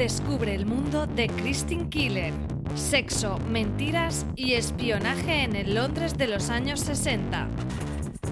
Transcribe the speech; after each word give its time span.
descubre 0.00 0.54
el 0.54 0.64
mundo 0.64 1.06
de 1.06 1.28
Christine 1.28 1.90
Killer. 1.90 2.32
Sexo, 2.74 3.36
mentiras 3.50 4.24
y 4.34 4.54
espionaje 4.54 5.42
en 5.42 5.54
el 5.54 5.74
Londres 5.74 6.16
de 6.16 6.26
los 6.26 6.48
años 6.48 6.80
60. 6.80 7.48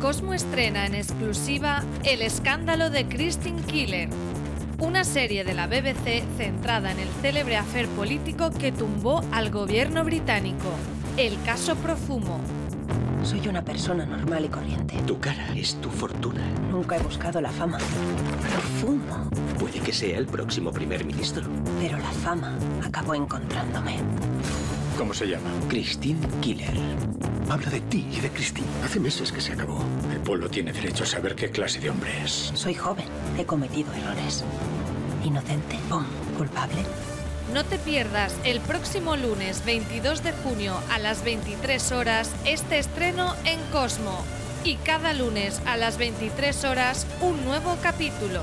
Cosmo 0.00 0.32
estrena 0.32 0.86
en 0.86 0.94
exclusiva 0.94 1.84
El 2.04 2.22
escándalo 2.22 2.88
de 2.88 3.06
Christine 3.06 3.60
Killer, 3.60 4.08
una 4.78 5.04
serie 5.04 5.44
de 5.44 5.52
la 5.52 5.66
BBC 5.66 6.24
centrada 6.38 6.90
en 6.90 7.00
el 7.00 7.08
célebre 7.20 7.58
afer 7.58 7.86
político 7.88 8.50
que 8.50 8.72
tumbó 8.72 9.20
al 9.30 9.50
gobierno 9.50 10.04
británico, 10.04 10.70
el 11.18 11.36
caso 11.42 11.76
Profumo. 11.76 12.40
Soy 13.22 13.46
una 13.48 13.62
persona 13.62 14.06
normal 14.06 14.44
y 14.44 14.48
corriente. 14.48 14.96
Tu 15.06 15.18
cara 15.18 15.52
es 15.54 15.74
tu 15.80 15.90
fortuna. 15.90 16.40
Nunca 16.70 16.96
he 16.96 17.00
buscado 17.00 17.40
la 17.40 17.50
fama. 17.50 17.78
Profumo. 17.78 19.28
Puede 19.58 19.80
que 19.80 19.92
sea 19.92 20.18
el 20.18 20.26
próximo 20.26 20.72
primer 20.72 21.04
ministro. 21.04 21.46
Pero 21.80 21.98
la 21.98 22.10
fama 22.10 22.56
acabó 22.84 23.14
encontrándome. 23.14 23.96
¿Cómo 24.96 25.12
se 25.14 25.28
llama? 25.28 25.50
Christine 25.68 26.20
Killer. 26.40 26.74
Habla 27.50 27.70
de 27.70 27.80
ti 27.82 28.06
y 28.10 28.20
de 28.20 28.30
Christine. 28.30 28.66
Hace 28.84 29.00
meses 29.00 29.32
que 29.32 29.40
se 29.40 29.52
acabó. 29.52 29.82
El 30.12 30.20
pueblo 30.20 30.48
tiene 30.48 30.72
derecho 30.72 31.04
a 31.04 31.06
saber 31.06 31.34
qué 31.34 31.50
clase 31.50 31.80
de 31.80 31.90
hombre 31.90 32.10
es. 32.24 32.50
Soy 32.54 32.74
joven. 32.74 33.06
He 33.38 33.44
cometido 33.44 33.92
errores. 33.92 34.44
Inocente. 35.24 35.78
¡Pum! 35.88 36.04
Culpable. 36.36 36.82
No 37.52 37.64
te 37.64 37.78
pierdas 37.78 38.34
el 38.44 38.60
próximo 38.60 39.16
lunes 39.16 39.64
22 39.64 40.22
de 40.22 40.32
junio 40.32 40.78
a 40.90 40.98
las 40.98 41.24
23 41.24 41.92
horas 41.92 42.30
este 42.44 42.78
estreno 42.78 43.34
en 43.46 43.58
Cosmo. 43.72 44.22
Y 44.64 44.74
cada 44.76 45.14
lunes 45.14 45.62
a 45.64 45.78
las 45.78 45.96
23 45.96 46.64
horas 46.64 47.06
un 47.22 47.42
nuevo 47.46 47.78
capítulo. 47.82 48.42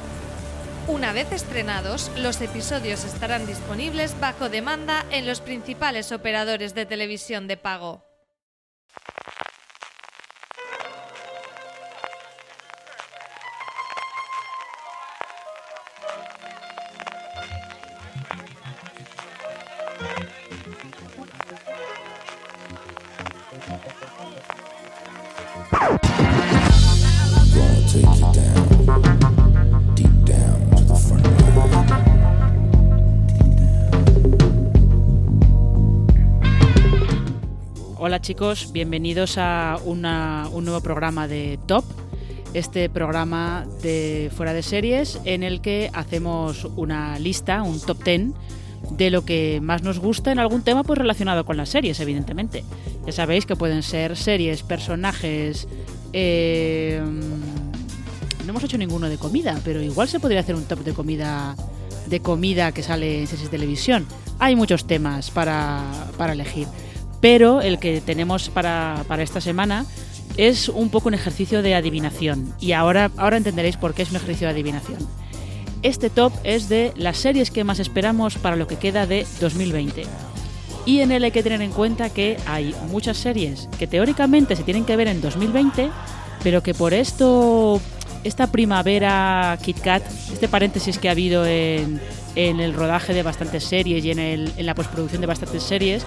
Una 0.87 1.13
vez 1.13 1.31
estrenados, 1.31 2.11
los 2.17 2.41
episodios 2.41 3.03
estarán 3.03 3.45
disponibles 3.45 4.19
bajo 4.19 4.49
demanda 4.49 5.05
en 5.11 5.27
los 5.27 5.39
principales 5.39 6.11
operadores 6.11 6.73
de 6.73 6.87
televisión 6.87 7.47
de 7.47 7.57
pago. 7.57 8.14
Chicos, 38.25 38.71
bienvenidos 38.71 39.37
a 39.37 39.77
una- 39.85 40.49
un 40.51 40.65
nuevo 40.65 40.81
programa 40.81 41.27
de 41.27 41.59
Top, 41.67 41.85
este 42.55 42.89
programa 42.89 43.67
de 43.83 44.31
fuera 44.35 44.51
de 44.51 44.63
series 44.63 45.19
en 45.25 45.43
el 45.43 45.61
que 45.61 45.91
hacemos 45.93 46.65
una 46.75 47.19
lista, 47.19 47.61
un 47.61 47.79
top 47.79 48.03
10 48.03 48.31
de 48.89 49.11
lo 49.11 49.25
que 49.25 49.59
más 49.61 49.83
nos 49.83 49.99
gusta 49.99 50.31
en 50.31 50.39
algún 50.39 50.63
tema 50.63 50.83
pues 50.83 50.97
relacionado 50.97 51.45
con 51.45 51.55
las 51.55 51.69
series, 51.69 51.99
evidentemente. 51.99 52.63
Ya 53.05 53.11
sabéis 53.11 53.45
que 53.45 53.55
pueden 53.55 53.83
ser 53.83 54.17
series, 54.17 54.63
personajes... 54.63 55.67
eh, 56.11 56.99
no 58.43 58.49
hemos 58.49 58.63
hecho 58.63 58.79
ninguno 58.79 59.07
de 59.07 59.17
comida, 59.19 59.59
pero 59.63 59.83
igual 59.83 60.07
se 60.07 60.19
podría 60.19 60.39
hacer 60.39 60.55
un 60.55 60.63
top 60.63 60.79
de 60.79 60.93
comida 60.93 61.55
de 62.07 62.19
comida 62.21 62.71
que 62.71 62.81
sale 62.81 63.21
en 63.21 63.27
series 63.27 63.51
de 63.51 63.57
televisión. 63.57 64.07
Hay 64.39 64.55
muchos 64.55 64.85
temas 64.87 65.29
para, 65.29 65.83
para 66.17 66.33
elegir 66.33 66.67
pero 67.25 67.59
el 67.61 67.79
que 67.79 68.01
tenemos 68.01 68.49
para, 68.49 69.03
para 69.07 69.23
esta 69.23 69.41
semana 69.41 69.87
es 70.37 70.69
un 70.69 70.89
poco 70.89 71.07
un 71.07 71.15
ejercicio 71.15 71.63
de 71.63 71.73
adivinación. 71.73 72.53
Y 72.59 72.73
ahora, 72.73 73.09
ahora 73.17 73.37
entenderéis 73.37 73.77
por 73.77 73.95
qué 73.95 74.03
es 74.03 74.11
un 74.11 74.17
ejercicio 74.17 74.45
de 74.45 74.53
adivinación. 74.53 74.99
Este 75.81 76.11
top 76.11 76.31
es 76.43 76.69
de 76.69 76.93
las 76.95 77.17
series 77.17 77.49
que 77.49 77.63
más 77.63 77.79
esperamos 77.79 78.35
para 78.37 78.55
lo 78.55 78.67
que 78.67 78.75
queda 78.75 79.07
de 79.07 79.25
2020. 79.41 80.03
Y 80.85 80.99
en 80.99 81.11
él 81.11 81.23
hay 81.23 81.31
que 81.31 81.41
tener 81.41 81.63
en 81.63 81.71
cuenta 81.71 82.11
que 82.11 82.37
hay 82.45 82.75
muchas 82.91 83.17
series 83.17 83.69
que 83.79 83.87
teóricamente 83.87 84.55
se 84.55 84.61
tienen 84.61 84.85
que 84.85 84.95
ver 84.95 85.07
en 85.07 85.19
2020, 85.19 85.89
pero 86.43 86.61
que 86.61 86.75
por 86.75 86.93
esto, 86.93 87.81
esta 88.23 88.51
primavera 88.51 89.57
Kit 89.63 89.79
Kat, 89.79 90.03
este 90.31 90.47
paréntesis 90.47 90.99
que 90.99 91.07
ha 91.09 91.13
habido 91.13 91.43
en, 91.43 91.99
en 92.35 92.59
el 92.59 92.75
rodaje 92.75 93.15
de 93.15 93.23
bastantes 93.23 93.63
series 93.63 94.05
y 94.05 94.11
en, 94.11 94.19
el- 94.19 94.53
en 94.57 94.65
la 94.67 94.75
postproducción 94.75 95.21
de 95.21 95.27
bastantes 95.27 95.63
series, 95.63 96.05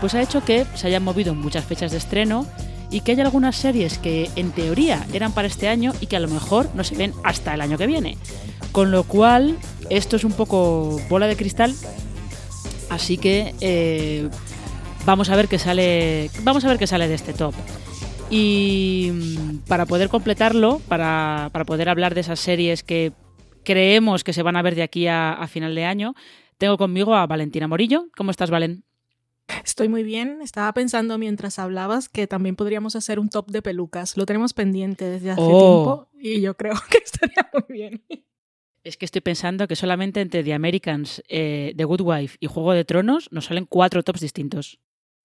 pues 0.00 0.14
ha 0.14 0.22
hecho 0.22 0.44
que 0.44 0.66
se 0.74 0.86
hayan 0.86 1.02
movido 1.02 1.34
muchas 1.34 1.64
fechas 1.64 1.90
de 1.90 1.98
estreno 1.98 2.46
y 2.90 3.00
que 3.00 3.12
haya 3.12 3.24
algunas 3.24 3.56
series 3.56 3.98
que 3.98 4.30
en 4.36 4.50
teoría 4.52 5.06
eran 5.12 5.32
para 5.32 5.48
este 5.48 5.68
año 5.68 5.92
y 6.00 6.06
que 6.06 6.16
a 6.16 6.20
lo 6.20 6.28
mejor 6.28 6.68
no 6.74 6.84
se 6.84 6.96
ven 6.96 7.12
hasta 7.24 7.54
el 7.54 7.60
año 7.60 7.76
que 7.76 7.86
viene. 7.86 8.16
Con 8.72 8.90
lo 8.90 9.04
cual, 9.04 9.58
esto 9.90 10.16
es 10.16 10.24
un 10.24 10.32
poco 10.32 11.00
bola 11.08 11.26
de 11.26 11.36
cristal, 11.36 11.74
así 12.90 13.18
que 13.18 13.54
eh, 13.60 14.28
vamos 15.04 15.30
a 15.30 15.36
ver 15.36 15.48
qué 15.48 15.58
sale. 15.58 16.30
Vamos 16.42 16.64
a 16.64 16.68
ver 16.68 16.78
qué 16.78 16.86
sale 16.86 17.08
de 17.08 17.14
este 17.14 17.32
top. 17.32 17.54
Y 18.30 19.10
mm, 19.12 19.56
para 19.66 19.86
poder 19.86 20.08
completarlo, 20.08 20.80
para, 20.88 21.50
para 21.52 21.64
poder 21.64 21.88
hablar 21.88 22.14
de 22.14 22.20
esas 22.20 22.40
series 22.40 22.82
que 22.82 23.12
creemos 23.64 24.22
que 24.24 24.32
se 24.32 24.42
van 24.42 24.56
a 24.56 24.62
ver 24.62 24.74
de 24.74 24.82
aquí 24.82 25.06
a, 25.06 25.32
a 25.32 25.46
final 25.46 25.74
de 25.74 25.84
año, 25.84 26.14
tengo 26.58 26.76
conmigo 26.76 27.14
a 27.14 27.26
Valentina 27.26 27.68
Morillo. 27.68 28.08
¿Cómo 28.16 28.30
estás, 28.30 28.50
Valen? 28.50 28.87
Estoy 29.64 29.88
muy 29.88 30.02
bien. 30.02 30.40
Estaba 30.42 30.72
pensando 30.72 31.18
mientras 31.18 31.58
hablabas 31.58 32.08
que 32.08 32.26
también 32.26 32.56
podríamos 32.56 32.96
hacer 32.96 33.18
un 33.18 33.28
top 33.28 33.50
de 33.50 33.62
pelucas. 33.62 34.16
Lo 34.16 34.26
tenemos 34.26 34.52
pendiente 34.54 35.04
desde 35.06 35.30
hace 35.30 35.40
Oh. 35.44 36.08
tiempo 36.08 36.08
y 36.20 36.40
yo 36.40 36.56
creo 36.56 36.74
que 36.90 36.98
estaría 36.98 37.48
muy 37.52 37.64
bien. 37.68 38.04
Es 38.84 38.96
que 38.96 39.04
estoy 39.04 39.20
pensando 39.20 39.66
que 39.68 39.76
solamente 39.76 40.20
entre 40.20 40.42
The 40.44 40.54
Americans, 40.54 41.22
eh, 41.28 41.74
The 41.76 41.84
Good 41.84 42.00
Wife 42.02 42.36
y 42.40 42.46
Juego 42.46 42.72
de 42.72 42.84
Tronos 42.84 43.28
nos 43.32 43.46
salen 43.46 43.66
cuatro 43.66 44.02
tops 44.02 44.20
distintos. 44.20 44.78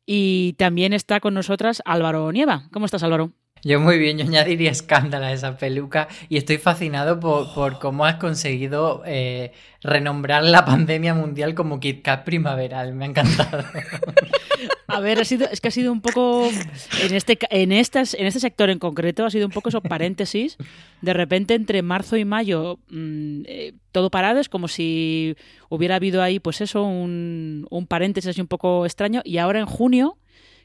Y 0.05 0.53
también 0.53 0.91
está 0.91 1.19
con 1.21 1.33
nosotras 1.33 1.81
Álvaro 1.85 2.29
Nieva. 2.31 2.67
¿Cómo 2.73 2.85
estás, 2.85 3.03
Álvaro? 3.03 3.31
Yo 3.65 3.79
muy 3.79 3.97
bien, 3.97 4.17
yo 4.17 4.25
añadiría 4.25 4.71
escándalo 4.71 5.25
a 5.25 5.31
esa 5.31 5.57
peluca 5.57 6.09
y 6.27 6.35
estoy 6.35 6.57
fascinado 6.57 7.19
por, 7.19 7.53
por 7.53 7.79
cómo 7.79 8.05
has 8.05 8.15
conseguido 8.15 9.03
eh, 9.05 9.53
renombrar 9.81 10.43
la 10.43 10.65
pandemia 10.65 11.13
mundial 11.13 11.55
como 11.55 11.79
Kit 11.79 12.01
Kat 12.01 12.25
primaveral. 12.25 12.93
Me 12.93 13.05
ha 13.05 13.07
encantado. 13.07 13.63
A 14.87 14.99
ver, 14.99 15.19
ha 15.19 15.25
sido, 15.25 15.47
es 15.49 15.61
que 15.61 15.69
ha 15.69 15.71
sido 15.71 15.91
un 15.91 16.01
poco. 16.01 16.49
En 17.01 17.15
este, 17.15 17.39
en, 17.49 17.71
estas, 17.71 18.13
en 18.13 18.27
este 18.27 18.39
sector 18.39 18.69
en 18.69 18.79
concreto, 18.79 19.25
ha 19.25 19.31
sido 19.31 19.47
un 19.47 19.51
poco 19.51 19.69
esos 19.69 19.81
paréntesis. 19.81 20.57
De 21.01 21.13
repente, 21.13 21.55
entre 21.55 21.81
marzo 21.81 22.17
y 22.17 22.25
mayo, 22.25 22.79
mm, 22.89 23.41
eh, 23.45 23.73
todo 23.91 24.11
parado. 24.11 24.39
Es 24.39 24.49
como 24.49 24.67
si 24.67 25.35
hubiera 25.69 25.95
habido 25.95 26.21
ahí, 26.21 26.39
pues 26.39 26.61
eso, 26.61 26.83
un, 26.83 27.65
un 27.71 27.87
paréntesis 27.87 28.31
así 28.31 28.41
un 28.41 28.47
poco 28.47 28.85
extraño. 28.85 29.21
Y 29.23 29.37
ahora 29.37 29.59
en 29.59 29.65
junio, 29.65 30.17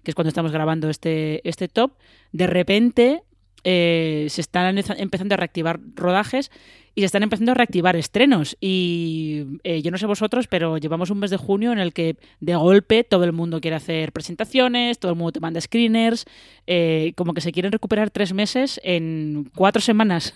que 0.03 0.11
es 0.11 0.15
cuando 0.15 0.29
estamos 0.29 0.53
grabando 0.53 0.89
este, 0.91 1.47
este 1.49 1.69
top, 1.69 1.93
de 2.33 2.47
repente 2.47 3.23
eh, 3.65 4.27
se 4.31 4.41
están 4.41 4.77
eza- 4.79 4.97
empezando 4.99 5.35
a 5.35 5.39
reactivar 5.39 5.81
rodajes 5.95 6.51
y 6.95 7.03
se 7.03 7.07
están 7.07 7.23
empezando 7.23 7.53
a 7.53 7.55
reactivar 7.55 7.97
estrenos. 7.97 8.57
Y 8.61 9.45
eh, 9.65 9.83
yo 9.83 9.91
no 9.91 9.99
sé 9.99 10.07
vosotros, 10.07 10.47
pero 10.49 10.79
llevamos 10.79 11.11
un 11.11 11.19
mes 11.21 11.31
de 11.31 11.37
junio 11.37 11.73
en 11.73 11.79
el 11.79 11.93
que 11.93 12.17
de 12.41 12.57
golpe 12.57 13.05
todo 13.05 13.25
el 13.25 13.33
mundo 13.33 13.61
quiere 13.61 13.77
hacer 13.77 14.13
presentaciones, 14.13 14.99
todo 14.99 15.13
el 15.13 15.19
mundo 15.19 15.33
te 15.33 15.41
manda 15.41 15.61
screeners, 15.61 16.25
eh, 16.67 17.13
como 17.17 17.35
que 17.35 17.41
se 17.41 17.53
quieren 17.53 17.73
recuperar 17.73 18.11
tres 18.11 18.33
meses 18.33 18.81
en 18.83 19.51
cuatro 19.55 19.81
semanas. 19.81 20.35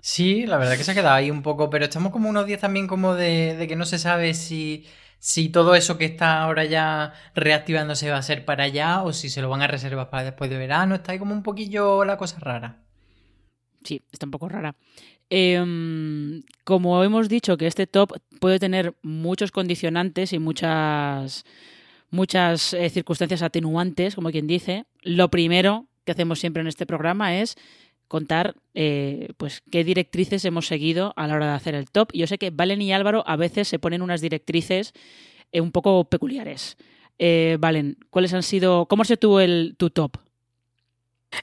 Sí, 0.00 0.46
la 0.46 0.56
verdad 0.58 0.76
que 0.76 0.84
se 0.84 0.92
ha 0.92 0.94
quedado 0.94 1.16
ahí 1.16 1.30
un 1.30 1.42
poco, 1.42 1.68
pero 1.70 1.84
estamos 1.84 2.12
como 2.12 2.28
unos 2.28 2.46
días 2.46 2.60
también 2.60 2.86
como 2.86 3.14
de 3.14 3.64
que 3.68 3.74
no 3.76 3.84
se 3.84 3.98
sabe 3.98 4.34
si, 4.34 4.86
si 5.18 5.48
todo 5.48 5.74
eso 5.74 5.98
que 5.98 6.04
está 6.04 6.42
ahora 6.42 6.64
ya 6.64 7.12
reactivándose 7.34 8.10
va 8.10 8.18
a 8.18 8.22
ser 8.22 8.44
para 8.44 8.64
allá 8.64 9.02
o 9.02 9.12
si 9.12 9.28
se 9.28 9.42
lo 9.42 9.48
van 9.48 9.62
a 9.62 9.66
reservar 9.66 10.10
para 10.10 10.24
después 10.24 10.50
de 10.50 10.58
verano. 10.58 10.94
Está 10.94 11.12
ahí 11.12 11.18
como 11.18 11.34
un 11.34 11.42
poquillo 11.42 12.04
la 12.04 12.16
cosa 12.16 12.38
rara. 12.38 12.84
Sí, 13.84 14.02
está 14.12 14.26
un 14.26 14.30
poco 14.30 14.48
rara. 14.48 14.76
Em, 15.28 16.42
como 16.64 17.02
hemos 17.02 17.28
dicho 17.28 17.56
que 17.56 17.66
este 17.66 17.86
top 17.86 18.12
puede 18.40 18.58
tener 18.58 18.94
muchos 19.02 19.50
condicionantes 19.50 20.32
y 20.32 20.38
muchas, 20.38 21.44
muchas 22.10 22.74
eh, 22.74 22.88
circunstancias 22.90 23.42
atenuantes, 23.42 24.14
como 24.14 24.30
quien 24.30 24.46
dice, 24.46 24.84
lo 25.02 25.28
primero 25.30 25.86
que 26.04 26.12
hacemos 26.12 26.38
siempre 26.38 26.60
en 26.60 26.68
este 26.68 26.86
programa 26.86 27.36
es 27.38 27.56
contar 28.08 28.56
eh, 28.74 29.28
pues 29.36 29.62
qué 29.70 29.84
directrices 29.84 30.44
hemos 30.44 30.66
seguido 30.66 31.12
a 31.16 31.26
la 31.26 31.34
hora 31.34 31.46
de 31.46 31.52
hacer 31.52 31.74
el 31.74 31.90
top. 31.90 32.10
Yo 32.12 32.26
sé 32.26 32.38
que 32.38 32.50
Valen 32.50 32.82
y 32.82 32.92
Álvaro 32.92 33.24
a 33.26 33.36
veces 33.36 33.68
se 33.68 33.78
ponen 33.78 34.02
unas 34.02 34.20
directrices 34.20 34.92
eh, 35.52 35.60
un 35.60 35.72
poco 35.72 36.04
peculiares. 36.04 36.76
Eh, 37.18 37.56
Valen, 37.60 37.98
¿cuáles 38.10 38.34
han 38.34 38.42
sido, 38.42 38.86
cómo 38.86 39.04
se 39.04 39.16
tuvo 39.16 39.40
el 39.40 39.74
tu 39.78 39.90
top? 39.90 40.18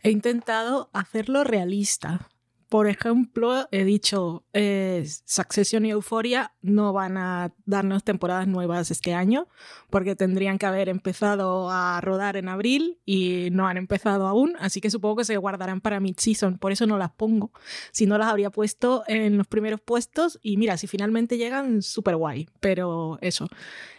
He 0.01 0.11
intentado 0.11 0.89
hacerlo 0.93 1.43
realista 1.43 2.29
por 2.73 2.87
ejemplo, 2.87 3.67
he 3.69 3.85
dicho, 3.85 4.45
eh, 4.51 5.05
Succession 5.25 5.85
y 5.85 5.91
Euphoria 5.91 6.55
no 6.63 6.91
van 6.91 7.17
a 7.17 7.53
darnos 7.67 8.03
temporadas 8.03 8.47
nuevas 8.47 8.89
este 8.89 9.13
año, 9.13 9.47
porque 9.91 10.15
tendrían 10.15 10.57
que 10.57 10.65
haber 10.65 10.89
empezado 10.89 11.69
a 11.69 12.01
rodar 12.01 12.35
en 12.35 12.49
abril 12.49 12.99
y 13.05 13.49
no 13.51 13.67
han 13.67 13.77
empezado 13.77 14.25
aún, 14.25 14.55
así 14.59 14.81
que 14.81 14.89
supongo 14.89 15.17
que 15.17 15.25
se 15.25 15.37
guardarán 15.37 15.81
para 15.81 15.99
mid-season, 15.99 16.57
por 16.57 16.71
eso 16.71 16.87
no 16.87 16.97
las 16.97 17.11
pongo. 17.11 17.51
Si 17.91 18.07
no 18.07 18.17
las 18.17 18.29
habría 18.29 18.49
puesto 18.49 19.03
en 19.05 19.37
los 19.37 19.45
primeros 19.45 19.79
puestos 19.79 20.39
y 20.41 20.57
mira, 20.57 20.75
si 20.77 20.87
finalmente 20.87 21.37
llegan, 21.37 21.83
súper 21.83 22.15
guay, 22.15 22.49
pero 22.59 23.19
eso. 23.21 23.49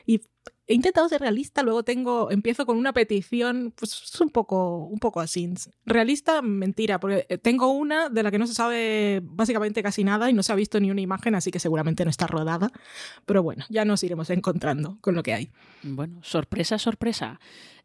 Y 0.04 0.22
he 0.66 0.74
intentado 0.74 1.08
ser 1.08 1.20
realista, 1.20 1.62
luego 1.62 1.82
tengo, 1.82 2.30
empiezo 2.30 2.64
con 2.64 2.78
una 2.78 2.92
petición, 2.92 3.72
pues 3.76 4.02
es 4.02 4.20
un 4.20 4.30
poco, 4.30 4.78
un 4.78 4.98
poco 4.98 5.20
así. 5.20 5.52
Realista, 5.84 6.40
mentira, 6.40 6.98
porque 6.98 7.26
eh, 7.28 7.38
tengo 7.38 7.70
una 7.72 8.08
de 8.08 8.22
la 8.22 8.30
que 8.30 8.38
no 8.38 8.46
se 8.46 8.54
sabe 8.54 9.20
básicamente 9.22 9.82
casi 9.82 10.04
nada 10.04 10.30
y 10.30 10.32
no 10.32 10.42
se 10.42 10.52
ha 10.52 10.56
visto 10.56 10.80
ni 10.80 10.90
una 10.90 11.02
imagen, 11.02 11.34
así 11.34 11.50
que 11.50 11.58
seguramente 11.58 12.04
no 12.04 12.10
está 12.10 12.26
rodada. 12.26 12.70
Pero 13.26 13.42
bueno, 13.42 13.64
ya 13.68 13.84
nos 13.84 14.02
iremos 14.02 14.30
encontrando 14.30 14.96
con 15.00 15.14
lo 15.14 15.22
que 15.22 15.34
hay. 15.34 15.50
Bueno, 15.82 16.20
sorpresa, 16.22 16.78
sorpresa. 16.78 17.38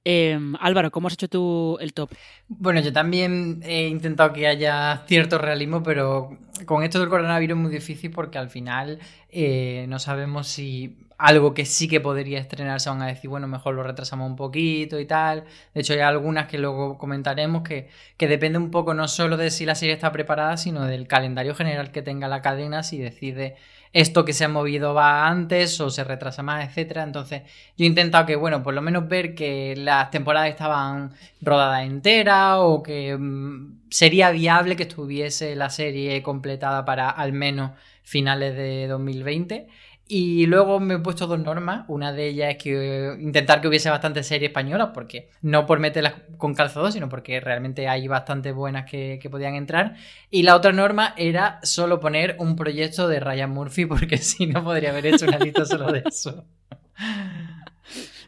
Eh, 0.06 0.40
Álvaro, 0.62 0.92
¿cómo 0.92 1.08
has 1.08 1.16
hecho 1.16 1.28
tú 1.28 1.78
el 1.81 1.94
top? 1.94 2.12
Bueno, 2.48 2.80
yo 2.80 2.94
también 2.94 3.62
he 3.66 3.88
intentado 3.88 4.31
que 4.31 4.48
haya 4.48 5.04
cierto 5.06 5.38
realismo, 5.38 5.84
pero 5.84 6.38
con 6.66 6.84
esto 6.84 7.02
del 7.02 7.10
coronavirus 7.10 7.58
es 7.58 7.62
muy 7.62 7.72
difícil 7.72 8.12
porque 8.12 8.38
al 8.38 8.50
final 8.50 9.00
eh, 9.30 9.86
no 9.90 10.00
sabemos 10.00 10.48
si 10.48 11.08
algo 11.19 11.54
que 11.54 11.66
sí 11.66 11.89
que 11.89 12.00
podría 12.00 12.39
estrenarse 12.39 12.89
van 12.89 13.01
a 13.01 13.07
decir, 13.07 13.30
bueno, 13.30 13.45
mejor 13.48 13.75
lo 13.75 13.83
retrasamos 13.83 14.30
un 14.30 14.38
poquito 14.38 15.00
y 15.00 15.06
tal. 15.06 15.44
De 15.74 15.81
hecho, 15.81 15.94
hay 15.94 16.00
algunas 16.00 16.48
que 16.48 16.57
luego 16.57 16.98
comentaremos 16.98 17.62
que, 17.62 17.89
que 18.18 18.27
depende 18.27 18.57
un 18.57 18.71
poco 18.71 18.94
no 18.94 19.07
solo 19.10 19.36
de 19.36 19.51
si 19.51 19.66
la 19.66 19.75
serie 19.75 19.95
está 19.95 20.13
preparada, 20.13 20.56
sino 20.56 20.86
del 20.86 21.07
calendario 21.07 21.54
general 21.56 21.92
que 21.92 22.01
tenga 22.01 22.30
la 22.30 22.42
cadena, 22.42 22.83
si 22.83 22.98
decide 23.00 23.57
esto 23.92 24.24
que 24.24 24.33
se 24.33 24.45
ha 24.45 24.50
movido 24.50 24.94
va 24.94 25.27
antes 25.27 25.81
o 25.81 25.89
se 25.89 26.06
retrasa 26.06 26.42
más, 26.42 26.66
etcétera. 26.66 27.04
Entonces, 27.04 27.42
yo 27.77 27.83
he 27.83 27.88
intentado 27.88 28.25
que, 28.25 28.38
bueno, 28.38 28.63
por 28.63 28.74
lo 28.74 28.81
menos 28.81 29.10
ver 29.10 29.36
que 29.36 29.75
las 29.75 30.12
temporadas 30.12 30.50
estaban 30.50 31.12
rodadas 31.42 31.83
enteras 31.86 32.57
o 32.60 32.81
que 32.81 33.18
mm, 33.18 33.81
sería 33.89 34.31
viable 34.31 34.77
que 34.77 34.83
estuviese 34.83 35.56
la 35.56 35.69
serie 35.69 36.21
completada 36.24 36.86
para 36.86 37.10
al 37.10 37.33
menos 37.33 37.71
finales 38.04 38.56
de 38.56 38.88
2020. 38.88 39.68
Y 40.11 40.47
luego 40.47 40.79
me 40.79 40.95
he 40.95 40.97
puesto 40.97 41.27
dos 41.27 41.38
normas. 41.39 41.85
Una 41.88 42.11
de 42.11 42.29
ellas 42.29 42.50
es 42.50 42.57
que 42.57 43.15
intentar 43.21 43.61
que 43.61 43.67
hubiese 43.67 43.91
bastante 43.91 44.23
series 44.23 44.50
españolas, 44.50 44.89
porque 44.91 45.29
no 45.44 45.67
por 45.67 45.77
meterlas 45.77 46.15
con 46.38 46.56
calzado, 46.56 46.91
sino 46.91 47.07
porque 47.09 47.39
realmente 47.39 47.88
hay 47.88 48.07
bastante 48.07 48.51
buenas 48.51 48.89
que, 48.89 49.19
que, 49.21 49.29
podían 49.29 49.53
entrar. 49.53 49.97
Y 50.31 50.41
la 50.41 50.56
otra 50.56 50.71
norma 50.71 51.13
era 51.15 51.59
solo 51.61 52.00
poner 52.00 52.38
un 52.39 52.56
proyecto 52.56 53.07
de 53.07 53.19
Ryan 53.19 53.51
Murphy, 53.51 53.85
porque 53.85 54.17
si 54.17 54.47
no 54.47 54.63
podría 54.63 54.89
haber 54.89 55.06
hecho 55.06 55.27
una 55.27 55.38
lista 55.38 55.63
solo 55.67 55.91
de 55.91 56.01
eso. 56.03 56.44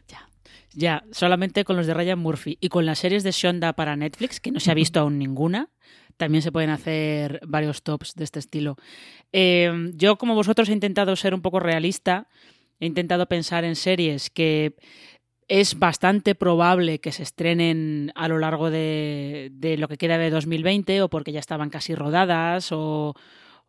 Ya. 0.06 0.28
Ya, 0.72 1.02
solamente 1.10 1.64
con 1.64 1.74
los 1.74 1.88
de 1.88 1.94
Ryan 1.94 2.20
Murphy 2.20 2.58
y 2.60 2.68
con 2.68 2.86
las 2.86 3.00
series 3.00 3.24
de 3.24 3.32
Shonda 3.32 3.72
para 3.72 3.96
Netflix, 3.96 4.38
que 4.38 4.52
no 4.52 4.60
se 4.60 4.70
ha 4.70 4.74
visto 4.74 5.00
aún 5.00 5.18
ninguna, 5.18 5.68
también 6.16 6.42
se 6.42 6.52
pueden 6.52 6.70
hacer 6.70 7.40
varios 7.44 7.82
tops 7.82 8.14
de 8.14 8.22
este 8.22 8.38
estilo. 8.38 8.76
Eh, 9.32 9.90
yo, 9.94 10.16
como 10.16 10.34
vosotros, 10.34 10.68
he 10.68 10.72
intentado 10.72 11.16
ser 11.16 11.34
un 11.34 11.42
poco 11.42 11.60
realista. 11.60 12.28
He 12.80 12.86
intentado 12.86 13.26
pensar 13.26 13.64
en 13.64 13.76
series 13.76 14.30
que 14.30 14.74
es 15.48 15.78
bastante 15.78 16.34
probable 16.34 16.98
que 17.00 17.12
se 17.12 17.22
estrenen 17.22 18.12
a 18.14 18.28
lo 18.28 18.38
largo 18.38 18.70
de, 18.70 19.50
lo 19.78 19.88
que 19.88 19.98
queda 19.98 20.18
de 20.18 20.30
2020 20.30 21.02
o 21.02 21.10
porque 21.10 21.32
ya 21.32 21.40
estaban 21.40 21.70
casi 21.70 21.94
rodadas 21.94 22.72
o, 22.72 23.14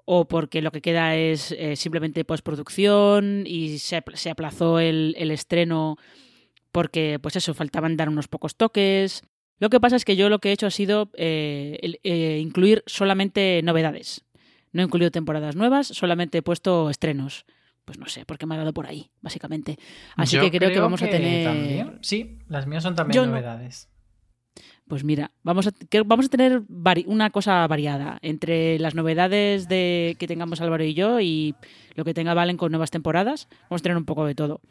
o 0.06 0.28
porque 0.28 0.62
lo 0.62 0.72
que 0.72 0.82
queda 0.82 1.16
es 1.16 1.52
eh, 1.52 1.76
simplemente 1.76 2.26
postproducción 2.26 3.44
y 3.46 3.80
se, 3.80 4.04
se 4.14 4.30
aplazó 4.30 4.80
el, 4.80 5.16
estreno 5.32 5.98
porque, 6.72 7.20
pues 7.22 7.36
eso, 7.36 7.54
faltaban 7.54 7.98
dar 7.98 8.10
unos 8.10 8.28
pocos 8.28 8.56
toques. 8.56 9.22
Lo 9.60 9.70
que 9.70 9.80
pasa 9.80 9.96
es 9.96 10.06
que 10.06 10.16
yo 10.16 10.30
lo 10.30 10.40
que 10.40 10.50
he 10.50 10.54
hecho 10.54 10.68
ha 10.68 10.72
sido 10.72 11.12
eh, 11.16 12.00
eh, 12.04 12.40
incluir 12.42 12.84
solamente 12.86 13.62
novedades. 13.64 14.26
No 14.74 14.82
he 14.82 14.86
incluido 14.86 15.12
temporadas 15.12 15.56
nuevas, 15.56 15.88
solamente 15.88 16.40
he 16.40 16.42
puesto 16.42 16.90
estrenos. 16.90 17.46
Pues 17.86 17.98
no 18.00 18.08
sé, 18.08 18.26
porque 18.26 18.46
me 18.46 18.56
ha 18.56 18.58
dado 18.58 18.74
por 18.74 18.88
ahí, 18.88 19.12
básicamente. 19.22 19.78
Así 20.16 20.36
Yo 20.38 20.42
que 20.44 20.50
creo, 20.50 20.60
creo 20.70 20.72
que 20.74 20.80
vamos 20.80 21.02
a 21.02 21.10
tener. 21.10 21.46
también. 21.46 22.00
Sí, 22.02 22.40
las 22.48 22.66
mías 22.66 22.84
son 22.84 22.96
también 22.96 23.16
Yo 23.16 23.26
no. 23.26 23.32
novedades. 23.34 23.90
Pues 24.88 25.04
mira, 25.04 25.32
vamos 25.44 25.68
a, 25.68 25.72
que 25.72 26.02
vamos 26.02 26.26
a 26.28 26.30
tener 26.30 26.62
vari- 26.64 27.06
una 27.08 27.30
cosa 27.30 27.66
variada 27.68 28.20
entre 28.22 28.78
las 28.80 28.96
novedades 28.96 29.68
de 29.68 30.16
que 30.20 30.28
tengamos 30.28 30.62
Álvaro 30.62 30.84
y 30.84 30.94
yo 30.94 31.20
y 31.20 31.56
lo 31.96 32.04
que 32.06 32.14
tenga 32.14 32.34
Valen 32.34 32.58
con 32.58 32.72
nuevas 32.72 32.92
temporadas. 32.92 33.48
Vamos 33.70 33.82
a 33.82 33.84
tener 33.84 33.98
un 33.98 34.06
poco 34.06 34.26
de 34.26 34.36
todo. 34.36 34.62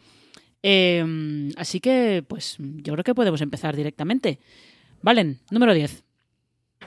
Eh, 0.62 1.50
así 1.56 1.80
que, 1.80 2.24
pues 2.26 2.56
yo 2.58 2.92
creo 2.92 3.04
que 3.04 3.14
podemos 3.14 3.40
empezar 3.40 3.74
directamente. 3.76 4.38
Valen, 5.02 5.40
número 5.50 5.74
10. 5.74 6.04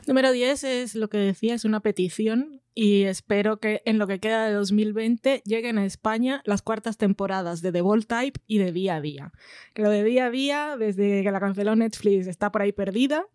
Número 0.07 0.31
10 0.31 0.63
es 0.63 0.95
lo 0.95 1.09
que 1.09 1.17
decía, 1.17 1.56
es 1.56 1.65
una 1.65 1.81
petición 1.81 2.62
y 2.75 3.04
espero 3.04 3.57
que 3.57 3.81
en 3.86 3.98
lo 3.98 4.06
que 4.06 4.19
queda 4.19 4.45
de 4.45 4.54
2020 4.54 5.42
lleguen 5.45 5.77
a 5.77 5.86
España 5.86 6.42
las 6.44 6.62
cuartas 6.62 6.98
temporadas 6.98 7.62
de 7.62 7.72
The 7.72 7.80
Bold 7.80 8.06
Type 8.06 8.42
y 8.48 8.57
de 8.57 8.74
Día 8.74 8.98
a 8.98 9.01
Día. 9.01 9.31
Que 9.74 9.81
lo 9.81 9.89
de 9.89 10.04
Día 10.04 10.25
a 10.25 10.30
Día, 10.30 10.75
desde 10.77 11.24
que 11.24 11.31
la 11.31 11.39
canceló 11.39 11.75
Netflix, 11.77 12.27
está 12.27 12.51
por 12.51 12.62
ahí 12.62 12.74
perdida 12.74 13.25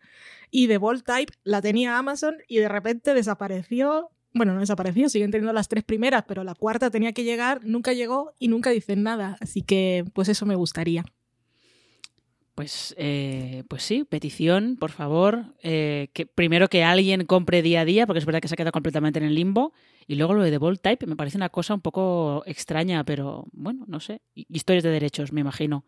y 0.50 0.68
The 0.68 0.76
Bold 0.76 1.04
Type 1.04 1.32
la 1.42 1.62
tenía 1.62 1.96
Amazon 1.96 2.36
y 2.48 2.58
de 2.58 2.68
repente 2.68 3.14
desapareció. 3.14 4.10
Bueno, 4.34 4.52
no 4.52 4.60
desapareció, 4.60 5.08
siguen 5.08 5.30
teniendo 5.30 5.54
las 5.54 5.68
tres 5.68 5.84
primeras, 5.84 6.24
pero 6.28 6.44
la 6.44 6.54
cuarta 6.54 6.90
tenía 6.90 7.12
que 7.12 7.24
llegar, 7.24 7.64
nunca 7.64 7.94
llegó 7.94 8.34
y 8.38 8.48
nunca 8.48 8.70
dicen 8.70 9.02
nada. 9.02 9.38
Así 9.40 9.62
que, 9.62 10.04
pues 10.12 10.28
eso 10.28 10.44
me 10.44 10.54
gustaría. 10.54 11.04
Pues, 12.60 12.94
eh, 12.98 13.64
pues 13.68 13.82
sí, 13.82 14.04
petición, 14.04 14.76
por 14.78 14.90
favor. 14.90 15.54
Eh, 15.62 16.10
que 16.12 16.26
primero 16.26 16.68
que 16.68 16.84
alguien 16.84 17.24
compre 17.24 17.62
día 17.62 17.80
a 17.80 17.84
día, 17.86 18.06
porque 18.06 18.18
es 18.18 18.26
verdad 18.26 18.40
que 18.42 18.48
se 18.48 18.54
ha 18.54 18.56
quedado 18.58 18.72
completamente 18.72 19.18
en 19.18 19.24
el 19.24 19.34
limbo. 19.34 19.72
Y 20.06 20.16
luego 20.16 20.34
lo 20.34 20.42
de 20.42 20.50
The 20.50 20.76
Type 20.76 21.06
me 21.06 21.16
parece 21.16 21.38
una 21.38 21.48
cosa 21.48 21.72
un 21.72 21.80
poco 21.80 22.42
extraña, 22.44 23.02
pero 23.04 23.46
bueno, 23.52 23.86
no 23.88 23.98
sé. 23.98 24.20
Historias 24.34 24.84
de 24.84 24.90
derechos, 24.90 25.32
me 25.32 25.40
imagino. 25.40 25.86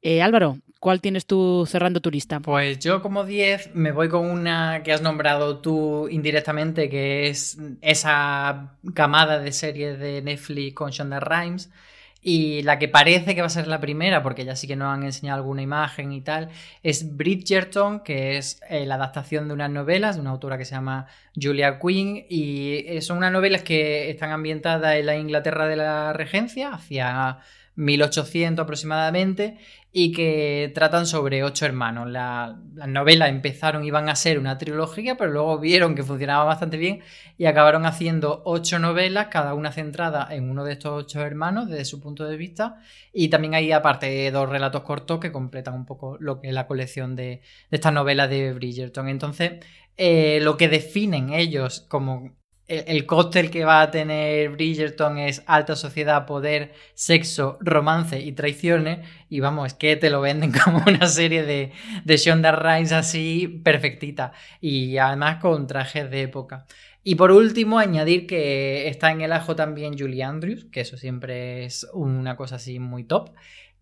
Eh, 0.00 0.22
Álvaro, 0.22 0.56
¿cuál 0.80 1.02
tienes 1.02 1.26
tú 1.26 1.66
cerrando 1.68 2.00
tu 2.00 2.10
lista? 2.10 2.40
Pues 2.40 2.78
yo 2.78 3.02
como 3.02 3.26
10 3.26 3.74
me 3.74 3.92
voy 3.92 4.08
con 4.08 4.30
una 4.30 4.82
que 4.82 4.94
has 4.94 5.02
nombrado 5.02 5.58
tú 5.58 6.08
indirectamente, 6.08 6.88
que 6.88 7.28
es 7.28 7.58
esa 7.82 8.78
camada 8.94 9.40
de 9.40 9.52
series 9.52 9.98
de 9.98 10.22
Netflix 10.22 10.74
con 10.74 10.90
Shonda 10.90 11.20
Rhimes. 11.20 11.70
Y 12.20 12.62
la 12.62 12.78
que 12.78 12.88
parece 12.88 13.34
que 13.34 13.40
va 13.40 13.46
a 13.46 13.50
ser 13.50 13.68
la 13.68 13.80
primera, 13.80 14.22
porque 14.22 14.44
ya 14.44 14.56
sí 14.56 14.66
que 14.66 14.74
nos 14.74 14.92
han 14.92 15.04
enseñado 15.04 15.38
alguna 15.38 15.62
imagen 15.62 16.12
y 16.12 16.20
tal, 16.20 16.48
es 16.82 17.16
Bridgerton, 17.16 18.00
que 18.00 18.36
es 18.36 18.60
eh, 18.68 18.86
la 18.86 18.96
adaptación 18.96 19.46
de 19.46 19.54
unas 19.54 19.70
novelas 19.70 20.16
de 20.16 20.22
una 20.22 20.30
autora 20.30 20.58
que 20.58 20.64
se 20.64 20.74
llama 20.74 21.06
Julia 21.40 21.78
Quinn. 21.78 22.26
Y 22.28 22.84
eh, 22.86 23.00
son 23.02 23.18
unas 23.18 23.32
novelas 23.32 23.62
que 23.62 24.10
están 24.10 24.32
ambientadas 24.32 24.96
en 24.96 25.06
la 25.06 25.16
Inglaterra 25.16 25.68
de 25.68 25.76
la 25.76 26.12
Regencia, 26.12 26.70
hacia 26.74 27.38
1800 27.78 28.64
aproximadamente, 28.64 29.56
y 29.90 30.12
que 30.12 30.70
tratan 30.74 31.06
sobre 31.06 31.42
ocho 31.44 31.64
hermanos. 31.64 32.08
La- 32.10 32.58
las 32.74 32.88
novelas 32.88 33.30
empezaron, 33.30 33.84
iban 33.84 34.08
a 34.08 34.16
ser 34.16 34.38
una 34.38 34.58
trilogía, 34.58 35.16
pero 35.16 35.30
luego 35.32 35.58
vieron 35.58 35.94
que 35.94 36.02
funcionaba 36.02 36.44
bastante 36.44 36.76
bien 36.76 37.00
y 37.38 37.46
acabaron 37.46 37.86
haciendo 37.86 38.42
ocho 38.44 38.78
novelas, 38.78 39.28
cada 39.28 39.54
una 39.54 39.72
centrada 39.72 40.28
en 40.30 40.50
uno 40.50 40.64
de 40.64 40.72
estos 40.72 40.92
ocho 41.04 41.22
hermanos 41.22 41.68
desde 41.68 41.84
su 41.86 42.00
punto 42.00 42.24
de 42.26 42.36
vista. 42.36 42.80
Y 43.12 43.28
también 43.28 43.54
hay 43.54 43.72
aparte 43.72 44.30
dos 44.30 44.48
relatos 44.48 44.82
cortos 44.82 45.20
que 45.20 45.32
completan 45.32 45.74
un 45.74 45.86
poco 45.86 46.16
lo 46.20 46.40
que 46.40 46.48
es 46.48 46.54
la 46.54 46.66
colección 46.66 47.16
de, 47.16 47.24
de 47.70 47.76
estas 47.76 47.92
novelas 47.92 48.28
de 48.30 48.52
Bridgerton. 48.52 49.08
Entonces, 49.08 49.52
eh, 49.96 50.38
lo 50.42 50.56
que 50.56 50.68
definen 50.68 51.32
ellos 51.32 51.80
como 51.88 52.36
el, 52.68 52.84
el 52.86 53.06
cóctel 53.06 53.50
que 53.50 53.64
va 53.64 53.82
a 53.82 53.90
tener 53.90 54.50
Bridgerton 54.50 55.18
es 55.18 55.42
alta 55.46 55.74
sociedad, 55.74 56.26
poder, 56.26 56.72
sexo, 56.94 57.58
romance 57.60 58.20
y 58.20 58.32
traiciones. 58.32 59.06
Y 59.28 59.40
vamos, 59.40 59.68
es 59.68 59.74
que 59.74 59.96
te 59.96 60.10
lo 60.10 60.20
venden 60.20 60.52
como 60.64 60.84
una 60.86 61.08
serie 61.08 61.42
de, 61.42 61.72
de 62.04 62.16
Shonda 62.16 62.52
Rhimes 62.52 62.92
así 62.92 63.48
perfectita. 63.64 64.32
Y 64.60 64.98
además 64.98 65.40
con 65.40 65.66
trajes 65.66 66.10
de 66.10 66.22
época. 66.22 66.66
Y 67.02 67.14
por 67.14 67.30
último, 67.30 67.78
añadir 67.78 68.26
que 68.26 68.88
está 68.88 69.10
en 69.10 69.22
el 69.22 69.32
ajo 69.32 69.56
también 69.56 69.98
Julie 69.98 70.22
Andrews, 70.22 70.66
que 70.66 70.82
eso 70.82 70.98
siempre 70.98 71.64
es 71.64 71.86
una 71.94 72.36
cosa 72.36 72.56
así 72.56 72.78
muy 72.78 73.04
top. 73.04 73.30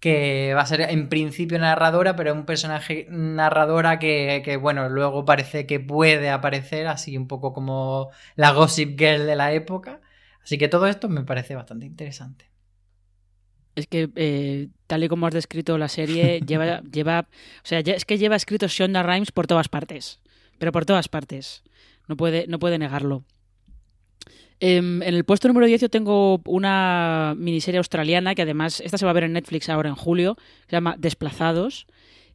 Que 0.00 0.52
va 0.54 0.60
a 0.62 0.66
ser 0.66 0.82
en 0.82 1.08
principio 1.08 1.58
narradora, 1.58 2.16
pero 2.16 2.30
es 2.30 2.36
un 2.36 2.44
personaje 2.44 3.06
narradora 3.10 3.98
que, 3.98 4.42
que, 4.44 4.56
bueno, 4.56 4.88
luego 4.88 5.24
parece 5.24 5.66
que 5.66 5.80
puede 5.80 6.30
aparecer 6.30 6.86
así 6.86 7.16
un 7.16 7.26
poco 7.26 7.52
como 7.52 8.10
la 8.36 8.52
Gossip 8.52 8.98
Girl 8.98 9.26
de 9.26 9.36
la 9.36 9.52
época. 9.52 10.00
Así 10.42 10.58
que 10.58 10.68
todo 10.68 10.86
esto 10.86 11.08
me 11.08 11.24
parece 11.24 11.54
bastante 11.54 11.86
interesante. 11.86 12.50
Es 13.76 13.86
que, 13.86 14.08
eh, 14.16 14.68
tal 14.86 15.04
y 15.04 15.08
como 15.08 15.26
has 15.26 15.34
descrito 15.34 15.76
la 15.76 15.88
serie, 15.88 16.40
lleva, 16.46 16.82
lleva, 16.82 17.28
o 17.28 17.66
sea, 17.66 17.80
es 17.80 18.04
que 18.04 18.18
lleva 18.18 18.36
escrito 18.36 18.66
Shonda 18.66 19.02
Rhimes 19.02 19.32
por 19.32 19.46
todas 19.46 19.68
partes, 19.68 20.20
pero 20.58 20.72
por 20.72 20.86
todas 20.86 21.08
partes. 21.08 21.62
No 22.08 22.16
puede, 22.16 22.46
no 22.46 22.58
puede 22.58 22.78
negarlo. 22.78 23.24
Em, 24.58 25.02
en 25.02 25.14
el 25.14 25.24
puesto 25.24 25.48
número 25.48 25.66
10 25.66 25.82
yo 25.82 25.90
tengo 25.90 26.40
una 26.46 27.34
miniserie 27.36 27.78
australiana 27.78 28.34
que 28.34 28.42
además, 28.42 28.80
esta 28.80 28.96
se 28.98 29.04
va 29.04 29.10
a 29.10 29.14
ver 29.14 29.24
en 29.24 29.34
Netflix 29.34 29.68
ahora 29.68 29.90
en 29.90 29.96
julio, 29.96 30.36
se 30.66 30.76
llama 30.76 30.96
Desplazados. 30.98 31.86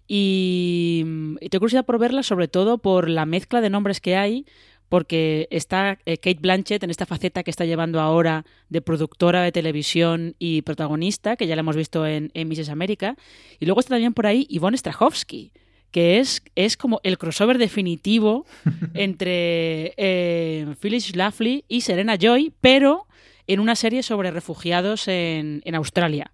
Y, 0.08 1.04
tengo 1.40 1.62
curiosidad 1.62 1.86
por 1.86 1.98
verla 1.98 2.22
sobre 2.24 2.48
todo 2.48 2.80
por 2.80 3.10
la 3.10 3.26
mezcla 3.26 3.62
de 3.62 3.70
nombres 3.70 4.02
que 4.02 4.16
hay, 4.18 4.46
porque 4.90 5.48
está 5.52 6.00
eh, 6.06 6.18
Kate 6.18 6.40
Blanchett 6.42 6.84
en 6.84 6.90
esta 6.90 7.06
faceta 7.06 7.44
que 7.44 7.52
está 7.52 7.64
llevando 7.64 8.02
ahora 8.02 8.46
de 8.68 8.82
productora 8.82 9.42
de 9.42 9.54
televisión 9.54 10.36
y 10.38 10.64
protagonista, 10.64 11.38
que 11.38 11.48
ya 11.48 11.56
la 11.56 11.62
hemos 11.62 11.78
visto 11.78 12.06
en, 12.06 12.30
en 12.34 12.50
Mrs. 12.50 12.70
América. 12.70 13.16
Y 13.60 13.66
luego 13.66 13.80
está 13.80 13.96
también 13.96 14.14
por 14.14 14.28
ahí 14.28 14.46
Yvonne 14.50 14.78
Strahovski, 14.78 15.54
que 15.92 16.20
es, 16.20 16.42
es 16.56 16.78
como 16.78 17.00
el 17.04 17.18
crossover 17.18 17.58
definitivo 17.58 18.46
entre 18.94 19.94
eh, 19.98 20.74
Phyllis 20.80 21.08
Schlafly 21.08 21.66
y 21.68 21.82
Serena 21.82 22.18
Joy, 22.18 22.54
pero 22.62 23.08
en 23.48 23.60
una 23.60 23.76
serie 23.76 24.04
sobre 24.04 24.32
refugiados 24.32 25.08
en, 25.08 25.62
en 25.66 25.76
Australia. 25.76 26.32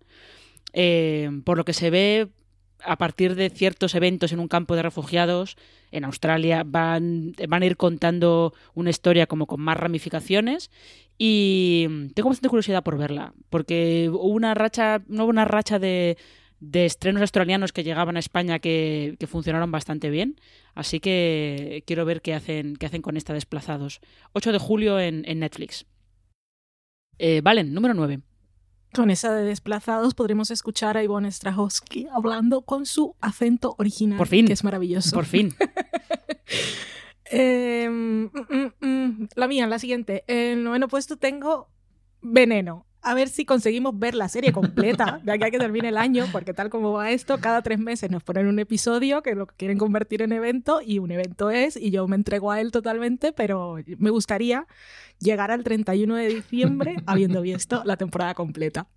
Eh, 0.74 1.42
por 1.44 1.58
lo 1.58 1.66
que 1.66 1.74
se 1.74 1.90
ve, 1.90 2.28
a 2.84 2.98
partir 2.98 3.36
de 3.36 3.50
ciertos 3.50 3.96
eventos 3.96 4.32
en 4.32 4.40
un 4.40 4.48
campo 4.48 4.76
de 4.76 4.84
refugiados 4.84 5.58
en 5.92 6.06
Australia, 6.06 6.64
van, 6.66 7.34
van 7.48 7.64
a 7.64 7.66
ir 7.66 7.78
contando 7.78 8.54
una 8.76 8.92
historia 8.92 9.26
como 9.26 9.48
con 9.48 9.62
más 9.62 9.78
ramificaciones 9.78 10.70
y 11.18 11.88
tengo 12.14 12.30
bastante 12.30 12.50
curiosidad 12.50 12.84
por 12.84 12.98
verla, 12.98 13.34
porque 13.50 14.10
hubo 14.12 14.28
una 14.28 14.54
racha, 14.54 15.02
no 15.08 15.24
hubo 15.24 15.32
una 15.32 15.46
racha 15.46 15.80
de, 15.80 16.18
de 16.60 16.86
estrenos 16.86 17.22
australianos 17.22 17.72
que 17.72 17.84
llegaban 17.84 18.16
a 18.16 18.20
España 18.20 18.60
que, 18.60 19.16
que, 19.20 19.28
funcionaron 19.28 19.72
bastante 19.72 20.10
bien. 20.10 20.40
Así 20.74 21.00
que 21.00 21.84
quiero 21.86 22.06
ver 22.06 22.22
qué 22.22 22.34
hacen, 22.34 22.76
qué 22.76 22.86
hacen 22.86 23.02
con 23.02 23.18
esta 23.18 23.34
Desplazados. 23.34 24.00
8 24.34 24.52
de 24.52 24.60
julio 24.60 25.00
en, 25.00 25.24
en 25.26 25.40
Netflix. 25.40 25.86
Eh, 27.20 27.42
Valen, 27.42 27.74
número 27.74 27.94
9. 27.94 28.22
Con 28.94 29.12
esa 29.12 29.34
de 29.34 29.44
Desplazados 29.44 30.16
podremos 30.16 30.50
escuchar 30.50 30.98
a 30.98 31.04
Ivonne 31.04 31.32
Strahovski 31.32 32.08
hablando 32.12 32.62
con 32.62 32.86
su 32.86 33.16
acento 33.22 33.76
original. 33.78 34.18
Por 34.18 34.28
fin. 34.28 34.48
Que 34.48 34.54
es 34.54 34.64
maravilloso. 34.64 35.16
Por 35.16 35.26
fin. 35.26 35.54
eh, 37.26 37.88
mm, 37.90 38.86
mm, 38.86 39.28
la 39.36 39.48
mía, 39.48 39.68
la 39.68 39.78
siguiente. 39.78 40.24
En 40.28 40.60
el 40.60 40.64
noveno 40.64 40.88
puesto 40.88 41.18
tengo 41.18 41.70
Veneno 42.22 42.87
a 43.08 43.14
ver 43.14 43.30
si 43.30 43.46
conseguimos 43.46 43.98
ver 43.98 44.16
la 44.16 44.28
serie 44.28 44.52
completa 44.52 45.20
de 45.24 45.32
aquí 45.32 45.44
a 45.46 45.52
que 45.52 45.60
termine 45.60 45.90
el 45.90 45.98
año, 45.98 46.26
porque 46.32 46.54
tal 46.54 46.70
como 46.70 46.92
va 46.92 47.12
esto, 47.12 47.38
cada 47.38 47.62
tres 47.62 47.80
meses 47.80 48.12
nos 48.12 48.22
ponen 48.24 48.48
un 48.48 48.60
episodio 48.60 49.22
que 49.22 49.34
lo 49.34 49.48
quieren 49.48 49.78
convertir 49.78 50.22
en 50.22 50.34
evento 50.34 50.82
y 50.86 51.00
un 51.00 51.12
evento 51.12 51.50
es, 51.50 51.78
y 51.78 51.92
yo 51.92 52.08
me 52.08 52.16
entrego 52.16 52.52
a 52.52 52.60
él 52.60 52.72
totalmente, 52.72 53.32
pero 53.32 53.78
me 53.98 54.10
gustaría 54.10 54.68
llegar 55.20 55.52
al 55.52 55.64
31 55.64 56.16
de 56.16 56.28
diciembre 56.28 56.96
habiendo 57.06 57.42
visto 57.42 57.82
la 57.86 57.96
temporada 57.96 58.34
completa. 58.34 58.88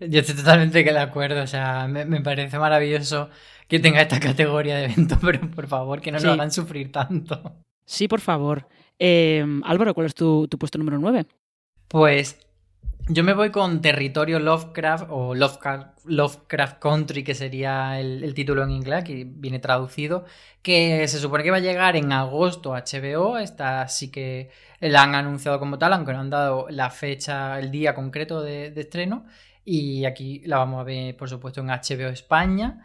Yo 0.00 0.20
estoy 0.20 0.36
totalmente 0.36 0.82
de 0.82 0.98
acuerdo, 0.98 1.42
o 1.42 1.46
sea, 1.46 1.86
me, 1.86 2.04
me, 2.04 2.20
parece 2.22 2.58
maravilloso 2.58 3.28
que 3.68 3.78
tenga 3.78 4.00
esta 4.00 4.18
categoría 4.18 4.76
de 4.76 4.86
evento, 4.86 5.18
pero 5.22 5.50
por 5.50 5.66
favor 5.66 6.00
que 6.00 6.10
no 6.10 6.18
sí. 6.18 6.26
lo 6.26 6.32
hagan 6.32 6.50
sufrir 6.50 6.90
tanto. 6.90 7.60
Sí, 7.84 8.08
por 8.08 8.20
favor. 8.20 8.66
Eh, 8.98 9.44
Álvaro, 9.64 9.94
¿cuál 9.94 10.06
es 10.06 10.14
tu, 10.14 10.48
tu 10.48 10.58
puesto 10.58 10.78
número 10.78 10.98
9? 10.98 11.26
Pues 11.88 12.38
yo 13.08 13.22
me 13.22 13.34
voy 13.34 13.50
con 13.50 13.82
Territorio 13.82 14.38
Lovecraft 14.38 15.06
o 15.10 15.34
Lovecraft, 15.34 16.78
Country, 16.78 17.22
que 17.22 17.34
sería 17.34 18.00
el, 18.00 18.24
el, 18.24 18.32
título 18.32 18.62
en 18.62 18.70
inglés, 18.70 19.04
que 19.04 19.26
viene 19.28 19.58
traducido, 19.58 20.24
que 20.62 21.06
se 21.06 21.18
supone 21.18 21.44
que 21.44 21.50
va 21.50 21.58
a 21.58 21.60
llegar 21.60 21.96
en 21.96 22.12
agosto 22.12 22.74
a 22.74 22.82
HBO. 22.82 23.36
Esta 23.38 23.86
sí 23.88 24.10
que 24.10 24.50
la 24.80 25.02
han 25.02 25.14
anunciado 25.14 25.58
como 25.58 25.78
tal, 25.78 25.92
aunque 25.92 26.12
no 26.12 26.20
han 26.20 26.30
dado 26.30 26.66
la 26.70 26.90
fecha, 26.90 27.58
el 27.58 27.70
día 27.70 27.94
concreto 27.94 28.40
de, 28.40 28.70
de 28.70 28.80
estreno. 28.80 29.26
Y 29.64 30.04
aquí 30.06 30.42
la 30.46 30.58
vamos 30.58 30.80
a 30.80 30.84
ver, 30.84 31.16
por 31.16 31.28
supuesto, 31.28 31.60
en 31.60 31.68
HBO 31.68 32.08
España. 32.08 32.84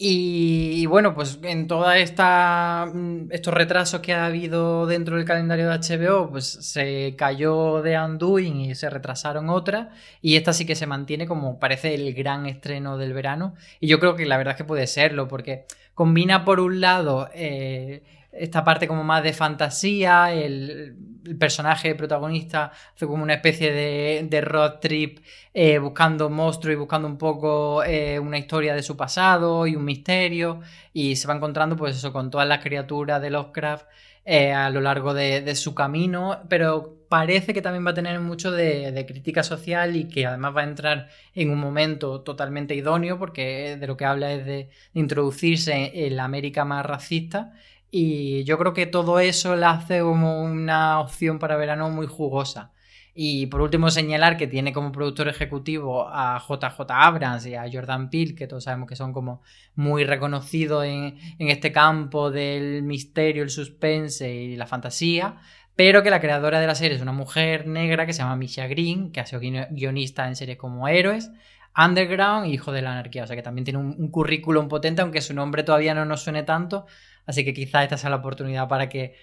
Y, 0.00 0.86
bueno, 0.86 1.12
pues 1.12 1.40
en 1.42 1.66
todos 1.66 1.92
estos 1.96 3.52
retrasos 3.52 4.00
que 4.00 4.14
ha 4.14 4.26
habido 4.26 4.86
dentro 4.86 5.16
del 5.16 5.24
calendario 5.24 5.68
de 5.68 5.76
HBO, 5.76 6.30
pues 6.30 6.46
se 6.46 7.16
cayó 7.16 7.82
de 7.82 7.98
Undoing 7.98 8.60
y 8.60 8.74
se 8.76 8.90
retrasaron 8.90 9.50
otras. 9.50 9.88
Y 10.22 10.36
esta 10.36 10.52
sí 10.52 10.64
que 10.66 10.76
se 10.76 10.86
mantiene 10.86 11.26
como 11.26 11.58
parece 11.58 11.94
el 11.96 12.14
gran 12.14 12.46
estreno 12.46 12.96
del 12.96 13.12
verano. 13.12 13.56
Y 13.80 13.88
yo 13.88 13.98
creo 13.98 14.14
que 14.14 14.24
la 14.24 14.36
verdad 14.36 14.52
es 14.52 14.58
que 14.58 14.64
puede 14.64 14.86
serlo, 14.86 15.26
porque 15.26 15.64
combina 15.94 16.44
por 16.44 16.60
un 16.60 16.80
lado 16.80 17.28
eh, 17.34 18.04
esta 18.38 18.64
parte 18.64 18.88
como 18.88 19.04
más 19.04 19.22
de 19.22 19.32
fantasía, 19.32 20.32
el, 20.32 20.96
personaje 21.38 21.94
protagonista 21.94 22.72
hace 22.94 23.06
como 23.06 23.22
una 23.22 23.34
especie 23.34 23.70
de, 23.70 24.40
road 24.40 24.78
trip 24.80 25.18
eh, 25.52 25.78
buscando 25.78 26.30
monstruos 26.30 26.72
y 26.72 26.78
buscando 26.78 27.06
un 27.06 27.18
poco 27.18 27.84
eh, 27.84 28.18
una 28.18 28.38
historia 28.38 28.74
de 28.74 28.82
su 28.82 28.96
pasado 28.96 29.66
y 29.66 29.76
un 29.76 29.84
misterio 29.84 30.60
y 30.94 31.16
se 31.16 31.28
va 31.28 31.34
encontrando 31.34 31.76
pues 31.76 31.96
eso 31.96 32.14
con 32.14 32.30
todas 32.30 32.48
las 32.48 32.62
criaturas 32.62 33.20
de 33.20 33.28
Lovecraft 33.28 33.86
eh, 34.30 34.52
a 34.52 34.68
lo 34.68 34.82
largo 34.82 35.14
de, 35.14 35.54
su 35.54 35.74
camino, 35.74 36.42
pero 36.50 36.98
parece 37.08 37.54
que 37.54 37.62
también 37.62 37.86
va 37.86 37.92
a 37.92 37.94
tener 37.94 38.20
mucho 38.20 38.52
de, 38.52 39.04
crítica 39.08 39.42
social 39.42 39.96
y 39.96 40.06
que 40.06 40.26
además 40.26 40.54
va 40.54 40.60
a 40.60 40.64
entrar 40.64 41.08
en 41.34 41.48
un 41.48 41.58
momento 41.58 42.20
totalmente 42.20 42.74
idóneo 42.74 43.18
porque 43.18 43.78
de 43.80 43.86
lo 43.86 43.96
que 43.96 44.04
habla 44.04 44.32
es 44.32 44.44
de 44.44 44.68
introducirse 44.92 46.06
en 46.06 46.16
la 46.16 46.24
América 46.24 46.66
más 46.66 46.84
racista 46.84 47.54
y 47.90 48.44
yo 48.44 48.58
creo 48.58 48.74
que 48.74 48.86
todo 48.86 49.18
eso 49.20 49.56
la 49.56 49.70
hace 49.70 50.00
como 50.00 50.42
una 50.42 51.00
opción 51.00 51.38
para 51.38 51.56
verano 51.56 51.90
muy 51.90 52.06
jugosa. 52.06 52.72
Y 53.20 53.46
por 53.46 53.62
último, 53.62 53.90
señalar 53.90 54.36
que 54.36 54.46
tiene 54.46 54.72
como 54.72 54.92
productor 54.92 55.26
ejecutivo 55.26 56.08
a 56.08 56.38
JJ 56.38 56.82
Abrams 56.88 57.46
y 57.46 57.56
a 57.56 57.64
Jordan 57.68 58.10
Peele, 58.10 58.36
que 58.36 58.46
todos 58.46 58.62
sabemos 58.62 58.88
que 58.88 58.94
son 58.94 59.12
como 59.12 59.42
muy 59.74 60.04
reconocidos 60.04 60.84
en, 60.84 61.18
en 61.38 61.48
este 61.48 61.72
campo 61.72 62.30
del 62.30 62.84
misterio, 62.84 63.42
el 63.42 63.50
suspense 63.50 64.32
y 64.32 64.54
la 64.54 64.66
fantasía, 64.66 65.38
pero 65.74 66.04
que 66.04 66.10
la 66.10 66.20
creadora 66.20 66.60
de 66.60 66.68
la 66.68 66.76
serie 66.76 66.96
es 66.96 67.02
una 67.02 67.12
mujer 67.12 67.66
negra 67.66 68.06
que 68.06 68.12
se 68.12 68.20
llama 68.22 68.36
Misha 68.36 68.68
Green, 68.68 69.10
que 69.10 69.18
ha 69.18 69.26
sido 69.26 69.40
guionista 69.40 70.28
en 70.28 70.36
series 70.36 70.56
como 70.56 70.86
Héroes, 70.86 71.32
Underground 71.76 72.46
y 72.46 72.52
Hijo 72.52 72.70
de 72.70 72.82
la 72.82 72.92
Anarquía. 72.92 73.24
O 73.24 73.26
sea 73.26 73.34
que 73.34 73.42
también 73.42 73.64
tiene 73.64 73.80
un, 73.80 73.96
un 73.98 74.12
currículum 74.12 74.68
potente, 74.68 75.02
aunque 75.02 75.22
su 75.22 75.34
nombre 75.34 75.64
todavía 75.64 75.92
no 75.92 76.04
nos 76.04 76.22
suene 76.22 76.44
tanto, 76.44 76.86
Así 77.28 77.44
que 77.44 77.52
quizá 77.52 77.82
esta 77.84 77.98
sea 77.98 78.08
la 78.08 78.16
oportunidad 78.16 78.68
para 78.68 78.88
que 78.88 79.14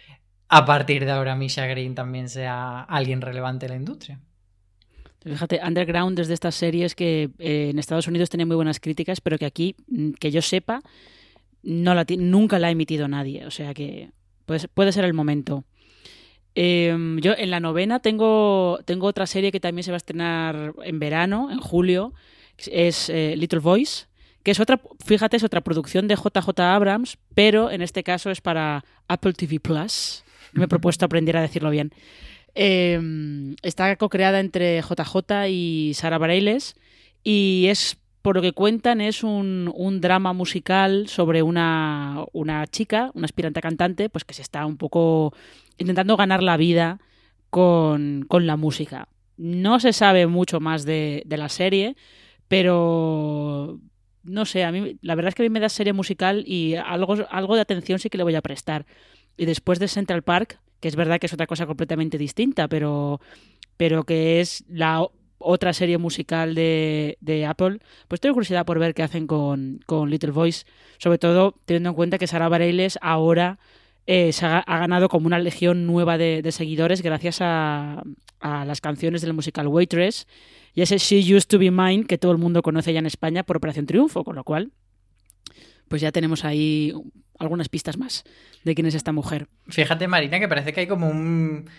a 0.47 0.63
partir 0.63 1.05
de 1.05 1.11
ahora 1.11 1.35
Misha 1.35 1.65
Green 1.65 1.95
también 1.95 2.29
sea 2.29 2.81
alguien 2.81 3.19
relevante 3.19 3.65
en 3.65 3.71
la 3.71 3.77
industria. 3.77 4.19
Fíjate, 5.23 5.59
Underground 5.65 6.19
es 6.19 6.27
de 6.27 6.35
estas 6.35 6.53
series 6.53 6.93
que 6.93 7.31
eh, 7.39 7.69
en 7.71 7.79
Estados 7.79 8.07
Unidos 8.07 8.29
tenía 8.29 8.45
muy 8.45 8.55
buenas 8.55 8.79
críticas, 8.79 9.21
pero 9.21 9.39
que 9.39 9.47
aquí, 9.47 9.75
mm, 9.87 10.11
que 10.19 10.29
yo 10.29 10.43
sepa, 10.43 10.81
no 11.63 11.95
la 11.95 12.05
nunca 12.19 12.59
la 12.59 12.67
ha 12.67 12.69
emitido 12.69 13.07
nadie. 13.07 13.43
O 13.47 13.49
sea 13.49 13.73
que 13.73 14.11
puede, 14.45 14.67
puede 14.67 14.91
ser 14.91 15.03
el 15.05 15.15
momento. 15.15 15.63
Eh, 16.53 16.95
yo 17.21 17.33
en 17.35 17.49
la 17.49 17.59
novena 17.59 18.01
tengo, 18.01 18.77
tengo 18.85 19.07
otra 19.07 19.25
serie 19.25 19.51
que 19.51 19.59
también 19.59 19.83
se 19.83 19.89
va 19.89 19.95
a 19.95 19.97
estrenar 19.97 20.75
en 20.83 20.99
verano, 20.99 21.49
en 21.49 21.59
julio. 21.59 22.13
Es 22.67 23.09
eh, 23.09 23.33
Little 23.35 23.61
Voice 23.61 24.05
que 24.45 24.51
es 24.51 24.59
otra, 24.59 24.79
fíjate, 25.03 25.37
es 25.37 25.43
otra 25.43 25.61
producción 25.61 26.07
de 26.07 26.15
JJ 26.15 26.59
Abrams, 26.59 27.17
pero 27.33 27.71
en 27.71 27.81
este 27.81 28.03
caso 28.03 28.29
es 28.29 28.41
para 28.41 28.85
Apple 29.07 29.33
TV 29.33 29.59
Plus. 29.59 30.23
Me 30.53 30.65
he 30.65 30.67
propuesto 30.67 31.03
aprender 31.03 31.35
a 31.35 31.41
decirlo 31.41 31.71
bien. 31.71 31.91
Eh, 32.53 33.55
está 33.63 33.95
co-creada 33.95 34.39
entre 34.39 34.83
JJ 34.83 35.47
y 35.49 35.93
Sara 35.95 36.19
Bareilles 36.19 36.75
y 37.23 37.65
es, 37.69 37.97
por 38.21 38.35
lo 38.35 38.43
que 38.43 38.51
cuentan, 38.51 39.01
es 39.01 39.23
un, 39.23 39.73
un 39.73 39.99
drama 39.99 40.31
musical 40.31 41.07
sobre 41.07 41.41
una, 41.41 42.23
una, 42.31 42.67
chica, 42.67 43.09
una 43.15 43.25
aspirante 43.25 43.61
cantante, 43.61 44.09
pues 44.09 44.25
que 44.25 44.35
se 44.35 44.43
está 44.43 44.67
un 44.67 44.77
poco 44.77 45.33
intentando 45.79 46.17
ganar 46.17 46.43
la 46.43 46.55
vida 46.55 46.99
con, 47.49 48.25
con 48.27 48.45
la 48.45 48.57
música. 48.57 49.07
No 49.37 49.79
se 49.79 49.91
sabe 49.91 50.27
mucho 50.27 50.59
más 50.59 50.85
de, 50.85 51.23
de 51.25 51.37
la 51.37 51.49
serie, 51.49 51.95
pero 52.47 53.79
no 54.25 54.45
sé, 54.45 54.63
a 54.63 54.71
mí 54.71 54.97
la 55.01 55.15
verdad 55.15 55.29
es 55.29 55.35
que 55.35 55.43
a 55.43 55.45
mí 55.45 55.49
me 55.49 55.59
da 55.59 55.69
serie 55.69 55.93
musical 55.93 56.43
y 56.45 56.75
algo, 56.75 57.15
algo 57.29 57.55
de 57.55 57.61
atención 57.61 57.99
sí 57.99 58.09
que 58.09 58.17
le 58.17 58.23
voy 58.23 58.35
a 58.35 58.41
prestar. 58.41 58.85
Y 59.37 59.45
después 59.45 59.79
de 59.79 59.87
Central 59.87 60.23
Park, 60.23 60.59
que 60.79 60.87
es 60.87 60.95
verdad 60.95 61.19
que 61.19 61.27
es 61.27 61.33
otra 61.33 61.47
cosa 61.47 61.65
completamente 61.65 62.17
distinta, 62.17 62.67
pero, 62.67 63.21
pero 63.77 64.03
que 64.03 64.41
es 64.41 64.63
la 64.67 65.07
otra 65.37 65.73
serie 65.73 65.97
musical 65.97 66.55
de, 66.55 67.17
de 67.21 67.45
Apple, 67.45 67.79
pues 68.07 68.21
tengo 68.21 68.33
curiosidad 68.33 68.65
por 68.65 68.79
ver 68.79 68.93
qué 68.93 69.03
hacen 69.03 69.27
con, 69.27 69.79
con 69.85 70.09
Little 70.09 70.31
Voice, 70.31 70.65
sobre 70.97 71.17
todo 71.17 71.55
teniendo 71.65 71.89
en 71.89 71.95
cuenta 71.95 72.17
que 72.17 72.27
Sara 72.27 72.49
Bareilles 72.49 72.97
ahora 73.01 73.59
eh, 74.07 74.31
se 74.33 74.45
ha, 74.45 74.63
ganado 74.67 75.09
como 75.09 75.27
una 75.27 75.39
legión 75.39 75.85
nueva 75.85 76.17
de, 76.17 76.41
de 76.41 76.51
seguidores 76.51 77.01
gracias 77.01 77.41
a, 77.41 78.03
a, 78.39 78.65
las 78.65 78.81
canciones 78.81 79.21
del 79.21 79.33
musical 79.33 79.67
Waitress 79.67 80.27
y 80.75 80.81
ese 80.81 80.97
She 80.97 81.35
Used 81.35 81.47
to 81.47 81.57
Be 81.57 81.71
Mine 81.71 82.05
que 82.05 82.17
todo 82.17 82.31
el 82.31 82.37
mundo 82.37 82.61
conoce 82.61 82.93
ya 82.93 82.99
en 82.99 83.05
España 83.05 83.43
por 83.43 83.57
Operación 83.57 83.85
Triunfo, 83.85 84.23
con 84.23 84.35
lo 84.35 84.43
cual 84.43 84.71
pues 85.87 86.01
ya 86.01 86.11
tenemos 86.11 86.45
ahí 86.45 86.93
algunas 87.39 87.69
pistas 87.69 87.97
más 87.97 88.23
de 88.63 88.75
quién 88.75 88.87
es 88.87 88.95
esta 88.95 89.11
mujer. 89.11 89.47
Fíjate, 89.67 90.07
Marina, 90.07 90.39
que 90.39 90.47
parece 90.47 90.73
que 90.73 90.81
hay 90.81 90.87
como 90.87 91.09
un 91.09 91.69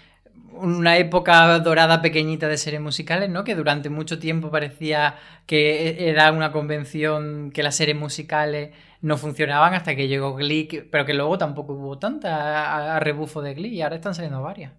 una 0.59 0.97
época 0.97 1.59
dorada 1.59 2.03
pequeñita 2.03 2.49
de 2.49 2.57
series 2.57 2.81
musicales, 2.81 3.31
¿no? 3.31 3.45
Que 3.45 3.55
durante 3.55 3.91
mucho 3.91 4.19
tiempo 4.19 4.51
parecía 4.51 5.17
que 5.47 6.09
era 6.09 6.33
una 6.33 6.53
convención 6.53 7.51
que 7.53 7.63
las 7.63 7.77
series 7.77 7.97
musicales 7.97 8.71
no 9.03 9.19
funcionaban 9.19 9.75
hasta 9.75 9.95
que 9.95 10.09
llegó 10.09 10.35
Glee, 10.35 10.89
pero 10.91 11.05
que 11.05 11.15
luego 11.15 11.39
tampoco 11.39 11.75
hubo 11.75 11.99
tanta 11.99 12.99
rebufo 13.01 13.43
de 13.43 13.55
Glee 13.55 13.75
y 13.75 13.83
ahora 13.83 13.97
están 13.97 14.15
saliendo 14.15 14.43
varias. 14.43 14.73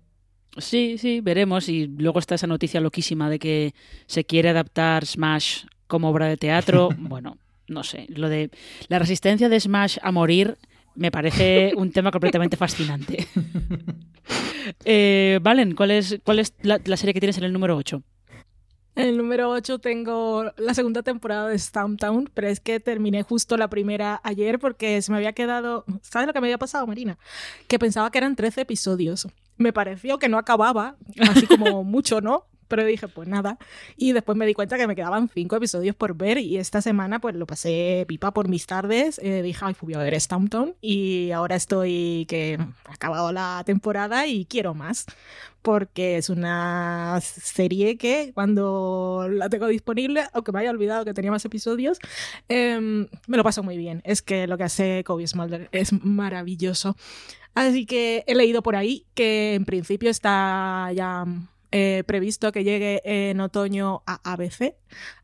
Sí, 0.57 0.97
sí, 0.97 1.21
veremos. 1.21 1.69
Y 1.69 1.87
luego 1.87 2.19
está 2.19 2.35
esa 2.35 2.47
noticia 2.47 2.81
loquísima 2.81 3.29
de 3.29 3.39
que 3.39 3.73
se 4.05 4.25
quiere 4.25 4.49
adaptar 4.49 5.05
Smash 5.05 5.65
como 5.87 6.09
obra 6.09 6.27
de 6.27 6.37
teatro. 6.37 6.89
bueno, 6.97 7.37
no 7.67 7.83
sé. 7.83 8.05
Lo 8.09 8.29
de 8.29 8.49
la 8.87 8.99
resistencia 8.99 9.49
de 9.49 9.59
Smash 9.59 9.97
a 10.01 10.11
morir 10.11 10.57
me 10.95 11.11
parece 11.11 11.73
un 11.75 11.91
tema 11.91 12.11
completamente 12.11 12.57
fascinante. 12.57 13.27
eh, 14.85 15.39
Valen, 15.41 15.75
¿cuál 15.75 15.91
es, 15.91 16.19
cuál 16.23 16.39
es 16.39 16.53
la, 16.61 16.79
la, 16.83 16.97
serie 16.97 17.13
que 17.13 17.19
tienes 17.19 17.37
en 17.37 17.43
el 17.43 17.53
número 17.53 17.77
8? 17.77 18.01
En 18.97 19.09
el 19.09 19.17
número 19.17 19.51
8 19.51 19.77
tengo 19.77 20.51
la 20.57 20.73
segunda 20.73 21.03
temporada 21.03 21.47
de 21.49 21.59
Stumptown, 21.59 22.31
pero 22.33 22.47
es 22.47 22.59
que 22.59 22.79
terminé 22.79 23.21
justo 23.21 23.55
la 23.55 23.69
primera 23.69 24.19
ayer 24.23 24.57
porque 24.57 24.99
se 25.03 25.11
me 25.11 25.17
había 25.17 25.33
quedado... 25.33 25.85
¿Sabes 26.01 26.25
lo 26.25 26.33
que 26.33 26.41
me 26.41 26.47
había 26.47 26.57
pasado, 26.57 26.87
Marina? 26.87 27.19
Que 27.67 27.77
pensaba 27.77 28.09
que 28.09 28.17
eran 28.17 28.35
13 28.35 28.61
episodios. 28.61 29.27
Me 29.57 29.71
pareció 29.71 30.17
que 30.17 30.29
no 30.29 30.39
acababa, 30.39 30.95
así 31.29 31.45
como 31.45 31.83
mucho, 31.83 32.21
¿no? 32.21 32.47
Pero 32.67 32.85
dije, 32.85 33.07
pues 33.07 33.27
nada. 33.27 33.57
Y 33.95 34.11
después 34.11 34.37
me 34.37 34.45
di 34.45 34.53
cuenta 34.53 34.77
que 34.77 34.87
me 34.87 34.95
quedaban 34.95 35.29
cinco 35.33 35.55
episodios 35.55 35.95
por 35.95 36.15
ver 36.15 36.37
y 36.37 36.57
esta 36.57 36.81
semana 36.81 37.19
pues 37.19 37.35
lo 37.35 37.45
pasé 37.45 38.05
pipa 38.07 38.31
por 38.31 38.47
mis 38.47 38.65
tardes. 38.65 39.19
Eh, 39.23 39.41
dije, 39.41 39.59
ay, 39.63 39.73
fui 39.73 39.93
a 39.93 39.99
ver 39.99 40.19
Stumptown 40.19 40.75
y 40.81 41.31
ahora 41.31 41.55
estoy 41.55 42.25
que 42.27 42.57
ha 42.85 42.93
acabado 42.93 43.31
la 43.31 43.63
temporada 43.65 44.27
y 44.27 44.45
quiero 44.45 44.73
más. 44.73 45.05
Porque 45.61 46.17
es 46.17 46.29
una 46.29 47.19
serie 47.21 47.97
que 47.97 48.31
cuando 48.33 49.27
la 49.29 49.49
tengo 49.49 49.67
disponible, 49.67 50.23
aunque 50.31 50.51
me 50.53 50.59
haya 50.59 50.69
olvidado 50.69 51.03
que 51.03 51.13
tenía 51.13 51.31
más 51.31 51.43
episodios, 51.43 51.99
eh, 52.47 52.79
me 52.79 53.37
lo 53.37 53.43
paso 53.43 53.63
muy 53.63 53.77
bien. 53.77 54.01
Es 54.05 54.21
que 54.21 54.47
lo 54.47 54.57
que 54.57 54.63
hace 54.63 55.03
Kobe 55.03 55.27
Smulder 55.27 55.67
es 55.71 55.91
maravilloso. 55.91 56.95
Así 57.57 57.87
que 57.87 58.23
he 58.27 58.35
leído 58.35 58.61
por 58.61 58.75
ahí 58.75 59.07
que 59.15 59.55
en 59.55 59.65
principio 59.65 60.11
está 60.11 60.91
ya 60.93 61.25
eh, 61.71 62.03
previsto 62.05 62.51
que 62.51 62.63
llegue 62.63 63.01
en 63.03 63.39
otoño 63.41 64.03
a 64.05 64.19
ABC, 64.33 64.75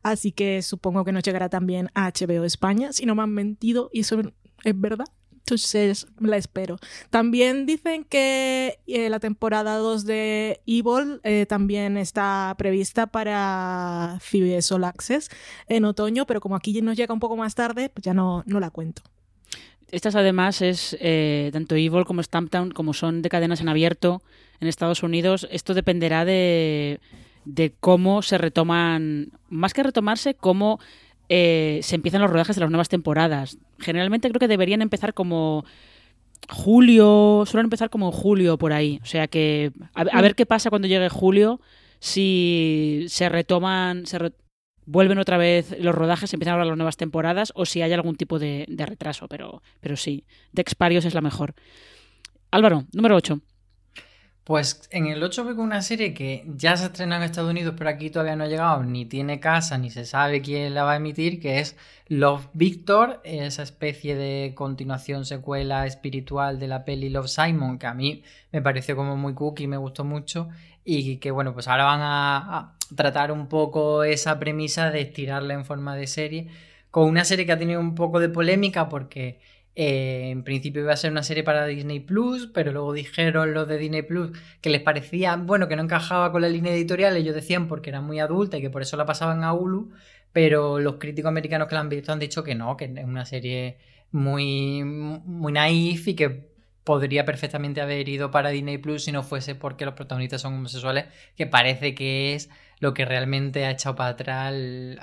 así 0.02 0.32
que 0.32 0.62
supongo 0.62 1.04
que 1.04 1.12
no 1.12 1.20
llegará 1.20 1.48
también 1.48 1.90
a 1.94 2.10
HBO 2.10 2.44
España, 2.44 2.92
si 2.92 3.06
no 3.06 3.14
me 3.14 3.22
han 3.22 3.32
mentido 3.32 3.90
y 3.92 4.00
eso 4.00 4.20
es 4.64 4.80
verdad. 4.80 5.06
Entonces 5.44 6.06
la 6.20 6.38
espero. 6.38 6.78
También 7.10 7.66
dicen 7.66 8.04
que 8.04 8.80
eh, 8.86 9.10
la 9.10 9.20
temporada 9.20 9.76
2 9.76 10.06
de 10.06 10.62
Evil 10.66 11.20
eh, 11.22 11.44
también 11.46 11.98
está 11.98 12.54
prevista 12.56 13.06
para 13.06 14.18
CBS 14.22 14.72
All 14.72 14.84
Access 14.84 15.28
en 15.68 15.84
otoño, 15.84 16.24
pero 16.26 16.40
como 16.40 16.56
aquí 16.56 16.80
nos 16.80 16.96
llega 16.96 17.12
un 17.12 17.20
poco 17.20 17.36
más 17.36 17.54
tarde, 17.54 17.90
pues 17.90 18.02
ya 18.04 18.14
no, 18.14 18.42
no 18.46 18.58
la 18.58 18.70
cuento. 18.70 19.02
Estas 19.94 20.16
además 20.16 20.60
es 20.60 20.96
eh, 20.98 21.50
tanto 21.52 21.76
Evil 21.76 22.04
como 22.04 22.20
Stamptown, 22.20 22.72
como 22.72 22.92
son 22.94 23.22
de 23.22 23.28
cadenas 23.28 23.60
en 23.60 23.68
abierto 23.68 24.22
en 24.58 24.66
Estados 24.66 25.04
Unidos, 25.04 25.46
esto 25.52 25.72
dependerá 25.72 26.24
de, 26.24 26.98
de 27.44 27.72
cómo 27.78 28.20
se 28.22 28.36
retoman, 28.36 29.30
más 29.50 29.72
que 29.72 29.84
retomarse, 29.84 30.34
cómo 30.34 30.80
eh, 31.28 31.78
se 31.84 31.94
empiezan 31.94 32.22
los 32.22 32.30
rodajes 32.30 32.56
de 32.56 32.60
las 32.62 32.70
nuevas 32.70 32.88
temporadas. 32.88 33.56
Generalmente 33.78 34.28
creo 34.30 34.40
que 34.40 34.48
deberían 34.48 34.82
empezar 34.82 35.14
como 35.14 35.64
julio, 36.48 37.44
suelen 37.46 37.66
empezar 37.66 37.88
como 37.88 38.10
julio 38.10 38.58
por 38.58 38.72
ahí. 38.72 38.98
O 39.00 39.06
sea 39.06 39.28
que 39.28 39.70
a, 39.94 40.00
a 40.00 40.22
ver 40.22 40.34
qué 40.34 40.44
pasa 40.44 40.70
cuando 40.70 40.88
llegue 40.88 41.08
julio, 41.08 41.60
si 42.00 43.06
se 43.08 43.28
retoman, 43.28 44.06
se, 44.06 44.18
vuelven 44.86 45.18
otra 45.18 45.36
vez 45.36 45.76
los 45.78 45.94
rodajes, 45.94 46.32
empiezan 46.32 46.54
ahora 46.54 46.66
las 46.66 46.76
nuevas 46.76 46.96
temporadas 46.96 47.52
o 47.54 47.66
si 47.66 47.82
hay 47.82 47.92
algún 47.92 48.16
tipo 48.16 48.38
de, 48.38 48.66
retraso, 48.68 49.28
pero, 49.28 49.62
pero 49.80 49.96
sí, 49.96 50.24
Dexparios 50.52 51.04
es 51.04 51.14
la 51.14 51.20
mejor. 51.20 51.54
Álvaro, 52.50 52.84
número 52.92 53.16
8. 53.16 53.40
Pues 54.44 54.88
en 54.90 55.06
el 55.06 55.22
8 55.22 55.42
veo 55.46 55.56
una 55.62 55.80
serie 55.80 56.12
que 56.12 56.44
ya 56.54 56.76
se 56.76 56.84
estrena 56.84 57.16
en 57.16 57.22
Estados 57.22 57.50
Unidos, 57.50 57.74
pero 57.78 57.88
aquí 57.88 58.10
todavía 58.10 58.36
no 58.36 58.44
ha 58.44 58.48
llegado, 58.48 58.82
ni 58.82 59.06
tiene 59.06 59.40
casa, 59.40 59.78
ni 59.78 59.88
se 59.88 60.04
sabe 60.04 60.42
quién 60.42 60.74
la 60.74 60.84
va 60.84 60.92
a 60.92 60.96
emitir, 60.96 61.40
que 61.40 61.60
es 61.60 61.78
Love 62.08 62.48
Victor, 62.52 63.22
esa 63.24 63.62
especie 63.62 64.14
de 64.16 64.52
continuación, 64.54 65.24
secuela 65.24 65.86
espiritual 65.86 66.58
de 66.58 66.68
la 66.68 66.84
peli 66.84 67.08
Love 67.08 67.28
Simon, 67.28 67.78
que 67.78 67.86
a 67.86 67.94
mí 67.94 68.22
me 68.52 68.60
pareció 68.60 68.96
como 68.96 69.16
muy 69.16 69.32
cookie, 69.32 69.66
me 69.66 69.78
gustó 69.78 70.04
mucho, 70.04 70.50
y 70.84 71.16
que 71.16 71.30
bueno, 71.30 71.54
pues 71.54 71.66
ahora 71.66 71.84
van 71.84 72.00
a 72.02 72.74
tratar 72.96 73.32
un 73.32 73.48
poco 73.48 74.04
esa 74.04 74.38
premisa 74.38 74.90
de 74.90 75.00
estirarla 75.02 75.54
en 75.54 75.64
forma 75.64 75.96
de 75.96 76.06
serie, 76.06 76.48
con 76.90 77.08
una 77.08 77.24
serie 77.24 77.46
que 77.46 77.52
ha 77.52 77.58
tenido 77.58 77.80
un 77.80 77.94
poco 77.94 78.20
de 78.20 78.28
polémica 78.28 78.88
porque 78.88 79.40
eh, 79.76 80.30
en 80.30 80.44
principio 80.44 80.82
iba 80.82 80.92
a 80.92 80.96
ser 80.96 81.10
una 81.10 81.24
serie 81.24 81.42
para 81.42 81.66
Disney 81.66 82.00
Plus, 82.00 82.46
pero 82.54 82.72
luego 82.72 82.92
dijeron 82.92 83.52
los 83.54 83.66
de 83.66 83.78
Disney 83.78 84.02
Plus 84.02 84.30
que 84.60 84.70
les 84.70 84.80
parecía, 84.80 85.36
bueno, 85.36 85.66
que 85.68 85.76
no 85.76 85.82
encajaba 85.82 86.30
con 86.30 86.42
la 86.42 86.48
línea 86.48 86.72
editorial, 86.72 87.16
ellos 87.16 87.34
decían 87.34 87.66
porque 87.66 87.90
era 87.90 88.00
muy 88.00 88.20
adulta 88.20 88.58
y 88.58 88.60
que 88.60 88.70
por 88.70 88.82
eso 88.82 88.96
la 88.96 89.06
pasaban 89.06 89.42
a 89.42 89.52
Hulu, 89.52 89.90
pero 90.32 90.78
los 90.78 90.96
críticos 90.96 91.28
americanos 91.28 91.68
que 91.68 91.74
la 91.74 91.80
han 91.80 91.88
visto 91.88 92.12
han 92.12 92.20
dicho 92.20 92.44
que 92.44 92.54
no, 92.54 92.76
que 92.76 92.84
es 92.84 93.04
una 93.04 93.24
serie 93.24 93.78
muy, 94.12 94.84
muy 94.84 95.52
naif 95.52 96.06
y 96.08 96.14
que 96.14 96.54
podría 96.84 97.24
perfectamente 97.24 97.80
haber 97.80 98.08
ido 98.08 98.30
para 98.30 98.50
Disney 98.50 98.78
Plus 98.78 99.04
si 99.04 99.12
no 99.12 99.22
fuese 99.22 99.54
porque 99.54 99.84
los 99.84 99.94
protagonistas 99.94 100.42
son 100.42 100.54
homosexuales, 100.54 101.06
que 101.36 101.46
parece 101.46 101.94
que 101.94 102.34
es 102.34 102.50
lo 102.80 102.94
que 102.94 103.04
realmente 103.04 103.64
ha 103.64 103.70
echado 103.70 103.96
para 103.96 104.10
atrás 104.10 104.48
al, 104.48 104.98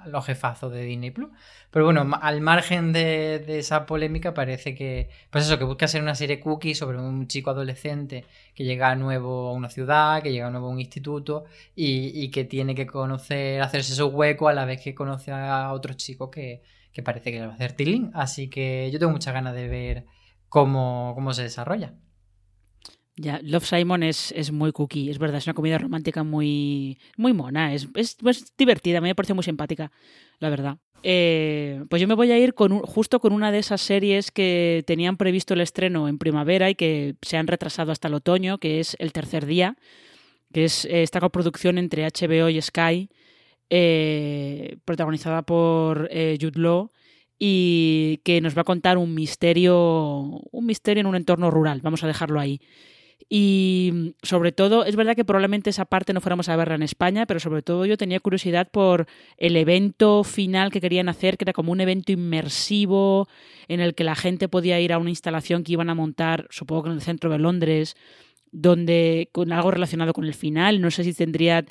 a 0.00 0.08
los 0.08 0.24
jefazos 0.24 0.72
de 0.72 0.82
Disney 0.84 1.10
Plus. 1.10 1.30
Pero 1.70 1.84
bueno, 1.84 2.08
al 2.20 2.40
margen 2.40 2.92
de, 2.92 3.44
esa 3.58 3.86
polémica, 3.86 4.34
parece 4.34 4.74
que. 4.74 5.08
Pues 5.30 5.44
eso, 5.44 5.58
que 5.58 5.64
busca 5.64 5.88
ser 5.88 6.02
una 6.02 6.14
serie 6.14 6.40
cookie 6.40 6.74
sobre 6.74 6.98
un 6.98 7.26
chico 7.28 7.50
adolescente 7.50 8.24
que 8.54 8.64
llega 8.64 8.94
nuevo 8.96 9.48
a 9.48 9.52
una 9.52 9.70
ciudad, 9.70 10.22
que 10.22 10.32
llega 10.32 10.50
nuevo 10.50 10.68
a 10.68 10.70
un 10.70 10.80
instituto 10.80 11.44
y, 11.74 12.30
que 12.30 12.44
tiene 12.44 12.74
que 12.74 12.86
conocer, 12.86 13.60
hacerse 13.62 13.94
su 13.94 14.06
hueco 14.08 14.48
a 14.48 14.52
la 14.52 14.64
vez 14.64 14.80
que 14.82 14.94
conoce 14.94 15.32
a 15.32 15.72
otros 15.72 15.96
chicos 15.96 16.30
que, 16.30 16.62
que 16.92 17.02
parece 17.02 17.32
que 17.32 17.40
le 17.40 17.46
va 17.46 17.52
a 17.52 17.54
hacer 17.54 17.72
tiling. 17.72 18.10
Así 18.14 18.48
que 18.48 18.90
yo 18.90 18.98
tengo 18.98 19.12
muchas 19.12 19.34
ganas 19.34 19.54
de 19.54 19.68
ver 19.68 20.06
cómo, 20.48 21.12
cómo 21.14 21.32
se 21.34 21.42
desarrolla. 21.42 21.94
Ya, 23.20 23.38
Love 23.42 23.66
Simon 23.66 24.02
es, 24.02 24.32
es, 24.32 24.50
muy 24.50 24.72
cookie, 24.72 25.10
es 25.10 25.18
verdad, 25.18 25.36
es 25.36 25.46
una 25.46 25.52
comedia 25.52 25.76
romántica 25.76 26.22
muy, 26.24 26.98
muy 27.18 27.34
mona, 27.34 27.74
es, 27.74 27.86
es, 27.94 28.16
es 28.24 28.56
divertida, 28.56 29.02
me 29.02 29.14
parece 29.14 29.34
muy 29.34 29.44
simpática, 29.44 29.92
la 30.38 30.48
verdad. 30.48 30.78
Eh, 31.02 31.84
pues 31.90 32.00
yo 32.00 32.08
me 32.08 32.14
voy 32.14 32.32
a 32.32 32.38
ir 32.38 32.54
con 32.54 32.72
un, 32.72 32.80
justo 32.80 33.20
con 33.20 33.34
una 33.34 33.52
de 33.52 33.58
esas 33.58 33.82
series 33.82 34.30
que 34.30 34.84
tenían 34.86 35.18
previsto 35.18 35.52
el 35.52 35.60
estreno 35.60 36.08
en 36.08 36.16
primavera 36.16 36.70
y 36.70 36.74
que 36.74 37.14
se 37.20 37.36
han 37.36 37.46
retrasado 37.46 37.92
hasta 37.92 38.08
el 38.08 38.14
otoño, 38.14 38.56
que 38.56 38.80
es 38.80 38.96
El 38.98 39.12
Tercer 39.12 39.44
Día, 39.44 39.76
que 40.50 40.64
es 40.64 40.86
esta 40.86 41.20
coproducción 41.20 41.76
entre 41.76 42.06
HBO 42.06 42.48
y 42.48 42.62
Sky, 42.62 43.10
eh, 43.68 44.78
protagonizada 44.86 45.42
por 45.42 46.08
eh, 46.10 46.38
Jude 46.40 46.58
Law 46.58 46.90
y 47.38 48.20
que 48.24 48.40
nos 48.40 48.56
va 48.56 48.62
a 48.62 48.64
contar 48.64 48.96
un 48.96 49.14
misterio, 49.14 50.40
un 50.50 50.64
misterio 50.64 51.02
en 51.02 51.06
un 51.06 51.16
entorno 51.16 51.50
rural, 51.50 51.82
vamos 51.82 52.02
a 52.02 52.06
dejarlo 52.06 52.40
ahí. 52.40 52.62
Y 53.28 54.14
sobre 54.22 54.52
todo, 54.52 54.84
es 54.84 54.96
verdad 54.96 55.14
que 55.14 55.24
probablemente 55.24 55.70
esa 55.70 55.84
parte 55.84 56.12
no 56.12 56.20
fuéramos 56.20 56.48
a 56.48 56.56
verla 56.56 56.74
en 56.74 56.82
España, 56.82 57.26
pero 57.26 57.38
sobre 57.38 57.62
todo 57.62 57.86
yo 57.86 57.96
tenía 57.96 58.18
curiosidad 58.20 58.68
por 58.70 59.06
el 59.36 59.56
evento 59.56 60.24
final 60.24 60.70
que 60.72 60.80
querían 60.80 61.08
hacer, 61.08 61.36
que 61.36 61.44
era 61.44 61.52
como 61.52 61.72
un 61.72 61.80
evento 61.80 62.12
inmersivo 62.12 63.28
en 63.68 63.80
el 63.80 63.94
que 63.94 64.04
la 64.04 64.16
gente 64.16 64.48
podía 64.48 64.80
ir 64.80 64.92
a 64.92 64.98
una 64.98 65.10
instalación 65.10 65.62
que 65.62 65.72
iban 65.72 65.90
a 65.90 65.94
montar, 65.94 66.48
supongo 66.50 66.84
que 66.84 66.88
en 66.90 66.96
el 66.96 67.02
centro 67.02 67.30
de 67.30 67.38
Londres, 67.38 67.96
donde 68.52 69.28
con 69.30 69.52
algo 69.52 69.70
relacionado 69.70 70.12
con 70.12 70.24
el 70.24 70.34
final, 70.34 70.80
no 70.80 70.90
sé 70.90 71.04
si 71.04 71.14
tendría 71.14 71.64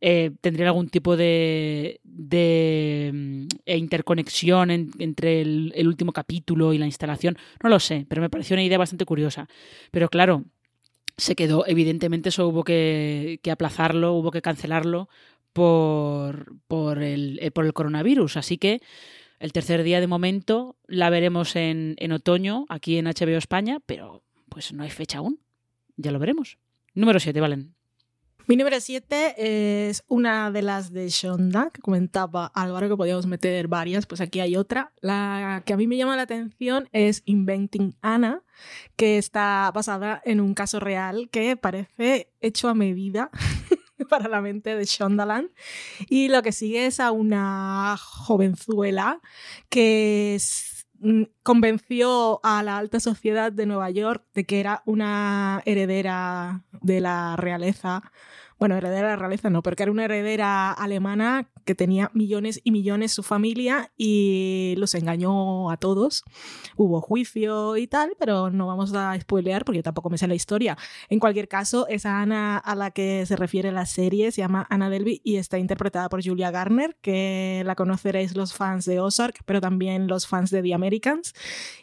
eh, 0.00 0.32
tendría 0.42 0.66
algún 0.66 0.90
tipo 0.90 1.16
de, 1.16 2.00
de 2.04 3.46
eh, 3.64 3.76
interconexión 3.78 4.70
en, 4.70 4.90
entre 4.98 5.40
el, 5.40 5.86
último 5.86 6.12
capítulo 6.12 6.72
y 6.74 6.78
la 6.78 6.86
instalación. 6.86 7.38
No 7.62 7.70
lo 7.70 7.80
sé, 7.80 8.04
pero 8.08 8.20
me 8.20 8.28
pareció 8.28 8.54
una 8.54 8.62
idea 8.62 8.78
bastante 8.78 9.06
curiosa. 9.06 9.48
Pero 9.90 10.08
claro, 10.10 10.44
se 11.16 11.34
quedó, 11.34 11.66
evidentemente 11.66 12.28
eso 12.28 12.48
hubo 12.48 12.64
que, 12.64 13.40
que 13.42 13.50
aplazarlo, 13.50 14.12
hubo 14.12 14.30
que 14.30 14.42
cancelarlo 14.42 15.08
por, 15.52 16.56
por, 16.68 17.02
el, 17.02 17.38
eh, 17.40 17.50
por 17.50 17.64
el 17.64 17.72
coronavirus. 17.72 18.36
Así 18.36 18.58
que 18.58 18.80
el 19.38 19.52
tercer 19.52 19.82
día 19.82 20.00
de 20.00 20.06
momento 20.06 20.76
la 20.86 21.10
veremos 21.10 21.56
en, 21.56 21.94
en 21.98 22.12
otoño 22.12 22.66
aquí 22.68 22.98
en 22.98 23.06
HBO 23.06 23.38
España, 23.38 23.78
pero 23.86 24.22
pues 24.48 24.72
no 24.72 24.82
hay 24.82 24.90
fecha 24.90 25.18
aún. 25.18 25.40
Ya 25.96 26.10
lo 26.10 26.18
veremos. 26.18 26.58
Número 26.94 27.20
7, 27.20 27.40
Valen. 27.40 27.75
Mi 28.48 28.54
número 28.54 28.80
7 28.80 29.88
es 29.88 30.04
una 30.06 30.52
de 30.52 30.62
las 30.62 30.92
de 30.92 31.08
Shonda, 31.08 31.70
que 31.72 31.80
comentaba 31.80 32.46
Álvaro 32.54 32.88
que 32.88 32.96
podíamos 32.96 33.26
meter 33.26 33.66
varias, 33.66 34.06
pues 34.06 34.20
aquí 34.20 34.38
hay 34.38 34.56
otra. 34.56 34.92
La 35.00 35.64
que 35.66 35.72
a 35.72 35.76
mí 35.76 35.88
me 35.88 35.96
llama 35.96 36.14
la 36.14 36.22
atención 36.22 36.88
es 36.92 37.22
Inventing 37.24 37.96
Anna, 38.02 38.42
que 38.94 39.18
está 39.18 39.72
basada 39.74 40.22
en 40.24 40.40
un 40.40 40.54
caso 40.54 40.78
real 40.78 41.28
que 41.32 41.56
parece 41.56 42.30
hecho 42.40 42.68
a 42.68 42.74
medida 42.74 43.30
para 44.08 44.28
la 44.28 44.40
mente 44.40 44.76
de 44.76 44.84
Shondaland. 44.84 45.50
Y 46.08 46.28
lo 46.28 46.42
que 46.42 46.52
sigue 46.52 46.86
es 46.86 47.00
a 47.00 47.10
una 47.10 47.96
jovenzuela 47.98 49.20
que 49.68 50.36
es- 50.36 50.75
convenció 51.42 52.40
a 52.42 52.62
la 52.62 52.78
alta 52.78 53.00
sociedad 53.00 53.52
de 53.52 53.66
Nueva 53.66 53.90
York 53.90 54.24
de 54.34 54.44
que 54.44 54.60
era 54.60 54.82
una 54.86 55.62
heredera 55.64 56.64
de 56.82 57.00
la 57.00 57.36
realeza. 57.36 58.02
Bueno, 58.58 58.74
heredera 58.74 59.08
de 59.08 59.12
la 59.12 59.16
realeza 59.16 59.50
no, 59.50 59.62
pero 59.62 59.76
que 59.76 59.82
era 59.82 59.92
una 59.92 60.06
heredera 60.06 60.72
alemana 60.72 61.50
que 61.66 61.74
tenía 61.74 62.10
millones 62.14 62.60
y 62.64 62.70
millones 62.70 63.12
su 63.12 63.22
familia 63.22 63.92
y 63.98 64.74
los 64.78 64.94
engañó 64.94 65.70
a 65.70 65.76
todos. 65.76 66.24
Hubo 66.76 67.02
juicio 67.02 67.76
y 67.76 67.86
tal, 67.86 68.12
pero 68.18 68.50
no 68.50 68.66
vamos 68.66 68.94
a 68.94 69.18
spoilear 69.20 69.64
porque 69.64 69.78
yo 69.78 69.82
tampoco 69.82 70.08
me 70.08 70.16
sé 70.16 70.26
la 70.26 70.34
historia. 70.34 70.78
En 71.10 71.18
cualquier 71.18 71.48
caso, 71.48 71.86
esa 71.88 72.20
Ana 72.20 72.56
a 72.56 72.74
la 72.74 72.92
que 72.92 73.26
se 73.26 73.36
refiere 73.36 73.72
la 73.72 73.84
serie 73.84 74.32
se 74.32 74.40
llama 74.40 74.66
Anna 74.70 74.88
Delvey 74.88 75.20
y 75.22 75.36
está 75.36 75.58
interpretada 75.58 76.08
por 76.08 76.24
Julia 76.24 76.50
Garner, 76.50 76.96
que 77.02 77.62
la 77.66 77.74
conoceréis 77.74 78.36
los 78.36 78.54
fans 78.54 78.86
de 78.86 79.00
Ozark, 79.00 79.42
pero 79.44 79.60
también 79.60 80.06
los 80.06 80.26
fans 80.26 80.50
de 80.50 80.62
The 80.62 80.72
Americans. 80.72 81.34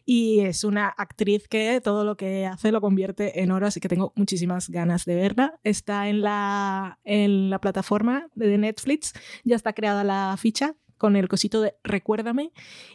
Y 0.05 0.39
es 0.39 0.63
una 0.63 0.87
actriz 0.87 1.47
que 1.47 1.81
todo 1.81 2.03
lo 2.03 2.17
que 2.17 2.45
hace 2.47 2.71
lo 2.71 2.81
convierte 2.81 3.41
en 3.43 3.51
oro, 3.51 3.67
así 3.67 3.79
que 3.79 3.89
tengo 3.89 4.11
muchísimas 4.15 4.69
ganas 4.69 5.05
de 5.05 5.15
verla. 5.15 5.59
Está 5.63 6.07
en 6.07 6.21
la, 6.21 6.62
en 7.03 7.49
la 7.49 7.59
plataforma 7.59 8.27
de 8.35 8.57
Netflix, 8.57 9.13
ya 9.43 9.55
está 9.55 9.73
creada 9.73 10.03
la 10.03 10.35
ficha 10.37 10.75
con 11.03 11.17
el 11.17 11.27
cosito 11.27 11.61
de 11.61 11.75
recuérdame 11.83 12.53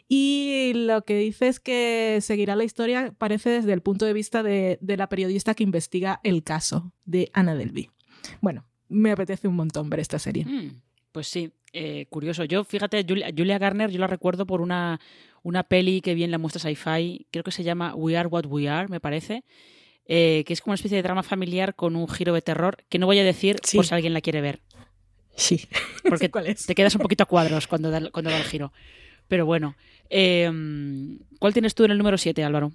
y 0.09 0.72
lo 0.74 1.04
que 1.04 1.18
dice 1.18 1.48
es 1.48 1.61
que 1.61 2.20
seguirá 2.22 2.57
la 2.57 2.64
historia, 2.64 3.14
parece 3.18 3.50
desde 3.50 3.74
el 3.74 3.83
punto 3.83 4.07
de 4.07 4.14
vista 4.14 4.42
de, 4.42 4.78
la 4.81 5.11
periodista 5.11 5.54
que 5.54 5.62
investiga 5.62 6.18
el 6.24 6.42
caso 6.42 6.94
de 7.04 7.31
Anna 7.35 7.54
Delvey. 7.54 7.90
Bueno, 8.40 8.64
me 8.88 9.11
apetece 9.11 9.46
un 9.46 9.57
montón 9.57 9.90
ver 9.90 10.00
esta 10.00 10.18
serie. 10.18 10.46
Mm, 10.46 10.81
pues 11.12 11.28
sí, 11.28 11.52
eh, 11.74 12.07
curioso. 12.09 12.44
Yo, 12.44 12.64
fíjate, 12.64 13.04
Julia, 13.07 13.59
Garner, 13.59 13.90
yo 13.90 13.98
la 13.98 14.07
recuerdo 14.07 14.46
por 14.46 14.62
una, 14.62 15.00
una 15.42 15.64
peli 15.64 16.00
que 16.00 16.14
vi 16.14 16.26
la 16.26 16.38
muestra 16.38 16.61
sci-fi, 16.61 17.26
creo 17.31 17.44
que 17.44 17.52
se 17.52 17.62
llama 17.62 17.94
We 17.94 18.16
Are 18.16 18.28
What 18.28 18.46
We 18.46 18.70
Are, 18.70 18.88
me 18.88 19.00
parece, 19.00 19.44
eh, 20.09 20.42
que 20.47 20.53
es 20.53 20.61
como 20.61 20.73
una 20.73 20.77
especie 20.77 20.97
de 20.97 21.03
drama 21.03 21.23
familiar 21.23 21.75
con 21.75 21.94
un 21.94 22.09
giro 22.09 22.35
de 22.35 22.42
terror, 22.42 22.79
que 22.88 22.99
no 22.99 23.07
voy 23.07 23.18
a 23.18 23.25
decir 23.25 23.57
Sí. 23.62 23.77
por 23.77 23.87
si 23.87 23.94
alguien 23.94 24.14
la 24.14 24.21
quiere 24.21 24.40
ver, 24.40 24.61
Sí, 25.37 25.68
porque 26.09 26.31
cuál 26.31 26.47
es. 26.49 26.66
te 26.66 26.75
quedas 26.75 26.94
un 26.97 27.01
poquito 27.03 27.23
a 27.23 27.27
cuadros 27.27 27.66
cuando 27.68 27.90
da, 27.90 28.11
cuando 28.11 28.31
da 28.31 28.38
el 28.38 28.44
giro. 28.44 28.73
Pero 29.29 29.44
bueno, 29.47 29.77
eh, 30.11 30.51
¿cuál 31.38 31.53
tienes 31.53 31.75
tú 31.75 31.85
en 31.85 31.90
el 31.92 31.99
número 31.99 32.16
7, 32.18 32.42
Álvaro? 32.42 32.73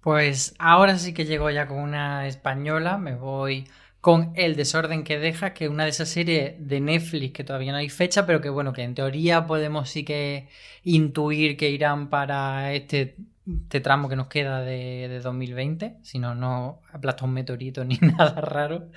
Pues 0.00 0.54
ahora 0.58 0.98
sí 0.98 1.14
que 1.14 1.26
llego 1.26 1.48
ya 1.50 1.68
con 1.68 1.78
una 1.78 2.26
española, 2.26 2.98
me 2.98 3.14
voy 3.14 3.68
con 4.02 4.32
El 4.34 4.56
desorden 4.56 5.04
que 5.04 5.20
deja, 5.20 5.54
que 5.54 5.66
es 5.66 5.70
una 5.70 5.84
de 5.84 5.90
esas 5.90 6.08
series 6.08 6.54
de 6.58 6.80
Netflix 6.80 7.32
que 7.32 7.44
todavía 7.44 7.70
no 7.70 7.78
hay 7.78 7.88
fecha, 7.88 8.26
pero 8.26 8.40
que 8.40 8.50
bueno, 8.50 8.72
que 8.72 8.82
en 8.82 8.96
teoría 8.96 9.46
podemos 9.46 9.88
sí 9.90 10.04
que 10.04 10.48
intuir 10.82 11.56
que 11.56 11.70
irán 11.70 12.10
para 12.10 12.74
este, 12.74 13.14
tramo 13.80 14.08
que 14.08 14.16
nos 14.16 14.26
queda 14.26 14.60
de, 14.62 15.06
de 15.08 15.20
2020, 15.20 15.98
si 16.02 16.18
no, 16.18 16.34
no 16.34 16.80
aplasta 16.92 17.24
un 17.24 17.32
meteorito 17.32 17.84
ni 17.84 17.94
nada 18.00 18.40
raro. 18.40 18.88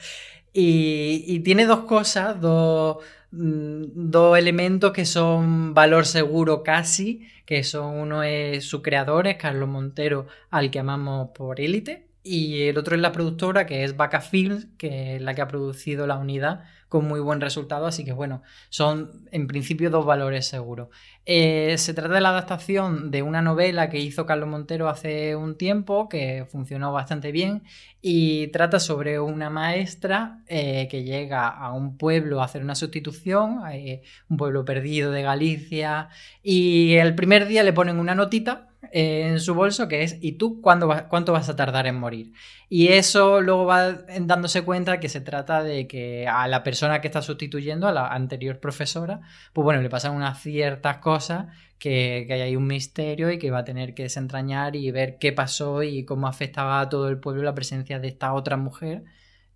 Y, 0.51 1.23
y 1.27 1.41
tiene 1.41 1.67
dos 1.67 1.81
cosas, 1.81 2.41
dos, 2.41 2.97
mm, 3.29 4.09
dos 4.09 4.39
elementos 4.39 4.91
que 4.91 5.05
son 5.05 5.75
valor 5.75 6.07
seguro 6.07 6.63
casi, 6.63 7.27
que 7.45 7.63
son 7.63 7.93
uno 7.93 8.23
es 8.23 8.65
su 8.65 8.81
creador, 8.81 9.27
es 9.27 9.37
Carlos 9.37 9.69
Montero, 9.69 10.25
al 10.49 10.71
que 10.71 10.79
amamos 10.79 11.29
por 11.29 11.61
élite, 11.61 12.04
y 12.25 12.63
el 12.63 12.77
otro 12.79 12.95
es 12.95 13.01
la 13.01 13.11
productora, 13.11 13.67
que 13.67 13.83
es 13.83 13.95
Vaca 13.95 14.19
Films, 14.19 14.67
que 14.79 15.15
es 15.15 15.21
la 15.21 15.35
que 15.35 15.41
ha 15.43 15.47
producido 15.47 16.07
la 16.07 16.17
unidad 16.17 16.63
con 16.89 17.07
muy 17.07 17.19
buen 17.19 17.39
resultado, 17.39 17.85
así 17.85 18.03
que 18.03 18.13
bueno, 18.13 18.41
son 18.69 19.27
en 19.31 19.47
principio 19.47 19.91
dos 19.91 20.05
valores 20.05 20.47
seguros. 20.47 20.89
Eh, 21.25 21.75
se 21.77 21.93
trata 21.93 22.15
de 22.15 22.21
la 22.21 22.29
adaptación 22.29 23.11
de 23.11 23.21
una 23.21 23.41
novela 23.41 23.89
que 23.89 23.99
hizo 23.99 24.25
Carlos 24.25 24.49
Montero 24.49 24.89
hace 24.89 25.35
un 25.35 25.55
tiempo, 25.57 26.09
que 26.09 26.47
funcionó 26.49 26.91
bastante 26.91 27.31
bien, 27.31 27.63
y 28.01 28.47
trata 28.47 28.79
sobre 28.79 29.19
una 29.19 29.51
maestra 29.51 30.39
eh, 30.47 30.87
que 30.89 31.03
llega 31.03 31.47
a 31.47 31.73
un 31.73 31.97
pueblo 31.97 32.41
a 32.41 32.45
hacer 32.45 32.63
una 32.63 32.75
sustitución, 32.75 33.61
eh, 33.71 34.01
un 34.29 34.37
pueblo 34.37 34.65
perdido 34.65 35.11
de 35.11 35.21
Galicia, 35.21 36.09
y 36.41 36.95
el 36.95 37.13
primer 37.13 37.47
día 37.47 37.63
le 37.63 37.73
ponen 37.73 37.99
una 37.99 38.15
notita 38.15 38.69
en 38.91 39.39
su 39.39 39.53
bolso 39.53 39.87
que 39.87 40.03
es 40.03 40.17
¿y 40.21 40.33
tú 40.33 40.61
cuándo 40.61 40.89
cuánto 41.09 41.33
vas 41.33 41.49
a 41.49 41.55
tardar 41.55 41.87
en 41.87 41.95
morir? 41.95 42.33
Y 42.69 42.89
eso 42.89 43.41
luego 43.41 43.65
va 43.65 43.93
dándose 43.93 44.63
cuenta 44.63 44.99
que 44.99 45.09
se 45.09 45.21
trata 45.21 45.63
de 45.63 45.87
que 45.87 46.27
a 46.27 46.47
la 46.47 46.63
persona 46.63 47.01
que 47.01 47.07
está 47.07 47.21
sustituyendo, 47.21 47.87
a 47.87 47.91
la 47.91 48.07
anterior 48.07 48.59
profesora, 48.59 49.21
pues 49.53 49.63
bueno, 49.63 49.81
le 49.81 49.89
pasan 49.89 50.15
unas 50.15 50.41
ciertas 50.41 50.97
cosas 50.97 51.47
que, 51.79 52.25
que 52.27 52.33
hay 52.33 52.41
ahí 52.41 52.55
un 52.55 52.67
misterio 52.67 53.31
y 53.31 53.39
que 53.39 53.51
va 53.51 53.59
a 53.59 53.65
tener 53.65 53.93
que 53.93 54.03
desentrañar 54.03 54.75
y 54.75 54.91
ver 54.91 55.17
qué 55.19 55.31
pasó 55.31 55.83
y 55.83 56.05
cómo 56.05 56.27
afectaba 56.27 56.81
a 56.81 56.89
todo 56.89 57.09
el 57.09 57.19
pueblo 57.19 57.43
la 57.43 57.55
presencia 57.55 57.99
de 57.99 58.07
esta 58.07 58.33
otra 58.33 58.57
mujer 58.57 59.03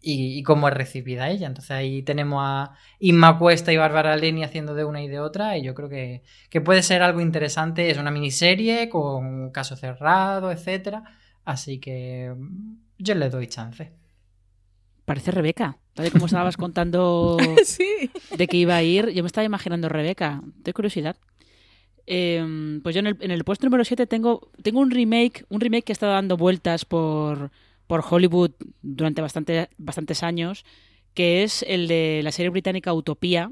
y, 0.01 0.37
y 0.39 0.43
cómo 0.43 0.67
es 0.67 0.73
recibida 0.73 1.29
ella. 1.29 1.47
Entonces 1.47 1.71
ahí 1.71 2.03
tenemos 2.03 2.41
a 2.43 2.75
Inma 2.99 3.37
Cuesta 3.37 3.71
y 3.73 3.77
Bárbara 3.77 4.15
Leni 4.15 4.43
haciendo 4.43 4.73
de 4.73 4.85
una 4.85 5.01
y 5.01 5.07
de 5.07 5.19
otra 5.19 5.57
y 5.57 5.63
yo 5.63 5.73
creo 5.75 5.89
que, 5.89 6.23
que 6.49 6.61
puede 6.61 6.83
ser 6.83 7.01
algo 7.01 7.21
interesante. 7.21 7.89
Es 7.89 7.97
una 7.97 8.11
miniserie 8.11 8.89
con 8.89 9.25
un 9.25 9.51
caso 9.51 9.75
cerrado, 9.75 10.51
etcétera. 10.51 11.03
Así 11.45 11.79
que 11.79 12.33
mm, 12.35 12.75
yo 12.99 13.15
le 13.15 13.29
doy 13.29 13.47
chance. 13.47 13.91
Parece 15.05 15.31
Rebeca. 15.31 15.77
Tal 15.93 16.07
y 16.07 16.11
como 16.11 16.27
estabas 16.27 16.57
contando 16.57 17.37
sí. 17.65 18.11
de 18.35 18.47
que 18.47 18.57
iba 18.57 18.75
a 18.75 18.83
ir, 18.83 19.09
yo 19.09 19.23
me 19.23 19.27
estaba 19.27 19.45
imaginando 19.45 19.89
Rebeca. 19.89 20.41
De 20.57 20.73
curiosidad. 20.73 21.17
Eh, 22.11 22.79
pues 22.81 22.95
yo 22.95 22.99
en 22.99 23.07
el, 23.07 23.17
en 23.19 23.29
el 23.29 23.43
puesto 23.43 23.67
número 23.67 23.83
7 23.85 24.07
tengo, 24.07 24.49
tengo 24.63 24.79
un 24.79 24.89
remake, 24.89 25.45
un 25.49 25.61
remake 25.61 25.83
que 25.83 25.91
ha 25.91 25.93
estado 25.93 26.13
dando 26.13 26.37
vueltas 26.37 26.83
por, 26.83 27.51
por 27.89 28.05
Hollywood 28.07 28.51
durante 28.83 29.19
bastante, 29.19 29.67
bastantes 29.79 30.21
años, 30.21 30.63
que 31.15 31.41
es 31.41 31.65
el 31.67 31.87
de 31.87 32.21
la 32.23 32.31
serie 32.31 32.51
británica 32.51 32.93
Utopía. 32.93 33.51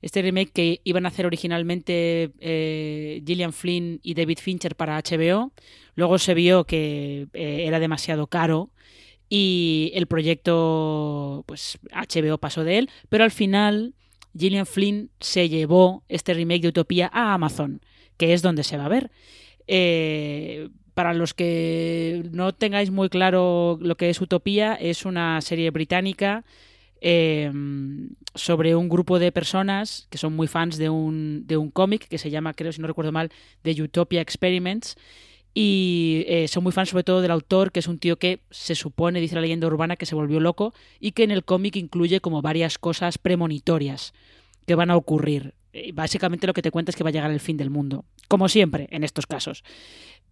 Este 0.00 0.20
remake 0.20 0.50
que 0.50 0.80
iban 0.82 1.06
a 1.06 1.10
hacer 1.10 1.26
originalmente 1.26 2.32
eh, 2.40 3.22
Gillian 3.24 3.52
Flynn 3.52 4.00
y 4.02 4.14
David 4.14 4.40
Fincher 4.40 4.74
para 4.74 5.00
HBO. 5.00 5.52
Luego 5.94 6.18
se 6.18 6.34
vio 6.34 6.64
que 6.64 7.28
eh, 7.34 7.64
era 7.64 7.78
demasiado 7.78 8.26
caro 8.26 8.72
y 9.28 9.92
el 9.94 10.08
proyecto, 10.08 11.44
pues 11.46 11.78
HBO 11.92 12.38
pasó 12.38 12.64
de 12.64 12.78
él, 12.78 12.90
pero 13.08 13.22
al 13.22 13.30
final 13.30 13.94
Gillian 14.36 14.66
Flynn 14.66 15.10
se 15.20 15.48
llevó 15.48 16.02
este 16.08 16.34
remake 16.34 16.62
de 16.62 16.68
Utopía 16.68 17.08
a 17.12 17.32
Amazon, 17.32 17.80
que 18.16 18.32
es 18.32 18.42
donde 18.42 18.64
se 18.64 18.76
va 18.76 18.86
a 18.86 18.88
ver. 18.88 19.12
Eh, 19.68 20.68
para 20.94 21.14
los 21.14 21.34
que 21.34 22.22
no 22.32 22.52
tengáis 22.52 22.90
muy 22.90 23.08
claro 23.08 23.78
lo 23.80 23.96
que 23.96 24.10
es 24.10 24.20
Utopía, 24.20 24.74
es 24.74 25.04
una 25.04 25.40
serie 25.40 25.70
británica 25.70 26.44
eh, 27.00 27.50
sobre 28.34 28.76
un 28.76 28.88
grupo 28.88 29.18
de 29.18 29.32
personas 29.32 30.06
que 30.08 30.18
son 30.18 30.34
muy 30.34 30.46
fans 30.46 30.78
de 30.78 30.88
un, 30.88 31.44
de 31.46 31.56
un 31.56 31.70
cómic 31.70 32.06
que 32.06 32.18
se 32.18 32.30
llama, 32.30 32.54
creo 32.54 32.72
si 32.72 32.80
no 32.80 32.86
recuerdo 32.86 33.10
mal, 33.12 33.30
The 33.62 33.82
Utopia 33.82 34.20
Experiments. 34.20 34.96
Y 35.54 36.24
eh, 36.28 36.48
son 36.48 36.62
muy 36.62 36.72
fans 36.72 36.88
sobre 36.88 37.04
todo 37.04 37.20
del 37.20 37.30
autor, 37.30 37.72
que 37.72 37.80
es 37.80 37.88
un 37.88 37.98
tío 37.98 38.18
que 38.18 38.40
se 38.50 38.74
supone, 38.74 39.20
dice 39.20 39.34
la 39.34 39.42
leyenda 39.42 39.66
urbana, 39.66 39.96
que 39.96 40.06
se 40.06 40.14
volvió 40.14 40.40
loco 40.40 40.72
y 40.98 41.12
que 41.12 41.24
en 41.24 41.30
el 41.30 41.44
cómic 41.44 41.76
incluye 41.76 42.20
como 42.20 42.40
varias 42.40 42.78
cosas 42.78 43.18
premonitorias 43.18 44.14
que 44.66 44.74
van 44.74 44.90
a 44.90 44.96
ocurrir. 44.96 45.54
Eh, 45.72 45.92
Básicamente 45.92 46.46
lo 46.46 46.54
que 46.54 46.62
te 46.62 46.70
cuenta 46.70 46.90
es 46.90 46.96
que 46.96 47.04
va 47.04 47.10
a 47.10 47.12
llegar 47.12 47.30
el 47.30 47.40
fin 47.40 47.56
del 47.56 47.68
mundo, 47.68 48.04
como 48.28 48.48
siempre 48.48 48.88
en 48.92 49.04
estos 49.04 49.26
casos. 49.26 49.62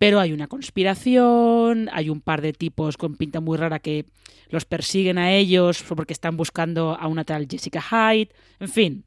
Pero 0.01 0.19
hay 0.19 0.33
una 0.33 0.47
conspiración, 0.47 1.91
hay 1.93 2.09
un 2.09 2.23
par 2.23 2.41
de 2.41 2.55
tipos 2.55 2.97
con 2.97 3.17
pinta 3.17 3.41
muy 3.41 3.59
rara 3.59 3.81
que 3.81 4.07
los 4.49 4.65
persiguen 4.65 5.19
a 5.19 5.35
ellos 5.35 5.85
porque 5.87 6.15
están 6.15 6.39
buscando 6.39 6.97
a 6.99 7.07
una 7.07 7.25
tal 7.25 7.47
Jessica 7.47 7.83
Hyde, 7.83 8.31
en 8.61 8.69
fin. 8.71 9.05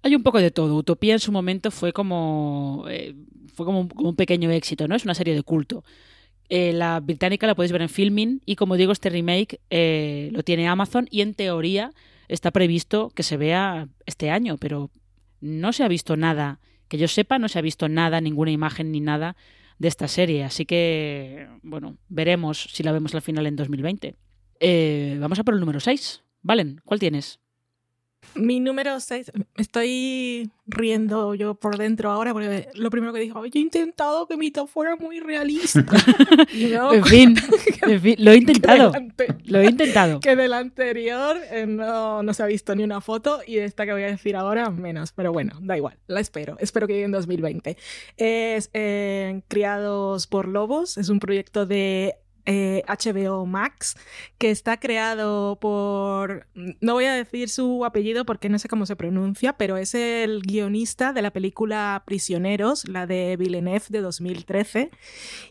Hay 0.00 0.16
un 0.16 0.22
poco 0.22 0.38
de 0.38 0.50
todo. 0.50 0.76
Utopía 0.76 1.12
en 1.12 1.20
su 1.20 1.30
momento 1.30 1.70
fue 1.70 1.92
como 1.92 2.86
eh, 2.88 3.14
fue 3.52 3.66
como 3.66 3.86
un, 3.96 4.16
pequeño 4.16 4.50
éxito, 4.50 4.88
¿no? 4.88 4.94
Es 4.96 5.04
una 5.04 5.12
serie 5.12 5.34
de 5.34 5.42
culto. 5.42 5.84
Eh, 6.48 6.72
la 6.72 6.98
británica 7.00 7.46
la 7.46 7.54
podéis 7.54 7.72
ver 7.72 7.82
en 7.82 7.90
Filmin 7.90 8.40
y 8.46 8.56
como 8.56 8.78
digo, 8.78 8.92
este 8.92 9.10
remake 9.10 9.60
eh, 9.68 10.30
lo 10.32 10.42
tiene 10.42 10.68
Amazon 10.68 11.06
y 11.10 11.20
en 11.20 11.34
teoría 11.34 11.92
está 12.28 12.50
previsto 12.50 13.10
que 13.10 13.22
se 13.22 13.36
vea 13.36 13.88
este 14.06 14.30
año, 14.30 14.56
pero 14.56 14.90
no 15.42 15.74
se 15.74 15.84
ha 15.84 15.88
visto 15.88 16.16
nada, 16.16 16.60
que 16.88 16.96
yo 16.96 17.08
sepa, 17.08 17.38
no 17.38 17.50
se 17.50 17.58
ha 17.58 17.62
visto 17.62 17.90
nada, 17.90 18.22
ninguna 18.22 18.52
imagen 18.52 18.90
ni 18.90 19.00
nada 19.00 19.36
de 19.78 19.88
esta 19.88 20.08
serie, 20.08 20.44
así 20.44 20.64
que, 20.64 21.48
bueno, 21.62 21.98
veremos 22.08 22.68
si 22.72 22.82
la 22.82 22.92
vemos 22.92 23.14
al 23.14 23.22
final 23.22 23.46
en 23.46 23.56
2020. 23.56 24.16
Eh, 24.60 25.16
vamos 25.20 25.38
a 25.38 25.44
por 25.44 25.54
el 25.54 25.60
número 25.60 25.80
6, 25.80 26.24
Valen, 26.42 26.80
¿cuál 26.84 27.00
tienes? 27.00 27.40
Mi 28.34 28.60
número 28.60 29.00
6, 29.00 29.32
estoy 29.56 30.50
riendo 30.66 31.34
yo 31.34 31.54
por 31.54 31.78
dentro 31.78 32.10
ahora 32.10 32.32
porque 32.32 32.68
lo 32.74 32.90
primero 32.90 33.12
que 33.12 33.20
dijo, 33.20 33.44
yo 33.46 33.52
he 33.54 33.62
intentado 33.62 34.26
que 34.26 34.36
mi 34.36 34.50
top 34.50 34.68
fuera 34.68 34.96
muy 34.96 35.20
realista. 35.20 35.84
No, 36.76 36.92
En 36.92 37.04
fin, 37.04 37.36
en 37.82 38.00
fin, 38.00 38.16
lo 38.18 38.32
he 38.32 38.36
intentado. 38.38 38.92
Lo 39.44 39.60
he 39.60 39.66
intentado. 39.66 40.20
Que 40.26 40.36
del 40.36 40.52
anterior 40.52 41.36
eh, 41.50 41.66
no, 41.66 42.22
no 42.22 42.34
se 42.34 42.42
ha 42.42 42.46
visto 42.46 42.74
ni 42.74 42.82
una 42.82 43.00
foto 43.00 43.40
y 43.46 43.56
de 43.56 43.64
esta 43.64 43.86
que 43.86 43.92
voy 43.92 44.02
a 44.02 44.06
decir 44.08 44.36
ahora 44.36 44.70
menos, 44.70 45.12
pero 45.12 45.32
bueno, 45.32 45.58
da 45.62 45.76
igual, 45.76 45.96
la 46.06 46.20
espero, 46.20 46.56
espero 46.60 46.86
que 46.86 46.94
llegue 46.94 47.04
en 47.06 47.12
2020. 47.12 47.76
Es 48.16 48.70
eh, 48.74 49.40
Criados 49.48 50.26
por 50.26 50.48
Lobos, 50.48 50.98
es 50.98 51.08
un 51.08 51.20
proyecto 51.20 51.66
de 51.66 52.16
eh, 52.46 52.82
HBO 52.86 53.44
Max 53.44 53.96
que 54.38 54.50
está 54.50 54.78
creado 54.78 55.58
por, 55.60 56.46
no 56.54 56.94
voy 56.94 57.04
a 57.06 57.14
decir 57.14 57.48
su 57.48 57.84
apellido 57.84 58.24
porque 58.24 58.48
no 58.48 58.58
sé 58.58 58.68
cómo 58.68 58.86
se 58.86 58.96
pronuncia, 58.96 59.54
pero 59.54 59.76
es 59.76 59.94
el 59.94 60.42
guionista 60.42 61.12
de 61.12 61.22
la 61.22 61.32
película 61.32 62.04
Prisioneros, 62.06 62.88
la 62.88 63.06
de 63.06 63.36
Villeneuve 63.36 63.86
de 63.88 64.00
2013. 64.00 64.90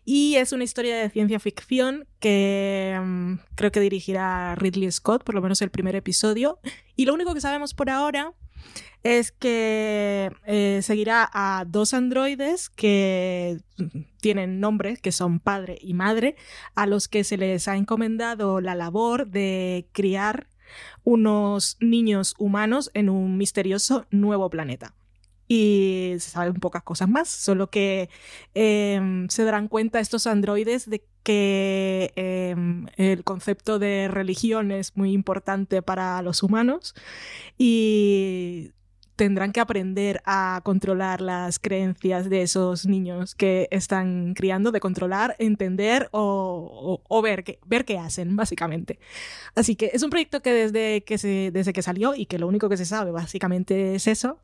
Y 0.06 0.36
es 0.36 0.52
una 0.54 0.64
historia 0.64 0.98
de 0.98 1.10
ciencia 1.10 1.40
ficción 1.40 2.08
que 2.20 2.98
mm, 3.00 3.34
creo 3.56 3.72
que 3.72 3.80
dirigirá 3.80 4.56
Ridley 4.56 4.92
Scott, 4.92 5.24
por 5.24 5.36
lo 5.36 5.42
menos 5.42 5.62
el 5.62 5.72
primer 5.72 5.96
episodio. 5.96 6.60
Y 6.96 7.06
lo 7.06 7.14
único 7.14 7.34
que 7.34 7.42
sabemos 7.42 7.74
por 7.74 7.90
ahora 7.90 8.34
es 9.04 9.32
que 9.32 10.32
eh, 10.48 10.80
seguirá 10.82 11.30
a 11.32 11.64
dos 11.68 11.94
androides 11.94 12.70
que 12.70 13.60
tienen 14.20 14.60
nombres, 14.60 15.00
que 15.00 15.12
son 15.12 15.40
padre 15.40 15.78
y 15.80 15.94
madre, 15.94 16.36
a 16.74 16.88
los 16.88 17.08
que 17.08 17.24
se 17.24 17.38
les 17.38 17.68
ha 17.68 17.78
encomendado 17.78 18.62
la 18.62 18.74
labor 18.74 19.28
de 19.28 19.88
criar 19.92 20.48
unos 21.04 21.78
niños 21.80 22.34
humanos 22.40 22.90
en 22.96 23.10
un 23.10 23.38
misterioso 23.38 24.08
nuevo 24.10 24.50
planeta. 24.50 24.96
Y 25.48 26.16
se 26.18 26.32
saben 26.32 26.56
pocas 26.56 26.82
cosas 26.82 27.08
más, 27.08 27.30
solo 27.30 27.70
que 27.70 28.10
em, 28.56 29.30
se 29.30 29.44
darán 29.44 29.68
cuenta 29.68 30.00
estos 30.00 30.26
androides 30.26 30.90
de 30.90 31.06
que 31.26 32.14
em, 32.16 32.86
el 32.98 33.24
concepto 33.24 33.80
de 33.80 34.08
religión 34.08 34.72
es 34.72 34.96
muy 34.96 35.12
importante 35.12 35.82
para 35.82 36.22
los 36.22 36.44
humanos 36.44 36.94
y 37.58 38.72
tendrán 39.16 39.54
que 39.54 39.62
aprender 39.62 40.22
a 40.26 40.60
controlar 40.66 41.22
las 41.22 41.58
creencias 41.58 42.30
de 42.30 42.42
esos 42.42 42.86
niños 42.86 43.34
que 43.34 43.70
están 43.72 44.34
criando, 44.34 44.74
de 44.74 44.82
controlar, 44.82 45.38
entender 45.40 46.10
o, 46.12 47.00
o- 47.02 47.02
o 47.08 47.22
ver, 47.22 47.46
qué, 47.46 47.58
ver 47.66 47.86
qué 47.86 47.98
hacen, 47.98 48.36
básicamente. 48.36 49.00
Así 49.56 49.78
que 49.78 49.92
es 49.94 50.04
un 50.04 50.10
proyecto 50.10 50.42
que 50.42 50.52
desde 50.52 51.04
que, 51.06 51.18
se, 51.18 51.50
desde 51.54 51.72
que 51.72 51.82
salió 51.82 52.14
y 52.14 52.26
que 52.26 52.40
lo 52.40 52.48
único 52.48 52.68
que 52.68 52.76
se 52.76 52.84
sabe 52.84 53.12
básicamente 53.12 53.96
es 53.96 54.08
eso. 54.08 54.40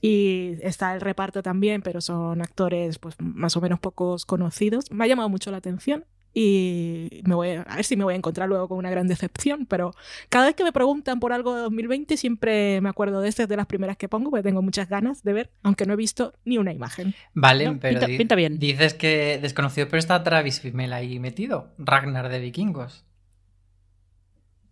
Y 0.00 0.54
está 0.62 0.94
el 0.94 1.02
reparto 1.02 1.42
también, 1.42 1.82
pero 1.82 2.00
son 2.00 2.40
actores 2.40 2.98
pues 2.98 3.16
más 3.20 3.56
o 3.58 3.60
menos 3.60 3.78
pocos 3.78 4.24
conocidos. 4.24 4.90
Me 4.90 5.04
ha 5.04 5.06
llamado 5.06 5.28
mucho 5.28 5.50
la 5.50 5.58
atención 5.58 6.06
y 6.36 7.22
me 7.24 7.34
voy 7.36 7.50
a, 7.50 7.62
a 7.62 7.76
ver 7.76 7.84
si 7.84 7.96
me 7.96 8.02
voy 8.04 8.14
a 8.14 8.16
encontrar 8.16 8.48
luego 8.48 8.66
con 8.68 8.76
una 8.78 8.90
gran 8.90 9.06
decepción, 9.06 9.66
pero 9.66 9.92
cada 10.28 10.46
vez 10.46 10.56
que 10.56 10.64
me 10.64 10.72
preguntan 10.72 11.20
por 11.20 11.32
algo 11.32 11.54
de 11.54 11.62
2020 11.62 12.16
siempre 12.16 12.80
me 12.80 12.88
acuerdo 12.88 13.20
de 13.20 13.28
estas 13.28 13.48
de 13.48 13.56
las 13.56 13.66
primeras 13.66 13.96
que 13.96 14.08
pongo, 14.08 14.30
porque 14.30 14.42
tengo 14.42 14.60
muchas 14.60 14.88
ganas 14.88 15.22
de 15.22 15.32
ver, 15.32 15.50
aunque 15.62 15.86
no 15.86 15.92
he 15.92 15.96
visto 15.96 16.34
ni 16.44 16.58
una 16.58 16.72
imagen. 16.72 17.14
Vale, 17.34 17.66
No, 17.66 17.78
pero 17.78 18.00
pinta- 18.06 18.34
bien. 18.34 18.58
dices 18.58 18.94
que 18.94 19.38
desconocido, 19.40 19.86
pero 19.88 19.98
está 20.00 20.22
Travis 20.24 20.60
Fimmel 20.60 20.92
ahí 20.92 21.18
metido. 21.20 21.72
Ragnar 21.78 22.28
de 22.28 22.40
Vikingos. 22.40 23.04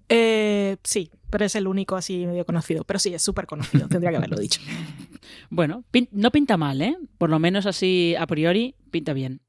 Eh, 0.08 0.76
sí, 0.82 1.10
pero 1.30 1.44
es 1.46 1.54
el 1.54 1.66
único 1.66 1.96
así 1.96 2.26
medio 2.26 2.44
conocido, 2.44 2.84
pero 2.84 2.98
sí, 2.98 3.14
es 3.14 3.22
súper 3.22 3.46
conocido, 3.46 3.88
tendría 3.88 4.10
que 4.10 4.16
haberlo 4.16 4.36
dicho. 4.38 4.60
Bueno, 5.48 5.84
pin- 5.92 6.08
no 6.12 6.30
pinta 6.32 6.56
mal, 6.56 6.80
¿eh? 6.82 6.96
Por 7.18 7.30
lo 7.30 7.38
menos 7.38 7.64
así 7.66 8.14
a 8.18 8.26
priori 8.26 8.74
pinta 8.90 9.12
bien. 9.12 9.40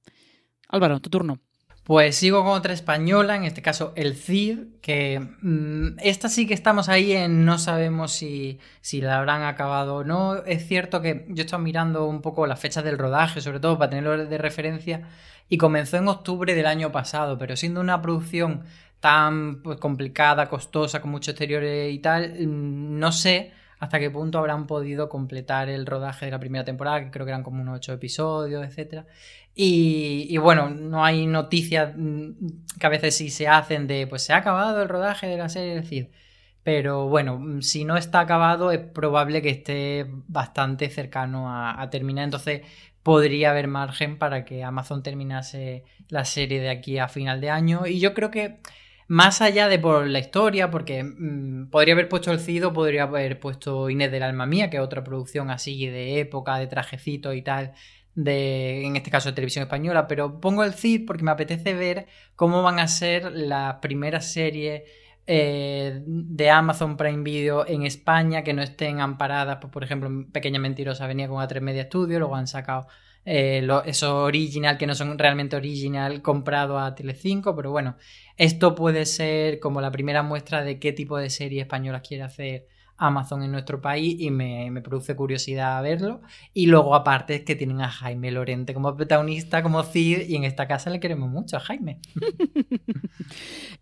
Álvaro, 0.69 0.99
tu 0.99 1.09
turno. 1.09 1.39
Pues 1.83 2.15
sigo 2.15 2.43
con 2.43 2.53
otra 2.53 2.71
española, 2.71 3.35
en 3.35 3.43
este 3.43 3.61
caso 3.61 3.91
El 3.97 4.15
Cid, 4.15 4.59
que 4.81 5.19
mm, 5.41 5.97
esta 6.01 6.29
sí 6.29 6.47
que 6.47 6.53
estamos 6.53 6.87
ahí 6.87 7.11
en 7.11 7.43
no 7.43 7.57
sabemos 7.59 8.13
si, 8.13 8.59
si 8.79 9.01
la 9.01 9.17
habrán 9.17 9.43
acabado 9.43 9.95
o 9.95 10.03
no. 10.05 10.37
Es 10.45 10.65
cierto 10.65 11.01
que 11.01 11.25
yo 11.27 11.41
he 11.41 11.45
estado 11.45 11.61
mirando 11.61 12.05
un 12.05 12.21
poco 12.21 12.47
las 12.47 12.61
fechas 12.61 12.85
del 12.85 12.97
rodaje, 12.97 13.41
sobre 13.41 13.59
todo 13.59 13.77
para 13.77 13.89
tenerlo 13.89 14.25
de 14.25 14.37
referencia, 14.37 15.09
y 15.49 15.57
comenzó 15.57 15.97
en 15.97 16.07
octubre 16.07 16.55
del 16.55 16.67
año 16.67 16.91
pasado, 16.93 17.37
pero 17.37 17.57
siendo 17.57 17.81
una 17.81 18.01
producción 18.01 18.63
tan 19.01 19.61
pues, 19.61 19.77
complicada, 19.77 20.47
costosa, 20.47 21.01
con 21.01 21.11
mucho 21.11 21.31
exterior 21.31 21.63
y 21.63 21.99
tal, 21.99 22.33
mm, 22.47 22.97
no 22.97 23.11
sé 23.11 23.51
hasta 23.83 23.99
qué 23.99 24.09
punto 24.09 24.37
habrán 24.37 24.65
podido 24.65 25.09
completar 25.09 25.67
el 25.67 25.85
rodaje 25.85 26.25
de 26.25 26.31
la 26.31 26.39
primera 26.39 26.63
temporada, 26.63 27.03
que 27.03 27.11
creo 27.11 27.25
que 27.25 27.31
eran 27.31 27.43
como 27.43 27.61
unos 27.61 27.75
ocho 27.75 27.91
episodios, 27.91 28.65
etcétera. 28.65 29.05
Y, 29.55 30.35
bueno, 30.37 30.69
no 30.69 31.05
hay 31.05 31.27
noticias 31.27 31.93
mm, 31.95 32.31
que 32.79 32.85
a 32.87 32.89
veces 32.89 33.15
sí 33.15 33.29
se 33.29 33.47
hacen 33.47 33.87
de, 33.87 34.07
pues 34.07 34.23
se 34.23 34.33
ha 34.33 34.37
acabado 34.37 34.81
el 34.81 34.89
rodaje 34.89 35.27
de 35.27 35.37
la 35.37 35.49
serie 35.49 35.75
del 35.75 35.85
Cid. 35.85 36.07
Pero 36.63 37.07
bueno, 37.07 37.37
mm, 37.39 37.61
si 37.61 37.85
no 37.85 37.97
está 37.97 38.21
acabado 38.21 38.71
es 38.71 38.79
probable 38.79 39.41
que 39.41 39.49
esté 39.49 40.07
bastante 40.27 40.89
cercano 40.89 41.45
a, 41.49 41.89
terminar. 41.91 42.25
Entonces 42.25 42.61
podría 43.03 43.51
haber 43.51 43.67
margen 43.67 44.17
para 44.17 44.45
que 44.45 44.63
Amazon 44.63 45.03
terminase 45.03 45.83
la 46.09 46.25
serie 46.25 46.61
de 46.61 46.69
aquí 46.69 46.97
a 46.99 47.07
final 47.07 47.41
de 47.41 47.49
año. 47.49 47.85
Y 47.87 47.99
yo 47.99 48.13
creo 48.13 48.31
que 48.31 48.59
más 49.07 49.41
allá 49.41 49.67
de 49.67 49.79
por 49.79 50.07
la 50.07 50.19
historia, 50.19 50.71
porque 50.71 51.03
mm, 51.03 51.69
podría 51.69 51.93
haber 51.93 52.09
puesto 52.09 52.31
El 52.31 52.39
Cid 52.39 52.65
o 52.67 52.73
podría 52.73 53.03
haber 53.03 53.39
puesto 53.39 53.89
Inés 53.89 54.11
del 54.11 54.23
Alma 54.23 54.45
Mía, 54.45 54.69
que 54.69 54.77
es 54.77 54.83
otra 54.83 55.03
producción 55.03 55.51
así 55.51 55.87
de 55.87 56.19
época, 56.19 56.57
de 56.57 56.67
trajecito 56.67 57.33
y 57.33 57.41
tal, 57.43 57.73
de, 58.15 58.85
en 58.85 58.95
este 58.95 59.11
caso 59.11 59.29
de 59.29 59.35
televisión 59.35 59.63
española, 59.63 60.07
pero 60.07 60.39
pongo 60.39 60.63
el 60.63 60.73
CID 60.73 61.05
porque 61.05 61.23
me 61.23 61.31
apetece 61.31 61.73
ver 61.73 62.07
cómo 62.35 62.61
van 62.61 62.79
a 62.79 62.87
ser 62.87 63.31
las 63.31 63.75
primeras 63.75 64.31
series 64.31 64.83
eh, 65.25 66.01
de 66.05 66.49
Amazon 66.49 66.97
Prime 66.97 67.23
Video 67.23 67.65
en 67.65 67.83
España 67.83 68.43
que 68.43 68.53
no 68.53 68.61
estén 68.61 68.99
amparadas, 68.99 69.57
pues, 69.61 69.71
por 69.71 69.83
ejemplo, 69.83 70.09
Pequeña 70.31 70.59
Mentirosa 70.59 71.07
venía 71.07 71.27
con 71.27 71.37
A3 71.37 71.61
Media 71.61 71.85
Studio, 71.85 72.19
luego 72.19 72.35
han 72.35 72.47
sacado 72.47 72.87
eh, 73.25 73.65
esos 73.85 74.09
original 74.09 74.77
que 74.77 74.85
no 74.85 74.95
son 74.95 75.17
realmente 75.17 75.55
original 75.55 76.21
comprado 76.21 76.77
a 76.77 76.93
Telecinco, 76.93 77.55
pero 77.55 77.71
bueno, 77.71 77.95
esto 78.37 78.75
puede 78.75 79.05
ser 79.05 79.59
como 79.59 79.79
la 79.79 79.91
primera 79.91 80.23
muestra 80.23 80.63
de 80.63 80.77
qué 80.79 80.91
tipo 80.91 81.17
de 81.17 81.29
serie 81.29 81.61
española 81.61 82.01
quiere 82.01 82.23
hacer 82.23 82.67
Amazon 83.07 83.43
en 83.43 83.51
nuestro 83.51 83.81
país 83.81 84.15
y 84.19 84.31
me, 84.31 84.71
me 84.71 84.81
produce 84.81 85.15
curiosidad 85.15 85.81
verlo. 85.83 86.21
Y 86.53 86.67
luego, 86.67 86.95
aparte, 86.95 87.35
es 87.35 87.41
que 87.41 87.55
tienen 87.55 87.81
a 87.81 87.89
Jaime 87.89 88.31
Lorente 88.31 88.73
como 88.73 88.95
protagonista, 88.95 89.63
como 89.63 89.83
Cid, 89.83 90.27
y 90.27 90.35
en 90.35 90.43
esta 90.43 90.67
casa 90.67 90.89
le 90.89 90.99
queremos 90.99 91.29
mucho 91.29 91.57
a 91.57 91.59
Jaime. 91.59 91.99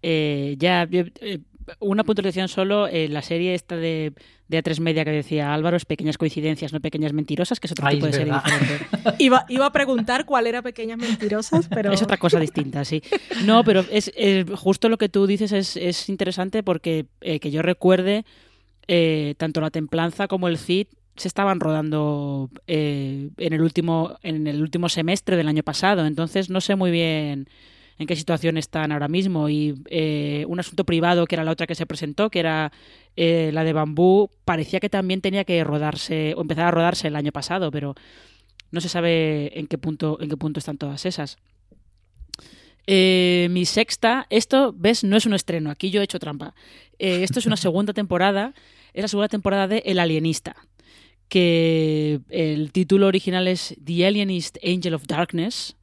Eh, 0.03 0.55
ya, 0.57 0.87
eh, 0.91 1.39
una 1.79 2.03
puntualización 2.03 2.47
solo, 2.47 2.87
eh, 2.87 3.07
la 3.07 3.21
serie 3.21 3.53
esta 3.53 3.75
de, 3.75 4.13
de 4.47 4.63
A3 4.63 4.79
Media 4.79 5.05
que 5.05 5.11
decía 5.11 5.53
Álvaro 5.53 5.77
es 5.77 5.85
Pequeñas 5.85 6.17
Coincidencias, 6.17 6.73
no 6.73 6.79
Pequeñas 6.79 7.13
Mentirosas, 7.13 7.59
que 7.59 7.67
es 7.67 7.71
otro 7.71 7.87
Ay, 7.87 7.95
tipo 7.95 8.07
es 8.07 8.13
de 8.13 8.17
serie 8.19 8.33
diferente. 8.33 8.85
Iba, 9.19 9.45
iba 9.49 9.65
a 9.65 9.71
preguntar 9.71 10.25
cuál 10.25 10.47
era 10.47 10.61
Pequeñas 10.61 10.97
Mentirosas, 10.97 11.67
pero... 11.67 11.91
Es 11.91 12.01
otra 12.01 12.17
cosa 12.17 12.39
distinta, 12.39 12.83
sí. 12.85 13.01
No, 13.45 13.63
pero 13.63 13.85
es, 13.91 14.11
es 14.15 14.45
justo 14.55 14.89
lo 14.89 14.97
que 14.97 15.09
tú 15.09 15.27
dices 15.27 15.51
es, 15.51 15.77
es 15.77 16.09
interesante 16.09 16.63
porque 16.63 17.05
eh, 17.21 17.39
que 17.39 17.51
yo 17.51 17.61
recuerde, 17.61 18.25
eh, 18.93 19.35
tanto 19.37 19.61
la 19.61 19.69
Templanza 19.69 20.27
como 20.27 20.49
el 20.49 20.57
Cid 20.57 20.87
se 21.15 21.29
estaban 21.29 21.61
rodando 21.61 22.49
eh, 22.67 23.29
en, 23.37 23.53
el 23.53 23.61
último, 23.61 24.17
en 24.21 24.47
el 24.47 24.61
último 24.61 24.89
semestre 24.89 25.37
del 25.37 25.47
año 25.47 25.63
pasado, 25.63 26.05
entonces 26.05 26.49
no 26.49 26.59
sé 26.59 26.75
muy 26.75 26.91
bien 26.91 27.47
en 27.99 28.05
qué 28.05 28.17
situación 28.17 28.57
están 28.57 28.91
ahora 28.91 29.07
mismo. 29.07 29.47
Y 29.47 29.75
eh, 29.85 30.43
un 30.49 30.59
asunto 30.59 30.83
privado, 30.83 31.25
que 31.25 31.35
era 31.35 31.45
la 31.45 31.51
otra 31.51 31.67
que 31.67 31.75
se 31.75 31.85
presentó, 31.85 32.29
que 32.29 32.41
era 32.41 32.73
la 33.15 33.63
de 33.63 33.71
Bambú, 33.71 34.29
parecía 34.43 34.81
que 34.81 34.89
también 34.89 35.21
tenía 35.21 35.45
que 35.45 35.63
rodarse 35.63 36.33
o 36.35 36.41
empezar 36.41 36.65
a 36.65 36.71
rodarse 36.71 37.07
el 37.07 37.15
año 37.15 37.31
pasado, 37.31 37.71
pero 37.71 37.95
no 38.71 38.81
se 38.81 38.89
sabe 38.89 39.57
en 39.57 39.67
qué 39.67 39.77
punto, 39.77 40.17
en 40.19 40.27
qué 40.27 40.35
punto 40.35 40.59
están 40.59 40.77
todas 40.77 41.05
esas. 41.05 41.37
Eh, 42.87 43.47
mi 43.51 43.63
sexta, 43.63 44.27
esto, 44.29 44.73
ves, 44.75 45.05
no 45.05 45.15
es 45.15 45.25
un 45.25 45.33
estreno, 45.33 45.69
aquí 45.69 45.91
yo 45.91 46.01
he 46.01 46.03
hecho 46.03 46.19
trampa. 46.19 46.55
Esto 46.99 47.39
es 47.39 47.45
una 47.45 47.57
segunda 47.57 47.93
temporada, 47.93 48.53
es 48.93 49.01
la 49.01 49.07
segunda 49.07 49.27
temporada 49.27 49.67
de 49.67 49.83
El 49.85 49.99
Alienista, 49.99 50.55
que 51.29 52.19
el 52.29 52.71
título 52.71 53.07
original 53.07 53.47
es 53.47 53.75
The 53.83 54.05
Alienist 54.05 54.57
Angel 54.63 54.93
of 54.93 55.07
Darkness. 55.07 55.77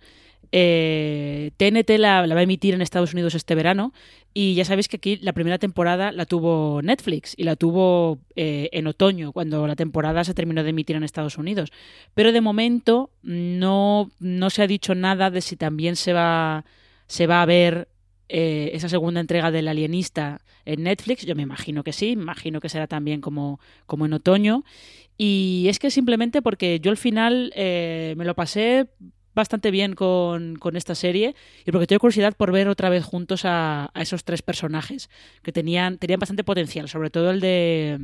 Eh, 0.50 1.50
TNT 1.58 1.98
la, 1.98 2.26
la 2.26 2.34
va 2.34 2.40
a 2.40 2.44
emitir 2.44 2.72
en 2.72 2.80
Estados 2.80 3.12
Unidos 3.12 3.34
este 3.34 3.54
verano 3.54 3.92
y 4.40 4.54
ya 4.54 4.64
sabéis 4.64 4.88
que 4.88 4.98
aquí 4.98 5.16
la 5.16 5.32
primera 5.32 5.58
temporada 5.58 6.12
la 6.12 6.24
tuvo 6.24 6.80
Netflix 6.82 7.34
y 7.36 7.42
la 7.42 7.56
tuvo 7.56 8.18
eh, 8.36 8.68
en 8.72 8.86
otoño, 8.86 9.32
cuando 9.32 9.66
la 9.66 9.74
temporada 9.74 10.22
se 10.22 10.32
terminó 10.32 10.62
de 10.62 10.70
emitir 10.70 10.96
en 10.96 11.02
Estados 11.02 11.38
Unidos. 11.38 11.72
Pero 12.14 12.30
de 12.30 12.40
momento 12.40 13.10
no, 13.22 14.10
no 14.20 14.50
se 14.50 14.62
ha 14.62 14.66
dicho 14.66 14.94
nada 14.94 15.30
de 15.30 15.40
si 15.40 15.56
también 15.56 15.96
se 15.96 16.12
va, 16.12 16.64
se 17.06 17.26
va 17.26 17.42
a 17.42 17.46
ver 17.46 17.88
eh, 18.28 18.70
esa 18.74 18.88
segunda 18.88 19.20
entrega 19.20 19.50
del 19.50 19.68
Alienista 19.68 20.40
en 20.64 20.82
Netflix. 20.82 21.24
Yo 21.24 21.34
me 21.34 21.42
imagino 21.42 21.82
que 21.82 21.92
sí, 21.92 22.10
imagino 22.10 22.60
que 22.60 22.68
será 22.68 22.86
también 22.86 23.20
como, 23.20 23.60
como 23.86 24.06
en 24.06 24.12
otoño. 24.12 24.64
Y 25.16 25.66
es 25.68 25.78
que 25.78 25.90
simplemente 25.90 26.42
porque 26.42 26.78
yo 26.80 26.90
al 26.90 26.96
final 26.96 27.52
eh, 27.56 28.14
me 28.16 28.24
lo 28.24 28.34
pasé 28.34 28.88
bastante 29.34 29.70
bien 29.70 29.94
con, 29.94 30.56
con, 30.56 30.76
esta 30.76 30.96
serie 30.96 31.34
y 31.64 31.70
porque 31.70 31.86
tengo 31.86 32.00
curiosidad 32.00 32.34
por 32.36 32.50
ver 32.50 32.68
otra 32.68 32.88
vez 32.88 33.04
juntos 33.04 33.44
a, 33.44 33.88
a, 33.94 34.02
esos 34.02 34.24
tres 34.24 34.42
personajes 34.42 35.08
que 35.42 35.52
tenían, 35.52 35.98
tenían 35.98 36.18
bastante 36.18 36.42
potencial, 36.42 36.88
sobre 36.88 37.08
todo 37.10 37.30
el 37.30 37.38
de, 37.38 38.00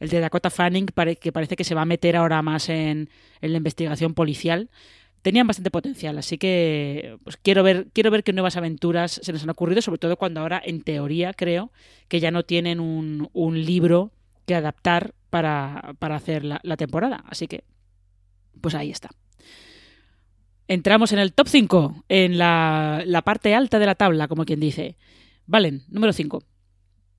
el 0.00 0.08
de 0.08 0.20
Dakota 0.20 0.48
Fanning, 0.48 0.86
que 0.86 1.32
parece 1.32 1.56
que 1.56 1.64
se 1.64 1.74
va 1.74 1.82
a 1.82 1.86
meter 1.86 2.16
ahora 2.16 2.40
más 2.40 2.70
en, 2.70 3.10
en 3.42 3.52
la 3.52 3.58
investigación 3.58 4.14
policial 4.14 4.70
tenían 5.22 5.46
bastante 5.46 5.70
potencial, 5.70 6.18
así 6.18 6.36
que 6.36 7.16
pues, 7.24 7.36
quiero 7.36 7.62
ver 7.62 7.86
quiero 7.92 8.10
ver 8.10 8.24
qué 8.24 8.32
nuevas 8.32 8.56
aventuras 8.56 9.20
se 9.22 9.32
les 9.32 9.42
han 9.42 9.50
ocurrido, 9.50 9.80
sobre 9.80 9.98
todo 9.98 10.16
cuando 10.16 10.40
ahora, 10.40 10.60
en 10.64 10.82
teoría, 10.82 11.32
creo 11.32 11.72
que 12.08 12.20
ya 12.20 12.30
no 12.30 12.44
tienen 12.44 12.80
un, 12.80 13.30
libro 13.64 14.12
que 14.46 14.54
adaptar 14.54 15.14
para, 15.30 15.94
para 15.98 16.16
hacer 16.16 16.44
la, 16.44 16.60
la, 16.64 16.76
temporada. 16.76 17.24
Así 17.28 17.46
que, 17.46 17.64
pues 18.60 18.74
ahí 18.74 18.90
está. 18.90 19.10
Entramos 20.68 21.12
en 21.12 21.20
el 21.20 21.32
top 21.32 21.48
5, 21.48 22.04
en 22.08 22.38
la, 22.38 23.02
la 23.06 23.22
parte 23.22 23.54
alta 23.54 23.78
de 23.78 23.86
la 23.86 23.94
tabla, 23.94 24.26
como 24.26 24.44
quien 24.44 24.60
dice. 24.60 24.96
Valen, 25.46 25.84
número 25.88 26.12
5. 26.12 26.42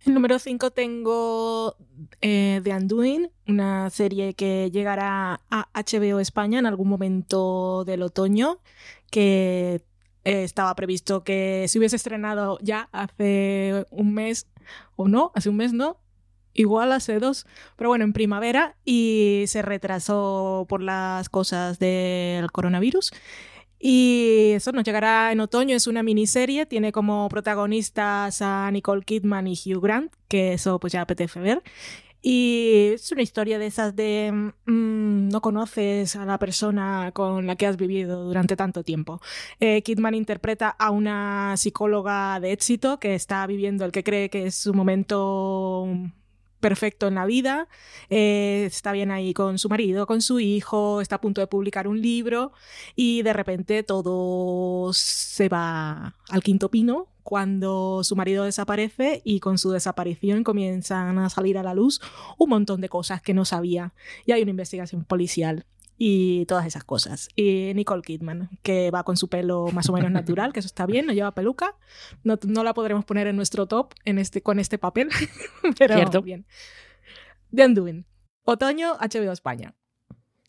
En 0.05 0.13
número 0.13 0.39
5 0.39 0.71
tengo 0.71 1.75
eh, 2.21 2.61
The 2.63 2.73
Undoing, 2.73 3.29
una 3.47 3.89
serie 3.89 4.33
que 4.33 4.69
llegará 4.71 5.41
a 5.49 5.69
HBO 5.73 6.19
España 6.19 6.59
en 6.59 6.65
algún 6.65 6.89
momento 6.89 7.83
del 7.85 8.01
otoño, 8.01 8.59
que 9.09 9.81
eh, 10.25 10.43
estaba 10.43 10.75
previsto 10.75 11.23
que 11.23 11.65
se 11.67 11.77
hubiese 11.79 11.95
estrenado 11.95 12.57
ya 12.61 12.89
hace 12.91 13.85
un 13.91 14.13
mes, 14.13 14.47
o 14.95 15.07
no, 15.07 15.31
hace 15.35 15.49
un 15.49 15.57
mes 15.57 15.73
no, 15.73 15.97
igual 16.53 16.91
hace 16.91 17.19
dos, 17.19 17.45
pero 17.77 17.89
bueno, 17.89 18.03
en 18.03 18.13
primavera 18.13 18.75
y 18.85 19.45
se 19.47 19.61
retrasó 19.61 20.65
por 20.67 20.81
las 20.81 21.29
cosas 21.29 21.79
del 21.79 22.51
coronavirus. 22.51 23.11
Y 23.85 24.51
eso 24.53 24.71
nos 24.71 24.85
llegará 24.85 25.33
en 25.33 25.41
otoño, 25.41 25.75
es 25.75 25.87
una 25.87 26.03
miniserie, 26.03 26.65
tiene 26.65 26.93
como 26.93 27.27
protagonistas 27.27 28.41
a 28.41 28.71
Nicole 28.71 29.03
Kidman 29.03 29.45
y 29.45 29.55
Hugh 29.55 29.81
Grant, 29.83 30.13
que 30.29 30.53
eso 30.53 30.79
pues 30.79 30.93
ya 30.93 31.01
apetece 31.01 31.41
ver. 31.41 31.61
Y 32.21 32.91
es 32.93 33.11
una 33.11 33.23
historia 33.23 33.59
de 33.59 33.65
esas 33.65 33.93
de 33.93 34.31
mmm, 34.31 35.27
no 35.27 35.41
conoces 35.41 36.15
a 36.15 36.23
la 36.23 36.39
persona 36.39 37.11
con 37.13 37.45
la 37.45 37.57
que 37.57 37.67
has 37.67 37.75
vivido 37.75 38.23
durante 38.23 38.55
tanto 38.55 38.85
tiempo. 38.85 39.19
Eh, 39.59 39.81
Kidman 39.81 40.15
interpreta 40.15 40.69
a 40.69 40.89
una 40.89 41.55
psicóloga 41.57 42.39
de 42.39 42.53
éxito 42.53 43.01
que 43.01 43.15
está 43.15 43.45
viviendo 43.47 43.83
el 43.83 43.91
que 43.91 44.05
cree 44.05 44.29
que 44.29 44.45
es 44.45 44.55
su 44.55 44.73
momento 44.73 45.89
perfecto 46.63 47.09
en 47.09 47.15
la 47.15 47.25
vida, 47.25 47.67
eh, 48.09 48.63
está 48.65 48.93
bien 48.93 49.11
ahí 49.11 49.33
con 49.33 49.59
su 49.59 49.67
marido, 49.67 50.07
con 50.07 50.21
su 50.21 50.39
hijo, 50.39 51.01
está 51.01 51.15
a 51.15 51.21
punto 51.21 51.41
de 51.41 51.47
publicar 51.47 51.89
un 51.89 52.01
libro 52.01 52.53
y 52.95 53.21
de 53.21 53.33
repente 53.33 53.83
todo 53.83 54.93
se 54.93 55.49
va 55.49 56.15
al 56.29 56.41
quinto 56.41 56.71
pino 56.71 57.07
cuando 57.21 58.01
su 58.05 58.15
marido 58.15 58.45
desaparece 58.45 59.21
y 59.25 59.41
con 59.41 59.57
su 59.57 59.71
desaparición 59.71 60.45
comienzan 60.45 61.19
a 61.19 61.29
salir 61.29 61.57
a 61.57 61.63
la 61.63 61.73
luz 61.73 61.99
un 62.37 62.49
montón 62.49 62.79
de 62.79 62.87
cosas 62.87 63.21
que 63.21 63.33
no 63.33 63.43
sabía. 63.43 63.93
Y 64.25 64.31
hay 64.31 64.41
una 64.41 64.51
investigación 64.51 65.03
policial 65.03 65.65
y 65.97 66.45
todas 66.45 66.65
esas 66.65 66.83
cosas. 66.83 67.29
Y 67.35 67.71
Nicole 67.75 68.01
Kidman, 68.01 68.49
que 68.61 68.91
va 68.91 69.03
con 69.03 69.17
su 69.17 69.27
pelo 69.29 69.67
más 69.73 69.89
o 69.89 69.93
menos 69.93 70.11
natural, 70.11 70.53
que 70.53 70.59
eso 70.59 70.67
está 70.67 70.85
bien, 70.85 71.05
no 71.05 71.13
lleva 71.13 71.33
peluca. 71.33 71.75
No, 72.23 72.37
no 72.47 72.63
la 72.63 72.73
podremos 72.73 73.05
poner 73.05 73.27
en 73.27 73.35
nuestro 73.35 73.67
top 73.67 73.93
en 74.05 74.17
este, 74.17 74.41
con 74.41 74.59
este 74.59 74.77
papel, 74.77 75.09
pero 75.77 75.95
Cierto. 75.95 76.21
bien. 76.21 76.45
The 77.53 77.65
Undoing. 77.65 78.05
Otoño, 78.43 78.95
HBO 78.99 79.31
España. 79.31 79.75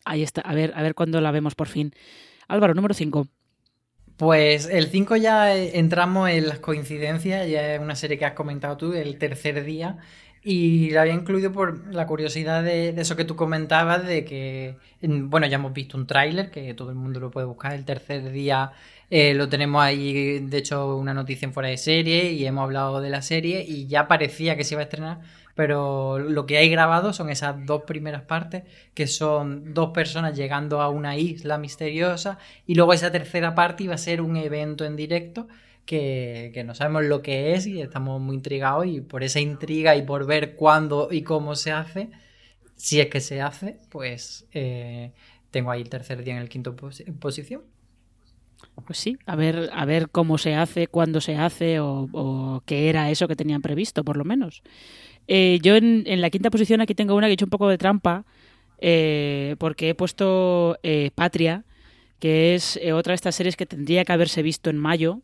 Ahí 0.03 0.21
está, 0.23 0.41
a 0.41 0.53
ver, 0.53 0.73
a 0.75 0.81
ver 0.81 0.95
cuándo 0.95 1.21
la 1.21 1.31
vemos 1.31 1.55
por 1.55 1.67
fin. 1.67 1.93
Álvaro, 2.47 2.73
número 2.73 2.93
5. 2.93 3.27
Pues 4.17 4.67
el 4.67 4.87
5 4.87 5.17
ya 5.17 5.55
entramos 5.55 6.29
en 6.29 6.47
las 6.47 6.59
coincidencias, 6.59 7.49
ya 7.49 7.75
es 7.75 7.81
una 7.81 7.95
serie 7.95 8.17
que 8.17 8.25
has 8.25 8.33
comentado 8.33 8.77
tú, 8.77 8.93
el 8.93 9.17
tercer 9.17 9.63
día, 9.65 9.97
y 10.47 10.91
la 10.91 11.01
había 11.01 11.13
incluido 11.13 11.51
por 11.51 11.91
la 11.91 12.05
curiosidad 12.05 12.63
de, 12.63 12.93
de, 12.93 13.01
eso 13.01 13.15
que 13.15 13.25
tú 13.25 13.35
comentabas, 13.35 14.05
de 14.05 14.23
que, 14.23 14.77
bueno, 15.01 15.47
ya 15.47 15.55
hemos 15.55 15.73
visto 15.73 15.97
un 15.97 16.05
tráiler, 16.05 16.51
que 16.51 16.75
todo 16.75 16.91
el 16.91 16.95
mundo 16.95 17.19
lo 17.19 17.31
puede 17.31 17.47
buscar, 17.47 17.73
el 17.73 17.83
tercer 17.83 18.31
día 18.31 18.71
eh, 19.09 19.33
lo 19.33 19.49
tenemos 19.49 19.81
ahí, 19.81 20.39
de 20.39 20.57
hecho, 20.57 20.97
una 20.97 21.15
noticia 21.15 21.47
en 21.47 21.53
fuera 21.53 21.69
de 21.69 21.77
serie, 21.77 22.31
y 22.33 22.45
hemos 22.45 22.63
hablado 22.63 23.01
de 23.01 23.09
la 23.09 23.23
serie, 23.23 23.65
y 23.67 23.87
ya 23.87 24.07
parecía 24.07 24.55
que 24.55 24.63
se 24.63 24.75
iba 24.75 24.81
a 24.81 24.83
estrenar, 24.83 25.21
pero 25.55 26.19
lo 26.19 26.45
que 26.45 26.57
hay 26.57 26.69
grabado 26.69 27.11
son 27.11 27.31
esas 27.31 27.65
dos 27.65 27.81
primeras 27.87 28.21
partes, 28.21 28.65
que 28.93 29.07
son 29.07 29.73
dos 29.73 29.89
personas 29.93 30.37
llegando 30.37 30.79
a 30.79 30.89
una 30.89 31.17
isla 31.17 31.57
misteriosa, 31.57 32.37
y 32.67 32.75
luego 32.75 32.93
esa 32.93 33.11
tercera 33.11 33.55
parte 33.55 33.85
iba 33.85 33.95
a 33.95 33.97
ser 33.97 34.21
un 34.21 34.37
evento 34.37 34.85
en 34.85 34.95
directo, 34.95 35.47
que, 35.85 36.63
no 36.65 36.75
sabemos 36.75 37.05
lo 37.05 37.21
que 37.21 37.53
es 37.53 37.67
y 37.67 37.81
estamos 37.81 38.19
muy 38.19 38.35
intrigados 38.35 38.87
y 38.87 39.01
por 39.01 39.23
esa 39.23 39.39
intriga 39.39 39.95
y 39.95 40.01
por 40.01 40.25
ver 40.25 40.55
cuándo 40.55 41.09
y 41.11 41.21
cómo 41.21 41.55
se 41.55 41.71
hace, 41.71 42.09
si 42.75 42.99
es 42.99 43.07
que 43.07 43.21
se 43.21 43.41
hace, 43.41 43.77
pues 43.89 44.47
eh, 44.51 45.13
tengo 45.51 45.71
ahí 45.71 45.81
el 45.81 45.89
tercer 45.89 46.23
día 46.23 46.35
en 46.35 46.41
el 46.41 46.49
quinto 46.49 46.75
pos 46.75 47.03
posición. 47.19 47.61
Pues 48.85 48.97
sí, 48.97 49.17
a 49.25 49.35
ver, 49.35 49.69
a 49.73 49.85
ver 49.85 50.09
cómo 50.09 50.37
se 50.37 50.55
hace, 50.55 50.87
cuándo 50.87 51.21
se 51.21 51.35
hace 51.35 51.79
o, 51.79 52.63
qué 52.65 52.89
era 52.89 53.09
eso 53.11 53.27
que 53.27 53.35
tenían 53.35 53.61
previsto, 53.61 54.03
por 54.03 54.17
lo 54.17 54.25
menos. 54.25 54.63
Eh, 55.27 55.59
yo 55.61 55.75
en, 55.75 56.03
la 56.21 56.29
quinta 56.29 56.49
posición 56.49 56.81
aquí 56.81 56.95
tengo 56.95 57.15
una 57.15 57.27
que 57.27 57.31
he 57.31 57.33
hecho 57.35 57.45
un 57.45 57.51
poco 57.51 57.67
de 57.69 57.77
trampa 57.77 58.25
eh, 58.79 59.55
porque 59.59 59.89
he 59.89 59.95
puesto 59.95 60.77
Patria, 61.15 61.63
que 62.19 62.55
es 62.55 62.79
otra 62.93 63.11
de 63.11 63.15
estas 63.15 63.35
series 63.35 63.55
que 63.55 63.65
tendría 63.65 64.03
que 64.03 64.13
haberse 64.13 64.41
visto 64.41 64.69
en 64.69 64.77
mayo, 64.77 65.21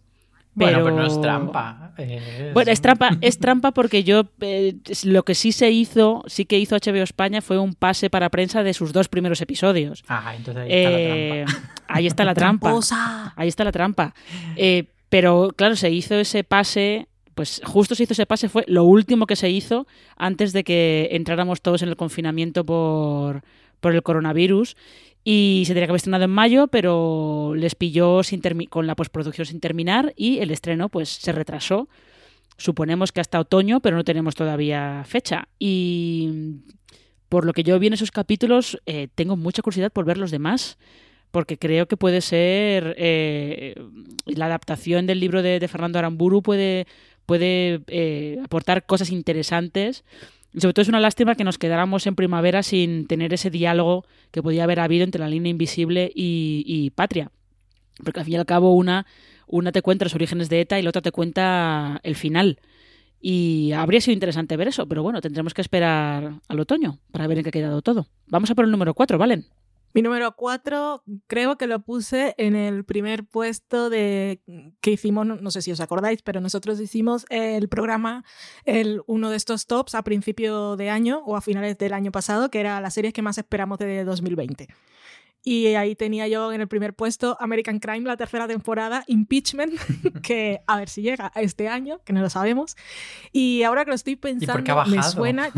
pero... 0.57 0.83
Bueno, 0.83 0.83
pero 0.83 0.95
no 0.97 1.05
es 1.07 1.21
trampa. 1.21 1.93
Es... 1.97 2.53
Bueno, 2.53 2.71
es 2.71 2.81
trampa, 2.81 3.17
es 3.21 3.37
trampa 3.39 3.71
porque 3.71 4.03
yo 4.03 4.25
eh, 4.41 4.75
lo 5.03 5.23
que 5.23 5.35
sí 5.35 5.51
se 5.51 5.71
hizo, 5.71 6.23
sí 6.27 6.45
que 6.45 6.59
hizo 6.59 6.75
HBO 6.75 7.03
España 7.03 7.41
fue 7.41 7.57
un 7.57 7.73
pase 7.73 8.09
para 8.09 8.29
prensa 8.29 8.63
de 8.63 8.73
sus 8.73 8.91
dos 8.91 9.07
primeros 9.07 9.41
episodios. 9.41 10.03
Ah, 10.07 10.33
entonces 10.35 10.63
ahí 10.63 10.71
está 10.71 10.89
eh, 10.89 11.45
la 11.45 11.45
trampa. 11.45 11.83
Ahí 11.87 12.07
está 12.07 12.25
la 12.25 12.33
trampa. 12.33 12.67
Tramposa. 12.67 13.33
Ahí 13.35 13.47
está 13.47 13.63
la 13.63 13.71
trampa. 13.71 14.13
Eh, 14.57 14.85
pero 15.09 15.51
claro, 15.55 15.75
se 15.75 15.89
hizo 15.89 16.15
ese 16.15 16.43
pase, 16.43 17.07
pues 17.35 17.61
justo 17.63 17.95
se 17.95 18.03
hizo 18.03 18.13
ese 18.13 18.25
pase, 18.25 18.49
fue 18.49 18.65
lo 18.67 18.83
último 18.83 19.27
que 19.27 19.35
se 19.35 19.49
hizo 19.49 19.87
antes 20.17 20.53
de 20.53 20.63
que 20.63 21.09
entráramos 21.11 21.61
todos 21.61 21.81
en 21.81 21.89
el 21.89 21.95
confinamiento 21.95 22.65
por, 22.65 23.41
por 23.79 23.93
el 23.93 24.03
coronavirus 24.03 24.75
y 25.23 25.63
se 25.65 25.73
tenía 25.73 25.85
que 25.85 25.91
haber 25.91 25.97
estrenado 25.97 26.23
en 26.23 26.31
mayo, 26.31 26.67
pero 26.67 27.53
les 27.55 27.75
pilló 27.75 28.23
sin 28.23 28.41
con 28.69 28.87
la 28.87 28.95
postproducción 28.95 29.45
sin 29.45 29.59
terminar 29.59 30.13
y 30.15 30.39
el 30.39 30.51
estreno 30.51 30.89
pues 30.89 31.09
se 31.09 31.31
retrasó. 31.31 31.89
Suponemos 32.57 33.11
que 33.11 33.21
hasta 33.21 33.39
otoño, 33.39 33.79
pero 33.79 33.97
no 33.97 34.03
tenemos 34.03 34.35
todavía 34.35 35.03
fecha. 35.05 35.47
Y 35.57 36.61
por 37.29 37.45
lo 37.45 37.53
que 37.53 37.63
yo 37.63 37.79
vi 37.79 37.87
en 37.87 37.93
esos 37.93 38.11
capítulos, 38.11 38.79
eh, 38.85 39.07
tengo 39.15 39.37
mucha 39.37 39.61
curiosidad 39.61 39.91
por 39.91 40.05
ver 40.05 40.17
los 40.17 40.31
demás, 40.31 40.77
porque 41.31 41.57
creo 41.57 41.87
que 41.87 41.97
puede 41.97 42.21
ser 42.21 42.95
eh, 42.97 43.75
la 44.25 44.45
adaptación 44.47 45.07
del 45.07 45.19
libro 45.19 45.41
de, 45.41 45.59
de 45.59 45.67
Fernando 45.67 45.97
Aramburu 45.97 46.43
puede, 46.43 46.87
puede 47.25 47.81
eh, 47.87 48.39
aportar 48.43 48.85
cosas 48.85 49.11
interesantes. 49.11 50.03
Y 50.53 50.59
sobre 50.59 50.73
todo 50.73 50.83
es 50.83 50.89
una 50.89 50.99
lástima 50.99 51.35
que 51.35 51.43
nos 51.43 51.57
quedáramos 51.57 52.05
en 52.07 52.15
primavera 52.15 52.61
sin 52.63 53.07
tener 53.07 53.33
ese 53.33 53.49
diálogo 53.49 54.05
que 54.31 54.43
podía 54.43 54.63
haber 54.63 54.79
habido 54.79 55.03
entre 55.03 55.21
la 55.21 55.29
línea 55.29 55.49
invisible 55.49 56.11
y, 56.13 56.91
Patria. 56.95 57.31
Porque 58.03 58.19
al 58.19 58.25
fin 58.25 58.35
y 58.35 58.37
al 58.37 58.45
cabo 58.45 58.73
una, 58.73 59.05
una 59.47 59.71
te 59.71 59.81
cuenta 59.81 60.05
los 60.05 60.15
orígenes 60.15 60.49
de 60.49 60.61
ETA 60.61 60.79
y 60.79 60.81
la 60.81 60.89
otra 60.89 61.01
te 61.01 61.11
cuenta 61.11 61.99
el 62.03 62.15
final. 62.15 62.59
Y 63.21 63.71
habría 63.73 64.01
sido 64.01 64.13
interesante 64.13 64.57
ver 64.57 64.67
eso, 64.67 64.87
pero 64.87 65.03
bueno, 65.03 65.21
tendremos 65.21 65.53
que 65.53 65.61
esperar 65.61 66.39
al 66.47 66.59
otoño 66.59 66.97
para 67.11 67.27
ver 67.27 67.37
en 67.37 67.43
qué 67.43 67.49
ha 67.49 67.53
quedado 67.53 67.81
todo. 67.81 68.07
Vamos 68.27 68.49
a 68.49 68.55
por 68.55 68.65
el 68.65 68.71
número 68.71 68.93
4, 68.93 69.17
¿valen? 69.17 69.45
Mi 69.93 70.01
número 70.01 70.35
4 70.35 71.03
creo 71.27 71.57
que 71.57 71.67
lo 71.67 71.81
puse 71.81 72.33
en 72.37 72.55
el 72.55 72.85
primer 72.85 73.25
puesto 73.25 73.89
de 73.89 74.41
que 74.79 74.91
hicimos, 74.91 75.25
no 75.25 75.51
sé 75.51 75.61
si 75.61 75.71
os 75.71 75.81
acordáis, 75.81 76.21
pero 76.21 76.39
nosotros 76.41 76.79
hicimos 76.79 77.25
el 77.29 77.67
programa, 77.67 78.23
el, 78.65 79.01
uno 79.07 79.29
de 79.29 79.37
estos 79.37 79.67
tops 79.67 79.95
a 79.95 80.03
principio 80.03 80.75
de 80.77 80.89
año 80.89 81.21
o 81.25 81.35
a 81.35 81.41
finales 81.41 81.77
del 81.77 81.93
año 81.93 82.11
pasado, 82.11 82.49
que 82.49 82.59
era 82.59 82.79
las 82.79 82.93
series 82.93 83.13
que 83.13 83.21
más 83.21 83.37
esperamos 83.37 83.79
de 83.79 84.03
2020. 84.03 84.67
Y 85.43 85.67
ahí 85.73 85.95
tenía 85.95 86.27
yo 86.27 86.53
en 86.53 86.61
el 86.61 86.67
primer 86.67 86.93
puesto 86.93 87.35
American 87.39 87.79
Crime, 87.79 88.07
la 88.07 88.15
tercera 88.15 88.47
temporada, 88.47 89.03
Impeachment, 89.07 89.73
que 90.21 90.61
a 90.67 90.77
ver 90.77 90.87
si 90.87 91.01
llega 91.01 91.31
a 91.33 91.41
este 91.41 91.67
año, 91.67 91.99
que 92.05 92.13
no 92.13 92.21
lo 92.21 92.29
sabemos. 92.29 92.77
Y 93.31 93.63
ahora 93.63 93.83
que 93.83 93.89
lo 93.89 93.95
estoy 93.95 94.15
pensando, 94.15 94.85
me 94.85 95.01
suena 95.01 95.51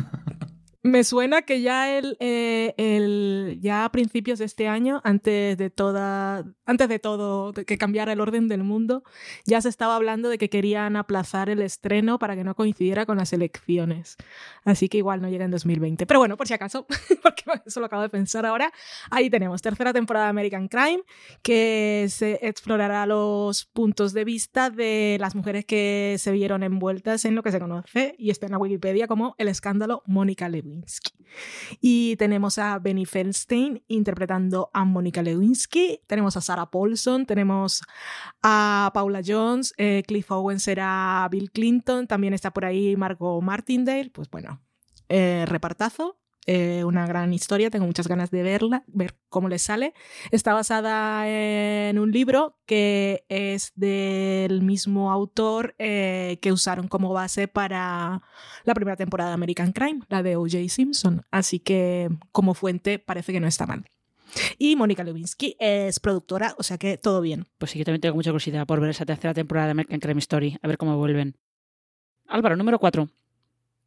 Me 0.85 1.05
suena 1.05 1.43
que 1.43 1.61
ya 1.61 1.97
el, 1.97 2.17
eh, 2.19 2.73
el, 2.75 3.57
ya 3.61 3.85
a 3.85 3.91
principios 3.93 4.37
de 4.39 4.43
este 4.43 4.67
año, 4.67 4.99
antes 5.05 5.57
de 5.57 5.69
toda, 5.69 6.43
antes 6.65 6.89
de 6.89 6.99
todo, 6.99 7.53
que 7.53 7.77
cambiara 7.77 8.11
el 8.11 8.19
orden 8.19 8.49
del 8.49 8.65
mundo, 8.65 9.01
ya 9.45 9.61
se 9.61 9.69
estaba 9.69 9.95
hablando 9.95 10.27
de 10.27 10.37
que 10.37 10.49
querían 10.49 10.97
aplazar 10.97 11.49
el 11.49 11.61
estreno 11.61 12.19
para 12.19 12.35
que 12.35 12.43
no 12.43 12.53
coincidiera 12.53 13.05
con 13.05 13.17
las 13.17 13.31
elecciones. 13.31 14.17
Así 14.65 14.89
que 14.89 14.97
igual 14.97 15.21
no 15.21 15.29
llega 15.29 15.45
en 15.45 15.51
2020. 15.51 16.05
Pero 16.05 16.19
bueno, 16.19 16.35
por 16.35 16.49
si 16.49 16.53
acaso, 16.53 16.85
porque 17.23 17.43
eso 17.65 17.79
lo 17.79 17.85
acabo 17.85 18.01
de 18.01 18.09
pensar 18.09 18.45
ahora, 18.45 18.69
ahí 19.09 19.29
tenemos 19.29 19.61
tercera 19.61 19.93
temporada 19.93 20.25
de 20.25 20.31
American 20.31 20.67
Crime, 20.67 21.03
que 21.41 22.07
se 22.09 22.45
explorará 22.45 23.05
los 23.05 23.63
puntos 23.67 24.11
de 24.11 24.25
vista 24.25 24.69
de 24.69 25.15
las 25.21 25.33
mujeres 25.33 25.63
que 25.63 26.17
se 26.19 26.33
vieron 26.33 26.61
envueltas 26.61 27.23
en 27.23 27.35
lo 27.35 27.41
que 27.41 27.53
se 27.53 27.59
conoce 27.61 28.15
y 28.17 28.31
está 28.31 28.47
en 28.47 28.51
la 28.51 28.57
Wikipedia 28.57 29.07
como 29.07 29.33
el 29.37 29.47
escándalo 29.47 30.03
Mónica 30.05 30.49
Y 31.81 32.15
tenemos 32.17 32.57
a 32.57 32.79
Benny 32.79 33.05
Feldstein 33.05 33.83
interpretando 33.87 34.69
a 34.73 34.85
Mónica 34.85 35.21
Lewinsky, 35.21 36.01
tenemos 36.07 36.37
a 36.37 36.41
Sarah 36.41 36.69
Paulson, 36.69 37.25
tenemos 37.25 37.81
a 38.41 38.91
Paula 38.93 39.21
Jones, 39.25 39.73
eh, 39.77 40.03
Cliff 40.07 40.29
Owen 40.31 40.59
será 40.59 41.27
Bill 41.31 41.51
Clinton, 41.51 42.07
también 42.07 42.33
está 42.33 42.51
por 42.51 42.65
ahí 42.65 42.95
Margot 42.95 43.41
Martindale, 43.41 44.09
pues 44.11 44.29
bueno, 44.29 44.61
eh, 45.09 45.45
repartazo. 45.47 46.22
Eh, 46.45 46.83
una 46.83 47.07
gran 47.07 47.33
historia, 47.33 47.69
tengo 47.69 47.85
muchas 47.85 48.07
ganas 48.07 48.29
de 48.31 48.43
verla, 48.43 48.83
ver 48.87 49.15
cómo 49.29 49.49
le 49.49 49.59
sale. 49.59 49.93
Está 50.31 50.53
basada 50.53 51.27
en 51.27 51.99
un 51.99 52.11
libro 52.11 52.57
que 52.65 53.25
es 53.29 53.71
del 53.75 54.61
mismo 54.61 55.11
autor 55.11 55.75
eh, 55.79 56.39
que 56.41 56.51
usaron 56.51 56.87
como 56.87 57.13
base 57.13 57.47
para 57.47 58.21
la 58.63 58.73
primera 58.73 58.97
temporada 58.97 59.29
de 59.29 59.35
American 59.35 59.71
Crime, 59.71 60.01
la 60.09 60.23
de 60.23 60.35
O.J. 60.35 60.57
Simpson. 60.67 61.25
Así 61.31 61.59
que 61.59 62.09
como 62.31 62.53
fuente 62.53 62.99
parece 62.99 63.31
que 63.31 63.39
no 63.39 63.47
está 63.47 63.65
mal. 63.65 63.85
Y 64.57 64.75
Mónica 64.75 65.03
Lewinsky 65.03 65.55
es 65.59 65.99
productora, 65.99 66.55
o 66.57 66.63
sea 66.63 66.77
que 66.77 66.97
todo 66.97 67.21
bien. 67.21 67.45
Pues 67.57 67.71
sí, 67.71 67.79
yo 67.79 67.85
también 67.85 68.01
tengo 68.01 68.15
mucha 68.15 68.31
curiosidad 68.31 68.65
por 68.65 68.79
ver 68.79 68.89
esa 68.89 69.05
tercera 69.05 69.33
temporada 69.33 69.67
de 69.67 69.71
American 69.71 69.99
Crime 69.99 70.19
Story, 70.19 70.57
a 70.61 70.67
ver 70.67 70.77
cómo 70.77 70.97
vuelven. 70.97 71.37
Álvaro, 72.27 72.55
número 72.55 72.79
4. 72.79 73.07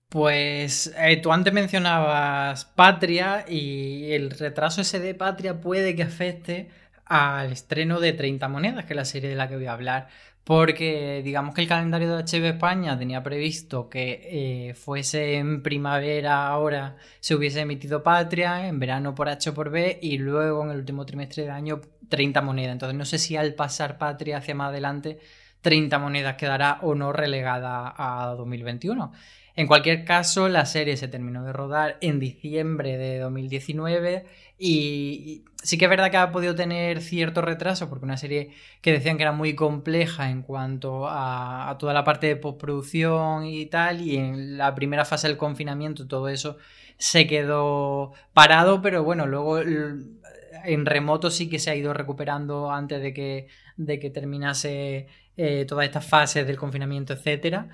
Pues 0.09 0.95
eh, 0.97 1.17
tú 1.17 1.33
antes 1.33 1.53
mencionabas 1.53 2.65
Patria 2.65 3.45
y 3.49 4.13
el 4.13 4.31
retraso 4.31 4.83
ese 4.83 5.01
de 5.01 5.15
Patria 5.15 5.61
puede 5.61 5.97
que 5.97 6.05
afecte 6.05 6.71
al 7.05 7.53
estreno 7.53 8.01
de 8.01 8.13
30 8.13 8.49
monedas, 8.49 8.85
que 8.85 8.93
es 8.93 8.97
la 8.97 9.05
serie 9.05 9.29
de 9.29 9.37
la 9.37 9.49
que 9.49 9.57
voy 9.57 9.67
a 9.67 9.73
hablar. 9.73 10.09
Porque 10.45 11.23
digamos 11.25 11.55
que 11.57 11.63
el 11.63 11.69
calendario 11.69 12.17
de 12.17 12.23
HB 12.23 12.45
España 12.55 12.97
tenía 12.97 13.23
previsto 13.25 13.89
que 13.89 14.69
eh, 14.71 14.75
fuese 14.75 15.39
en 15.39 15.61
primavera 15.63 16.47
ahora 16.47 16.97
se 17.19 17.35
hubiese 17.35 17.61
emitido 17.61 18.05
Patria, 18.05 18.69
en 18.69 18.79
verano 18.79 19.13
por 19.15 19.29
H 19.29 19.51
o 19.51 19.55
por 19.55 19.71
B 19.71 19.99
y 20.01 20.19
luego 20.19 20.63
en 20.65 20.71
el 20.71 20.79
último 20.79 21.05
trimestre 21.05 21.45
de 21.45 21.51
año 21.51 21.81
30 22.09 22.43
monedas. 22.43 22.73
Entonces 22.75 22.97
no 22.97 23.05
sé 23.05 23.19
si 23.19 23.37
al 23.37 23.55
pasar 23.55 23.99
Patria 23.99 24.39
hacia 24.39 24.55
más 24.55 24.69
adelante 24.69 25.19
30 25.63 25.99
monedas 25.99 26.37
quedará 26.37 26.79
o 26.83 26.95
no 26.95 27.13
relegada 27.13 27.93
a 27.97 28.35
2021. 28.37 29.13
En 29.57 29.67
cualquier 29.67 30.05
caso, 30.05 30.51
la 30.51 30.67
serie 30.67 30.99
se 30.99 31.09
terminó 31.09 31.43
de 31.43 31.53
rodar 31.55 31.97
en 32.03 32.21
diciembre 32.21 32.99
de 32.99 33.19
2019 33.19 34.27
y 34.59 35.45
sí 35.63 35.79
que 35.79 35.87
es 35.87 35.91
verdad 35.91 36.11
que 36.11 36.19
ha 36.19 36.31
podido 36.31 36.55
tener 36.55 37.01
cierto 37.01 37.41
retraso 37.41 37.89
porque 37.89 38.05
una 38.05 38.19
serie 38.19 38.51
que 38.83 38.93
decían 38.93 39.17
que 39.17 39.23
era 39.23 39.33
muy 39.33 39.55
compleja 39.55 40.31
en 40.31 40.43
cuanto 40.43 41.07
a, 41.09 41.75
toda 41.79 41.95
la 41.95 42.05
parte 42.05 42.27
de 42.27 42.37
postproducción 42.37 43.47
y 43.47 43.65
tal 43.65 44.03
y 44.03 44.17
en 44.17 44.59
la 44.59 44.75
primera 44.75 45.07
fase 45.07 45.27
del 45.27 45.39
confinamiento 45.39 46.07
todo 46.07 46.29
eso 46.29 46.59
se 46.99 47.27
quedó 47.27 48.13
parado, 48.35 48.83
pero 48.83 49.05
bueno, 49.05 49.27
luego 49.27 49.59
en 49.59 50.87
remoto 50.87 51.31
sí 51.31 51.49
que 51.49 51.59
se 51.59 51.71
ha 51.71 51.77
ido 51.77 51.95
recuperando 51.95 52.71
antes 52.71 53.01
de 53.01 53.15
que, 53.15 53.49
de 53.77 53.99
que 53.99 54.11
terminase 54.11 55.07
eh, 55.37 55.67
todas 55.67 55.85
estas 55.85 56.07
fases 56.07 56.47
del 56.47 56.57
confinamiento, 56.57 57.13
etcétera. 57.13 57.69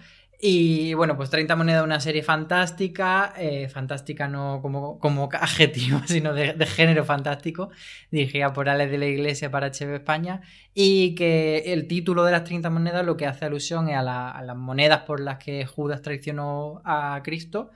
Y 0.45 0.93
bueno, 0.95 1.17
pues 1.17 1.31
30 1.31 1.55
monedas, 1.55 1.85
una 1.85 2.01
serie 2.01 2.25
fantástica, 2.25 3.33
eh, 3.39 3.69
fantástica 3.69 4.27
no 4.27 4.59
como, 4.61 4.99
como 4.99 5.29
adjetivo, 5.41 6.01
sino 6.05 6.35
de, 6.35 6.67
género 6.67 7.05
fantástico, 7.05 7.71
dirigida 8.11 8.53
por 8.53 8.69
Alex 8.69 8.91
de 8.91 8.99
la 8.99 9.07
Iglesia 9.07 9.53
para 9.53 9.69
HB 9.69 9.95
España, 9.95 10.41
y 10.75 11.15
que 11.15 11.73
el 11.73 11.87
título 11.87 12.25
de 12.25 12.33
las 12.33 12.43
30 12.43 12.71
monedas 12.71 13.07
lo 13.07 13.17
que 13.17 13.27
hace 13.27 13.45
alusión 13.45 13.89
es 13.89 13.95
a, 13.95 14.33
a 14.33 14.43
las 14.43 14.57
monedas 14.57 15.03
por 15.03 15.21
las 15.21 15.39
que 15.39 15.65
Judas 15.65 16.03
traicionó 16.03 16.83
a 16.85 17.21
Cristo, 17.23 17.71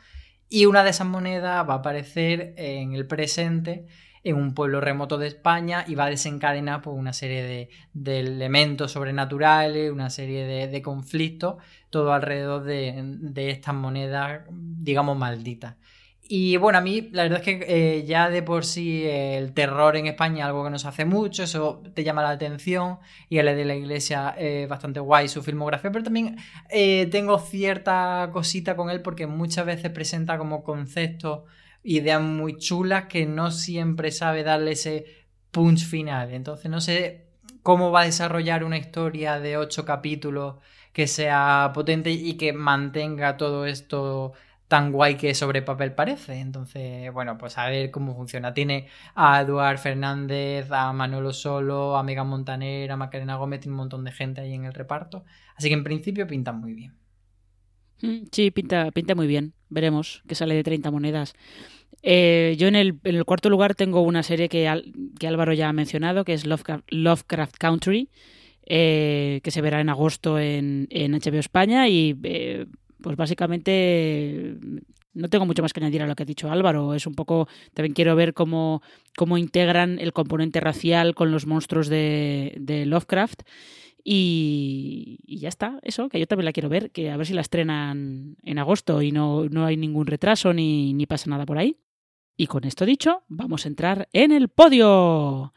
y 0.48 0.66
una 0.66 0.82
de 0.82 0.90
esas 0.90 1.06
monedas 1.06 1.68
va 1.68 1.74
a 1.74 1.76
aparecer 1.78 2.52
en 2.56 2.94
el 2.94 3.06
presente 3.06 3.86
en 4.26 4.34
un 4.34 4.54
pueblo 4.54 4.80
remoto 4.80 5.18
de 5.18 5.28
España 5.28 5.84
y 5.86 5.94
va 5.94 6.06
a 6.06 6.10
desencadenar 6.10 6.82
pues, 6.82 6.96
una 6.98 7.12
serie 7.12 7.68
de, 7.94 8.18
elementos 8.18 8.90
sobrenaturales, 8.90 9.92
una 9.92 10.10
serie 10.10 10.66
de, 10.66 10.82
conflictos, 10.82 11.62
todo 11.96 12.12
alrededor 12.12 12.62
de, 12.64 13.50
estas 13.50 13.74
monedas, 13.74 14.42
digamos, 14.50 15.16
malditas. 15.16 15.76
Y 16.28 16.58
bueno, 16.58 16.76
a 16.76 16.82
mí 16.82 17.08
la 17.10 17.22
verdad 17.22 17.38
es 17.38 17.44
que 17.44 17.64
eh, 17.66 18.04
ya 18.04 18.28
de 18.28 18.42
por 18.42 18.66
sí 18.66 19.04
el 19.06 19.54
terror 19.54 19.96
en 19.96 20.06
España 20.06 20.40
es 20.40 20.44
algo 20.44 20.62
que 20.62 20.68
nos 20.68 20.84
hace 20.84 21.06
mucho, 21.06 21.44
eso 21.44 21.82
te 21.94 22.04
llama 22.04 22.22
la 22.22 22.30
atención 22.30 22.98
y 23.30 23.38
el 23.38 23.46
de 23.46 23.64
la 23.64 23.74
iglesia 23.74 24.34
es 24.36 24.68
bastante 24.68 25.00
guay 25.00 25.28
su 25.28 25.42
filmografía, 25.42 25.90
pero 25.90 26.04
también 26.04 26.36
eh, 26.68 27.08
tengo 27.10 27.38
cierta 27.38 28.28
cosita 28.30 28.76
con 28.76 28.90
él 28.90 29.00
porque 29.00 29.26
muchas 29.26 29.64
veces 29.64 29.90
presenta 29.90 30.36
como 30.36 30.62
conceptos 30.64 31.44
ideas 31.82 32.20
muy 32.20 32.58
chulas 32.58 33.06
que 33.06 33.24
no 33.24 33.50
siempre 33.50 34.10
sabe 34.10 34.42
darle 34.42 34.72
ese 34.72 35.06
punch 35.50 35.86
final. 35.86 36.34
Entonces 36.34 36.70
no 36.70 36.82
sé 36.82 37.26
cómo 37.62 37.90
va 37.90 38.02
a 38.02 38.04
desarrollar 38.04 38.64
una 38.64 38.76
historia 38.76 39.40
de 39.40 39.56
ocho 39.56 39.86
capítulos 39.86 40.56
que 40.96 41.06
sea 41.06 41.72
potente 41.74 42.10
y 42.10 42.38
que 42.38 42.54
mantenga 42.54 43.36
todo 43.36 43.66
esto 43.66 44.32
tan 44.66 44.92
guay 44.92 45.16
que 45.16 45.34
sobre 45.34 45.60
papel 45.60 45.92
parece. 45.92 46.40
Entonces, 46.40 47.12
bueno, 47.12 47.36
pues 47.36 47.58
a 47.58 47.68
ver 47.68 47.90
cómo 47.90 48.16
funciona. 48.16 48.54
Tiene 48.54 48.88
a 49.14 49.42
Eduard 49.42 49.76
Fernández, 49.76 50.72
a 50.72 50.94
Manolo 50.94 51.34
Solo, 51.34 51.98
a 51.98 52.02
Megan 52.02 52.28
Montaner, 52.28 52.90
a 52.90 52.96
Macarena 52.96 53.36
Gómez, 53.36 53.60
tiene 53.60 53.74
un 53.74 53.80
montón 53.80 54.04
de 54.04 54.12
gente 54.12 54.40
ahí 54.40 54.54
en 54.54 54.64
el 54.64 54.72
reparto. 54.72 55.26
Así 55.54 55.68
que 55.68 55.74
en 55.74 55.84
principio 55.84 56.26
pintan 56.26 56.62
muy 56.62 56.72
bien. 56.72 56.94
Mm, 58.00 58.28
sí, 58.32 58.50
pinta, 58.50 58.90
pinta 58.90 59.14
muy 59.14 59.26
bien. 59.26 59.52
Veremos 59.68 60.22
que 60.26 60.34
sale 60.34 60.54
de 60.54 60.64
30 60.64 60.90
monedas. 60.90 61.34
Eh, 62.02 62.56
yo 62.58 62.68
en 62.68 62.74
el, 62.74 62.98
en 63.04 63.16
el, 63.16 63.26
cuarto 63.26 63.50
lugar 63.50 63.74
tengo 63.74 64.00
una 64.00 64.22
serie 64.22 64.48
que, 64.48 64.82
que 65.20 65.28
Álvaro 65.28 65.52
ya 65.52 65.68
ha 65.68 65.74
mencionado, 65.74 66.24
que 66.24 66.32
es 66.32 66.46
Lovecraft, 66.46 67.58
Country, 67.58 68.08
eh, 68.66 69.40
que 69.42 69.50
se 69.50 69.60
verá 69.60 69.80
en 69.80 69.88
agosto 69.88 70.38
en, 70.38 70.88
en 70.90 71.12
HBO 71.12 71.38
España 71.38 71.88
y 71.88 72.18
eh, 72.24 72.66
pues 73.00 73.16
básicamente 73.16 74.58
no 75.16 75.28
tengo 75.28 75.46
mucho 75.46 75.62
más 75.62 75.72
que 75.72 75.80
añadir 75.80 76.02
a 76.02 76.06
lo 76.06 76.14
que 76.14 76.24
ha 76.24 76.26
dicho 76.26 76.50
Álvaro. 76.50 76.94
Es 76.94 77.06
un 77.06 77.14
poco, 77.14 77.48
también 77.72 77.94
quiero 77.94 78.14
ver 78.14 78.34
cómo, 78.34 78.82
cómo 79.16 79.38
integran 79.38 79.98
el 79.98 80.12
componente 80.12 80.60
racial 80.60 81.14
con 81.14 81.30
los 81.30 81.46
monstruos 81.46 81.88
de, 81.88 82.84
Lovecraft. 82.86 83.42
Y, 84.04 85.18
ya 85.26 85.48
está, 85.48 85.80
eso, 85.82 86.08
que 86.08 86.20
yo 86.20 86.26
también 86.26 86.44
la 86.44 86.52
quiero 86.52 86.68
ver, 86.68 86.90
que 86.90 87.10
a 87.10 87.16
ver 87.16 87.26
si 87.26 87.34
la 87.34 87.40
estrenan 87.40 88.36
en 88.42 88.58
agosto 88.58 89.02
y 89.02 89.10
no, 89.10 89.48
no 89.48 89.64
hay 89.64 89.76
ningún 89.76 90.06
retraso 90.06 90.52
ni, 90.52 90.92
ni 90.92 91.06
pasa 91.06 91.30
nada 91.30 91.46
por 91.46 91.58
ahí. 91.58 91.78
Y 92.36 92.46
con 92.46 92.64
esto 92.64 92.84
dicho, 92.84 93.22
vamos 93.28 93.64
a 93.64 93.68
entrar 93.68 94.08
en 94.12 94.30
el 94.32 94.48
podio. 94.48 95.54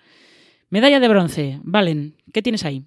Medalla 0.70 1.00
de 1.00 1.08
bronce. 1.08 1.60
Valen, 1.64 2.16
¿qué 2.32 2.42
tienes 2.42 2.64
ahí? 2.64 2.84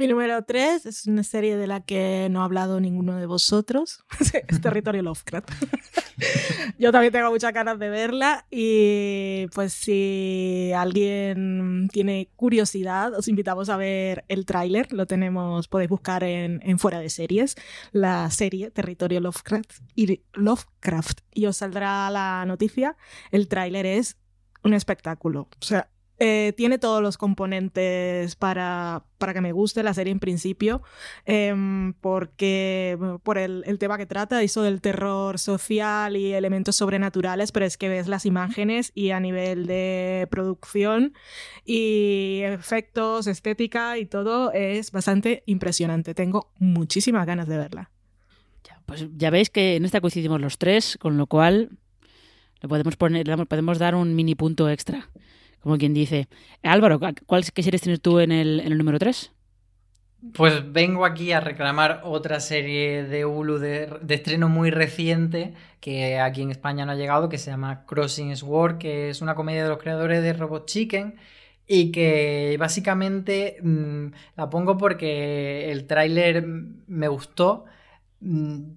Mi 0.00 0.06
número 0.06 0.42
3 0.42 0.86
es 0.86 1.06
una 1.06 1.22
serie 1.22 1.58
de 1.58 1.66
la 1.66 1.82
que 1.82 2.28
no 2.30 2.40
ha 2.40 2.46
hablado 2.46 2.80
ninguno 2.80 3.16
de 3.16 3.26
vosotros. 3.26 4.02
es 4.48 4.60
Territorio 4.62 5.02
Lovecraft. 5.02 5.50
Yo 6.78 6.90
también 6.90 7.12
tengo 7.12 7.28
muchas 7.28 7.52
ganas 7.52 7.78
de 7.78 7.90
verla 7.90 8.46
y 8.50 9.46
pues 9.48 9.74
si 9.74 10.72
alguien 10.74 11.90
tiene 11.92 12.30
curiosidad, 12.34 13.12
os 13.12 13.28
invitamos 13.28 13.68
a 13.68 13.76
ver 13.76 14.24
el 14.28 14.46
tráiler. 14.46 14.90
Lo 14.90 15.04
tenemos, 15.04 15.68
podéis 15.68 15.90
buscar 15.90 16.24
en, 16.24 16.62
en, 16.64 16.78
Fuera 16.78 16.98
de 16.98 17.10
Series, 17.10 17.56
la 17.92 18.30
serie 18.30 18.70
Territorio 18.70 19.20
Lovecraft 19.20 19.82
y 19.94 20.22
Lovecraft 20.32 21.20
y 21.34 21.44
os 21.44 21.58
saldrá 21.58 22.08
la 22.08 22.46
noticia. 22.46 22.96
El 23.32 23.48
tráiler 23.48 23.84
es 23.84 24.16
un 24.64 24.72
espectáculo. 24.72 25.48
O 25.60 25.64
sea, 25.64 25.90
eh, 26.22 26.52
tiene 26.54 26.78
todos 26.78 27.02
los 27.02 27.16
componentes 27.16 28.36
para, 28.36 29.04
para, 29.16 29.32
que 29.32 29.40
me 29.40 29.52
guste 29.52 29.82
la 29.82 29.94
serie 29.94 30.12
en 30.12 30.20
principio, 30.20 30.82
em, 31.24 31.94
porque 31.94 32.98
por 33.22 33.38
el, 33.38 33.64
tema 33.78 33.96
que 33.96 34.04
trata, 34.04 34.42
eso 34.42 34.62
del 34.62 34.82
terror 34.82 35.38
social 35.38 36.18
y 36.18 36.34
elementos 36.34 36.76
sobrenaturales, 36.76 37.52
pero 37.52 37.64
es 37.64 37.78
que 37.78 37.88
ves 37.88 38.06
las 38.06 38.26
imágenes 38.26 38.92
y 38.94 39.12
a 39.12 39.20
nivel 39.20 39.66
de 39.66 40.28
producción 40.30 41.14
y 41.64 42.40
efectos, 42.44 43.26
estética 43.26 43.96
y 43.96 44.04
todo 44.04 44.52
es 44.52 44.92
bastante 44.92 45.42
impresionante. 45.46 46.14
Tengo 46.14 46.52
muchísimas 46.58 47.26
ganas 47.26 47.48
de 47.48 47.56
verla 47.56 47.90
Pues 48.84 49.06
ya 49.16 49.30
veis 49.30 49.48
que 49.48 49.76
en 49.76 49.86
esta 49.86 50.02
coincidimos 50.02 50.38
los 50.38 50.58
tres, 50.58 50.98
con 51.00 51.16
lo 51.16 51.26
cual 51.26 51.70
le 52.60 52.68
podemos 52.68 52.96
poner, 52.96 53.26
le 53.26 53.46
podemos 53.46 53.78
dar 53.78 53.94
un 53.94 54.14
mini 54.14 54.34
punto 54.34 54.68
extra, 54.68 55.08
como 55.60 55.78
quien 55.78 55.94
dice. 55.94 56.28
Álvaro, 56.62 56.98
¿cuál 57.26 57.44
qué 57.52 57.62
series 57.62 57.82
tienes 57.82 58.00
tú 58.00 58.18
en 58.20 58.32
el, 58.32 58.60
en 58.60 58.72
el 58.72 58.78
número 58.78 58.98
3? 58.98 59.32
Pues 60.34 60.70
vengo 60.70 61.06
aquí 61.06 61.32
a 61.32 61.40
reclamar 61.40 62.02
otra 62.04 62.40
serie 62.40 63.04
de 63.04 63.24
Hulu 63.24 63.58
de, 63.58 63.88
estreno 64.10 64.50
muy 64.50 64.70
reciente 64.70 65.54
que 65.80 66.20
aquí 66.20 66.42
en 66.42 66.50
España 66.50 66.84
no 66.84 66.92
ha 66.92 66.94
llegado, 66.94 67.30
que 67.30 67.38
se 67.38 67.50
llama 67.50 67.86
Crossing 67.86 68.36
Sword, 68.36 68.76
que 68.76 69.08
es 69.08 69.22
una 69.22 69.34
comedia 69.34 69.62
de 69.62 69.70
los 69.70 69.78
creadores 69.78 70.22
de 70.22 70.34
Robot 70.34 70.66
Chicken 70.66 71.14
y 71.66 71.90
que 71.90 72.56
básicamente 72.60 73.56
mmm, 73.62 74.08
la 74.36 74.50
pongo 74.50 74.76
porque 74.76 75.70
el 75.72 75.86
tráiler 75.86 76.44
me 76.46 77.08
gustó, 77.08 77.64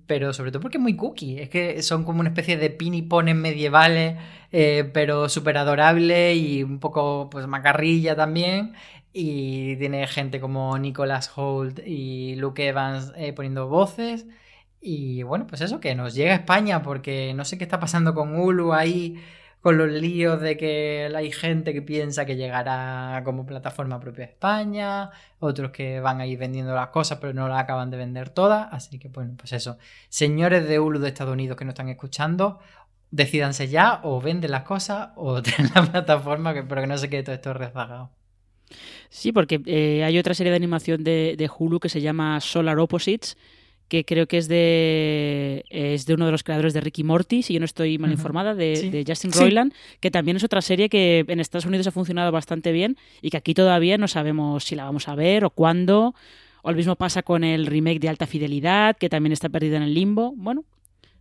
pero 0.08 0.32
sobre 0.34 0.52
todo 0.52 0.62
porque 0.62 0.78
es 0.78 0.82
muy 0.82 0.96
cookie. 0.96 1.40
Es 1.40 1.50
que 1.50 1.82
son 1.84 2.04
como 2.06 2.22
una 2.22 2.30
especie 2.30 2.58
de 2.58 2.70
pinipones 2.70 3.36
medievales, 3.36 4.18
eh, 4.52 4.90
pero 4.94 5.30
súper 5.30 5.58
adorable 5.58 6.36
y 6.36 6.64
un 6.64 6.80
poco 6.80 7.30
pues 7.30 7.48
macarrilla 7.48 8.16
también. 8.16 8.74
Y 9.12 9.76
tiene 9.78 10.08
gente 10.08 10.40
como 10.40 10.78
Nicholas 10.80 11.32
Holt 11.36 11.80
y 11.86 12.36
Luke 12.36 12.68
Evans 12.68 13.14
eh, 13.18 13.34
poniendo 13.34 13.68
voces. 13.68 14.26
Y 14.82 15.24
bueno, 15.24 15.48
pues 15.48 15.62
eso, 15.62 15.80
que 15.80 15.96
nos 15.96 16.14
llega 16.14 16.34
a 16.34 16.36
España 16.36 16.82
porque 16.84 17.34
no 17.34 17.46
sé 17.46 17.58
qué 17.58 17.64
está 17.64 17.80
pasando 17.80 18.14
con 18.14 18.36
Hulu 18.38 18.74
ahí, 18.74 19.18
con 19.64 19.78
los 19.78 19.90
líos 19.90 20.42
de 20.42 20.58
que 20.58 21.10
hay 21.16 21.32
gente 21.32 21.72
que 21.72 21.82
piensa 21.82 22.26
que 22.26 22.36
llegará 22.36 23.22
como 23.24 23.46
plataforma 23.46 23.98
propia 24.02 24.26
a 24.26 24.28
España, 24.28 25.10
otros 25.40 25.72
que 25.72 26.02
van 26.02 26.20
a 26.20 26.28
ir 26.28 26.38
vendiendo 26.38 26.76
las 26.76 26.90
cosas 26.90 27.20
pero 27.22 27.34
no 27.34 27.48
las 27.48 27.62
acaban 27.62 27.90
de 27.90 27.96
vender 27.96 28.30
todas. 28.30 28.68
Así 28.74 29.00
que 29.00 29.08
bueno, 29.08 29.36
pues 29.38 29.54
eso. 29.54 29.78
Señores 30.10 30.68
de 30.68 30.80
Hulu 30.80 31.00
de 31.00 31.08
Estados 31.08 31.32
Unidos 31.32 31.56
que 31.56 31.64
nos 31.64 31.76
están 31.76 31.88
escuchando, 31.88 32.60
decidanse 33.10 33.70
ya 33.70 34.02
o 34.04 34.20
venden 34.20 34.52
las 34.52 34.64
cosas 34.64 35.12
o 35.16 35.42
traen 35.42 35.70
la 35.74 35.84
plataforma, 35.84 36.54
que, 36.54 36.64
pero 36.64 36.82
que 36.82 36.88
no 36.88 36.98
se 36.98 37.10
quede 37.10 37.24
todo 37.24 37.36
esto 37.36 37.54
rezagado. 37.54 38.12
Sí, 39.10 39.32
porque 39.32 39.62
eh, 39.66 40.04
hay 40.04 40.20
otra 40.20 40.34
serie 40.34 40.52
de 40.52 40.58
animación 40.58 41.06
de, 41.06 41.36
de, 41.38 41.50
Hulu 41.58 41.80
que 41.80 41.88
se 41.88 42.02
llama 42.02 42.42
Solar 42.42 42.78
Opposites, 42.80 43.38
que 43.94 44.06
creo 44.06 44.26
que 44.26 44.40
es 44.40 44.48
de 44.48 45.66
es 45.70 46.08
de 46.08 46.16
uno 46.16 46.26
de 46.26 46.32
los 46.32 46.42
creadores 46.42 46.74
de 46.74 46.82
Ricky 46.82 47.04
Morty, 47.04 47.44
si 47.44 47.54
yo 47.54 47.60
no 47.60 47.66
estoy 47.66 48.00
mal 48.00 48.12
informada, 48.12 48.56
de, 48.56 48.76
sí. 48.76 48.90
de 48.90 49.04
Justin 49.08 49.32
Roiland, 49.32 49.72
sí. 49.72 49.98
que 50.00 50.10
también 50.10 50.36
es 50.36 50.44
otra 50.44 50.64
serie 50.64 50.90
que 50.90 51.24
en 51.28 51.40
Estados 51.40 51.68
Unidos 51.68 51.86
ha 51.86 51.92
funcionado 51.92 52.32
bastante 52.32 52.72
bien 52.72 52.98
y 53.22 53.30
que 53.30 53.38
aquí 53.38 53.54
todavía 53.54 54.00
no 54.00 54.08
sabemos 54.08 54.64
si 54.64 54.76
la 54.76 54.86
vamos 54.86 55.08
a 55.08 55.14
ver 55.14 55.46
o 55.46 55.52
cuándo. 55.52 56.16
O 56.64 56.72
lo 56.72 56.78
mismo 56.78 56.96
pasa 56.96 57.22
con 57.22 57.44
el 57.44 57.68
remake 57.68 58.00
de 58.00 58.10
Alta 58.10 58.26
Fidelidad, 58.26 58.98
que 58.98 59.10
también 59.10 59.32
está 59.32 59.50
perdido 59.50 59.76
en 59.76 59.84
el 59.84 59.94
limbo. 59.94 60.34
Bueno, 60.36 60.64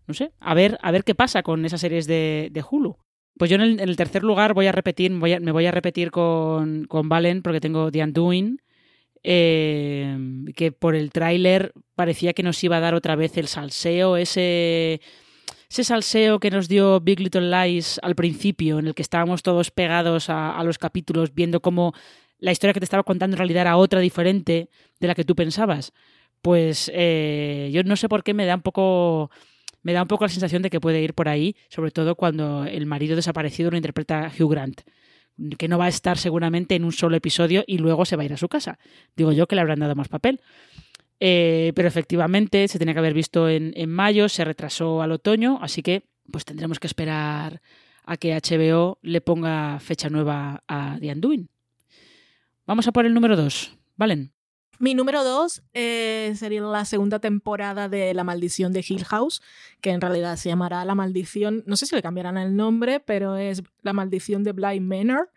no 0.07 0.15
sé, 0.15 0.33
a 0.41 0.55
ver, 0.55 0.79
a 0.81 0.91
ver 0.93 1.05
qué 1.05 1.15
pasa 1.15 1.43
con 1.43 1.67
esas 1.67 1.83
series 1.83 2.07
de, 2.07 2.49
de 2.53 2.65
Hulu. 2.71 2.97
Pues 3.37 3.51
yo 3.51 3.57
en 3.57 3.63
el, 3.63 3.81
en 3.81 3.89
el, 3.89 3.97
tercer 3.97 4.23
lugar 4.23 4.55
voy 4.55 4.67
a 4.69 4.73
repetir, 4.73 5.13
voy 5.13 5.35
a, 5.35 5.41
me 5.41 5.53
voy 5.53 5.67
a 5.67 5.73
repetir 5.73 6.11
con, 6.11 6.85
con 6.87 7.11
Valen 7.11 7.43
porque 7.43 7.61
tengo 7.61 7.91
The 7.91 8.03
Undoing, 8.05 8.63
eh, 9.25 10.17
que 10.57 10.73
por 10.73 10.95
el 10.95 11.11
tráiler 11.11 11.73
parecía 11.95 12.33
que 12.33 12.43
nos 12.43 12.63
iba 12.65 12.77
a 12.77 12.81
dar 12.81 12.95
otra 12.95 13.17
vez 13.17 13.37
el 13.37 13.47
salseo, 13.47 14.17
ese, 14.17 15.01
ese 15.71 15.85
salseo 15.85 16.41
que 16.41 16.51
nos 16.51 16.69
dio 16.69 17.01
Big 17.01 17.21
Little 17.21 17.49
Lies 17.51 18.01
al 18.03 18.15
principio, 18.15 18.79
en 18.79 18.89
el 18.89 18.95
que 18.95 19.03
estábamos 19.03 19.43
todos 19.43 19.71
pegados 19.71 20.29
a, 20.29 20.63
los 20.65 20.79
capítulos 20.79 21.35
viendo 21.35 21.61
cómo 21.61 21.93
la 22.39 22.53
historia 22.53 22.75
que 22.75 22.81
te 22.81 22.85
estaba 22.85 23.05
contando 23.05 23.35
en 23.35 23.39
realidad 23.39 23.63
era 23.63 23.77
otra 23.77 24.01
diferente 24.01 24.69
de 24.99 25.07
la 25.07 25.15
que 25.15 25.25
tú 25.25 25.37
pensabas. 25.37 25.93
Pues 26.41 26.91
eh, 26.93 27.71
yo 27.73 27.85
no 27.85 27.95
sé 27.95 28.09
por 28.09 28.25
qué 28.25 28.35
me 28.35 28.47
da 28.47 28.57
un 28.57 28.63
poco 28.63 29.31
me 29.83 29.93
da 29.93 30.03
un 30.03 30.09
poco 30.09 30.25
la 30.25 30.29
sensación 30.29 30.63
de 30.63 30.71
que 30.71 30.81
puede 30.81 31.01
ir 31.01 31.15
por 31.15 31.29
ahí, 31.29 31.57
sobre 31.69 31.91
todo 31.91 32.15
cuando 32.15 32.65
el 32.65 32.87
marido 32.87 33.17
desaparecido 33.17 33.71
lo 33.71 33.77
interpreta 33.77 34.31
Hugh 34.39 34.51
Grant, 34.51 34.83
que 35.59 35.69
no 35.69 35.79
va 35.79 35.87
a 35.87 35.89
estar 35.89 36.19
seguramente 36.19 36.75
en 36.75 36.85
un 36.85 36.93
solo 36.93 37.17
episodio 37.17 37.65
y 37.67 37.79
luego 37.79 38.05
se 38.05 38.17
va 38.17 38.23
a 38.23 38.27
ir 38.27 38.33
a 38.33 38.37
su 38.37 38.49
casa. 38.49 38.79
Digo 39.17 39.33
yo 39.33 39.47
que 39.47 39.55
le 39.55 39.61
habrán 39.61 39.81
dado 39.81 39.95
más 39.95 40.09
papel. 40.09 40.41
Eh, 41.25 41.73
pero 41.77 41.87
efectivamente 41.87 42.67
se 42.67 42.81
tenía 42.81 42.95
que 42.95 42.99
haber 42.99 43.15
visto 43.15 43.49
en, 43.49 43.73
mayo, 43.89 44.29
se 44.29 44.45
retrasó 44.45 45.03
al 45.03 45.13
otoño, 45.13 45.61
así 45.63 45.81
que 45.81 46.03
pues 46.33 46.45
tendremos 46.45 46.81
que 46.81 46.89
esperar 46.89 47.63
a 48.05 48.17
que 48.17 48.35
HBO 48.35 48.99
le 49.03 49.21
ponga 49.21 49.79
fecha 49.79 50.11
nueva 50.11 50.65
a 50.67 50.97
The 50.99 51.13
Undoing. 51.13 51.49
Vamos 52.67 52.89
a 52.89 52.93
por 52.93 53.07
el 53.07 53.15
número 53.15 53.37
2, 53.37 53.79
¿valen? 53.97 54.33
Mi 54.83 54.95
número 54.95 55.23
dos 55.23 55.63
eh, 55.75 56.35
sería 56.35 56.61
la 56.63 56.85
segunda 56.85 57.21
temporada 57.21 57.89
de 57.89 58.15
La 58.15 58.25
Maldición 58.25 58.73
de 58.73 58.85
Hill 58.85 59.05
House, 59.05 59.41
que 59.81 59.91
en 59.91 60.01
realidad 60.01 60.35
se 60.35 60.49
llamará 60.49 60.85
La 60.85 60.97
Maldición, 60.97 61.63
no 61.67 61.77
sé 61.77 61.87
si 61.87 61.95
le 61.95 62.03
cambiarán 62.03 62.37
el 62.37 62.57
nombre, 62.57 62.99
pero 62.99 63.37
es 63.37 63.63
La 63.83 63.93
Maldición 63.93 64.43
de 64.43 64.51
Bly 64.51 64.81
Manor, 64.81 65.31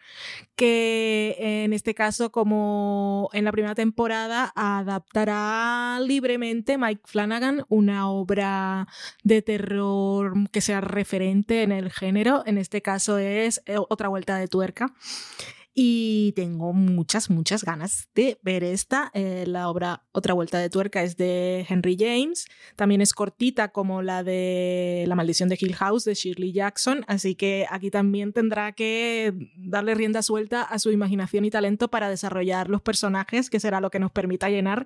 que 0.56 1.36
en 1.38 1.74
este 1.74 1.94
caso, 1.94 2.32
como 2.32 3.30
en 3.34 3.46
la 3.46 3.52
primera 3.52 3.76
temporada, 3.76 4.52
adaptará 4.56 6.00
libremente 6.02 6.80
Mike 6.80 7.04
Flanagan 7.06 7.66
una 7.70 8.10
obra 8.10 8.88
de 9.24 9.44
terror 9.44 10.34
que 10.50 10.62
sea 10.62 10.82
referente 10.82 11.62
en 11.62 11.72
el 11.72 11.92
género. 11.92 12.42
En 12.48 12.58
este 12.58 12.82
caso 12.82 13.20
es 13.20 13.62
eh, 13.68 13.76
Otra 13.78 14.08
Vuelta 14.08 14.38
de 14.38 14.48
Tuerca 14.48 14.92
y 15.78 16.32
tengo 16.38 16.72
muchas, 16.72 17.30
muchas 17.30 17.66
ganas 17.66 18.08
de 18.16 18.40
ver 18.42 18.64
esta. 18.64 19.12
Eh, 19.14 19.44
la 19.46 19.70
obra 19.70 20.06
Otra 20.14 20.34
Vuelta 20.34 20.58
de 20.58 20.70
Tuerca 20.70 21.04
es 21.04 21.18
de 21.18 21.66
Henry 21.68 21.98
James, 22.00 22.48
también 22.78 23.02
es 23.02 23.14
cortita 23.14 23.74
como 23.74 24.02
la 24.02 24.24
de 24.24 25.04
La 25.06 25.16
Maldición 25.16 25.50
de 25.50 25.58
Hill 25.60 25.76
House 25.76 26.06
de 26.06 26.14
Shirley 26.14 26.54
Jackson, 26.54 27.04
así 27.10 27.36
que 27.36 27.66
aquí 27.70 27.92
también 27.92 28.32
tendrá 28.32 28.72
que 28.72 29.34
darle 29.58 29.96
rienda 29.96 30.22
suelta 30.22 30.62
a 30.62 30.80
su 30.80 30.92
imaginación 30.92 31.44
y 31.44 31.52
talento 31.52 31.90
para 31.90 32.10
desarrollar 32.10 32.70
los 32.70 32.82
personajes, 32.82 33.50
que 33.50 33.60
será 33.60 33.82
lo 33.82 33.92
que 33.92 34.00
nos 34.00 34.12
permita 34.12 34.50
llenar 34.50 34.86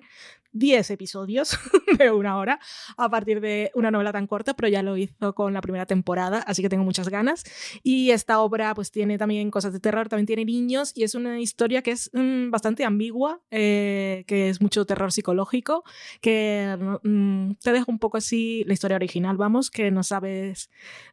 10 0.52 0.90
episodios 0.90 1.56
de 1.98 2.10
una 2.10 2.36
hora 2.36 2.58
a 2.96 3.08
partir 3.08 3.40
de 3.40 3.70
una 3.74 3.92
novela 3.92 4.10
tan 4.10 4.26
corta, 4.26 4.54
pero 4.54 4.66
ya 4.66 4.82
lo 4.82 4.96
hizo 4.96 5.36
con 5.36 5.54
la 5.54 5.60
primera 5.60 5.86
temporada, 5.86 6.38
así 6.40 6.62
que 6.62 6.68
tengo 6.68 6.82
muchas 6.82 7.08
ganas. 7.08 7.44
Y 7.84 8.10
esta 8.10 8.40
obra 8.40 8.74
pues 8.74 8.90
tiene 8.90 9.18
también 9.18 9.52
cosas 9.52 9.72
de 9.72 9.78
terror, 9.78 10.08
también 10.08 10.26
tiene 10.26 10.44
niños 10.44 10.79
y 10.94 11.04
es 11.04 11.14
una 11.14 11.40
historia 11.40 11.82
que 11.82 11.92
es 11.92 12.10
mmm, 12.12 12.50
bastante 12.50 12.84
ambigua, 12.84 13.40
eh, 13.50 14.24
que 14.26 14.48
es 14.48 14.60
mucho 14.60 14.84
terror 14.86 15.12
psicológico, 15.12 15.84
que 16.20 16.76
mmm, 17.02 17.52
te 17.62 17.72
deja 17.72 17.84
un 17.88 17.98
poco 17.98 18.16
así 18.18 18.64
la 18.66 18.72
historia 18.72 18.96
original, 18.96 19.36
vamos, 19.36 19.70
que 19.70 19.90
no 19.90 20.02
sabes, 20.02 20.70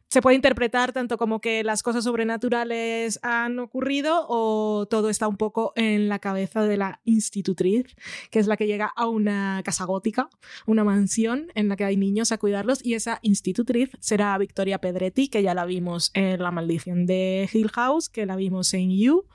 se 0.08 0.22
puede 0.22 0.36
interpretar 0.36 0.92
tanto 0.92 1.18
como 1.18 1.40
que 1.40 1.62
las 1.62 1.82
cosas 1.82 2.04
sobrenaturales 2.04 3.20
han 3.22 3.58
ocurrido 3.58 4.24
o 4.28 4.86
todo 4.88 5.10
está 5.10 5.28
un 5.28 5.36
poco 5.36 5.72
en 5.76 6.08
la 6.08 6.18
cabeza 6.18 6.62
de 6.62 6.78
la 6.78 7.00
institutriz, 7.04 7.94
que 8.30 8.38
es 8.38 8.46
la 8.46 8.56
que 8.56 8.66
llega 8.66 8.86
a 8.96 9.06
una 9.06 9.60
casa 9.64 9.84
gótica, 9.84 10.30
una 10.66 10.82
mansión 10.82 11.48
en 11.54 11.68
la 11.68 11.76
que 11.76 11.84
hay 11.84 11.98
niños 11.98 12.32
a 12.32 12.38
cuidarlos 12.38 12.84
y 12.84 12.94
esa 12.94 13.18
institutriz 13.20 13.90
será 14.00 14.38
Victoria 14.38 14.78
Pedretti, 14.78 15.28
que 15.28 15.42
ya 15.42 15.52
la 15.52 15.66
vimos 15.66 16.10
en 16.14 16.42
La 16.42 16.50
maldición 16.50 17.04
de 17.04 17.48
Hill 17.52 17.68
House, 17.70 18.08
que 18.08 18.24
la 18.24 18.36
vimos 18.36 18.72
en 18.72 18.90
You. 18.90 19.26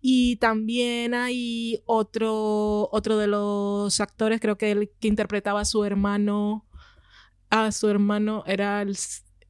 Y 0.00 0.36
también 0.36 1.14
hay 1.14 1.82
otro, 1.86 2.88
otro 2.92 3.16
de 3.18 3.26
los 3.26 4.00
actores, 4.00 4.40
creo 4.40 4.56
que 4.56 4.70
el 4.70 4.90
que 5.00 5.08
interpretaba 5.08 5.62
a 5.62 5.64
su 5.64 5.84
hermano, 5.84 6.66
a 7.50 7.72
su 7.72 7.88
hermano 7.88 8.44
era 8.46 8.80
el, 8.82 8.96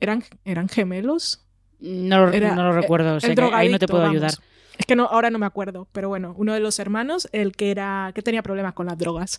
eran, 0.00 0.24
eran 0.44 0.68
gemelos. 0.68 1.46
No, 1.78 2.28
Era, 2.30 2.54
no 2.54 2.64
lo 2.64 2.72
recuerdo, 2.72 3.16
o 3.16 3.20
sea, 3.20 3.34
que 3.34 3.42
ahí 3.54 3.70
no 3.70 3.78
te 3.78 3.88
puedo 3.88 4.04
ayudar. 4.04 4.32
Es 4.76 4.86
que 4.86 4.96
no, 4.96 5.04
ahora 5.04 5.30
no 5.30 5.38
me 5.38 5.46
acuerdo, 5.46 5.88
pero 5.92 6.08
bueno, 6.08 6.34
uno 6.36 6.54
de 6.54 6.60
los 6.60 6.78
hermanos, 6.78 7.28
el 7.32 7.52
que 7.52 7.70
era 7.70 8.12
que 8.14 8.22
tenía 8.22 8.42
problemas 8.42 8.72
con 8.72 8.86
las 8.86 8.96
drogas, 8.96 9.38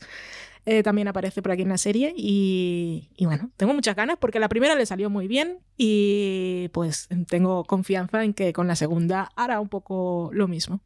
eh, 0.67 0.83
también 0.83 1.07
aparece 1.07 1.41
por 1.41 1.51
aquí 1.51 1.63
en 1.63 1.69
la 1.69 1.79
serie 1.79 2.13
y, 2.15 3.09
y, 3.15 3.25
bueno, 3.25 3.49
tengo 3.57 3.73
muchas 3.73 3.95
ganas 3.95 4.17
porque 4.19 4.39
la 4.39 4.49
primera 4.49 4.75
le 4.75 4.85
salió 4.85 5.09
muy 5.09 5.27
bien 5.27 5.57
y 5.77 6.69
pues 6.73 7.09
tengo 7.27 7.63
confianza 7.63 8.23
en 8.23 8.35
que 8.35 8.53
con 8.53 8.67
la 8.67 8.75
segunda 8.75 9.31
hará 9.35 9.59
un 9.59 9.69
poco 9.69 10.29
lo 10.33 10.47
mismo. 10.47 10.81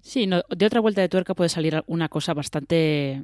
Sí, 0.00 0.26
no, 0.26 0.42
de 0.48 0.64
otra 0.64 0.80
vuelta 0.80 1.02
de 1.02 1.10
tuerca 1.10 1.34
puede 1.34 1.50
salir 1.50 1.82
una 1.86 2.08
cosa 2.08 2.32
bastante 2.32 3.22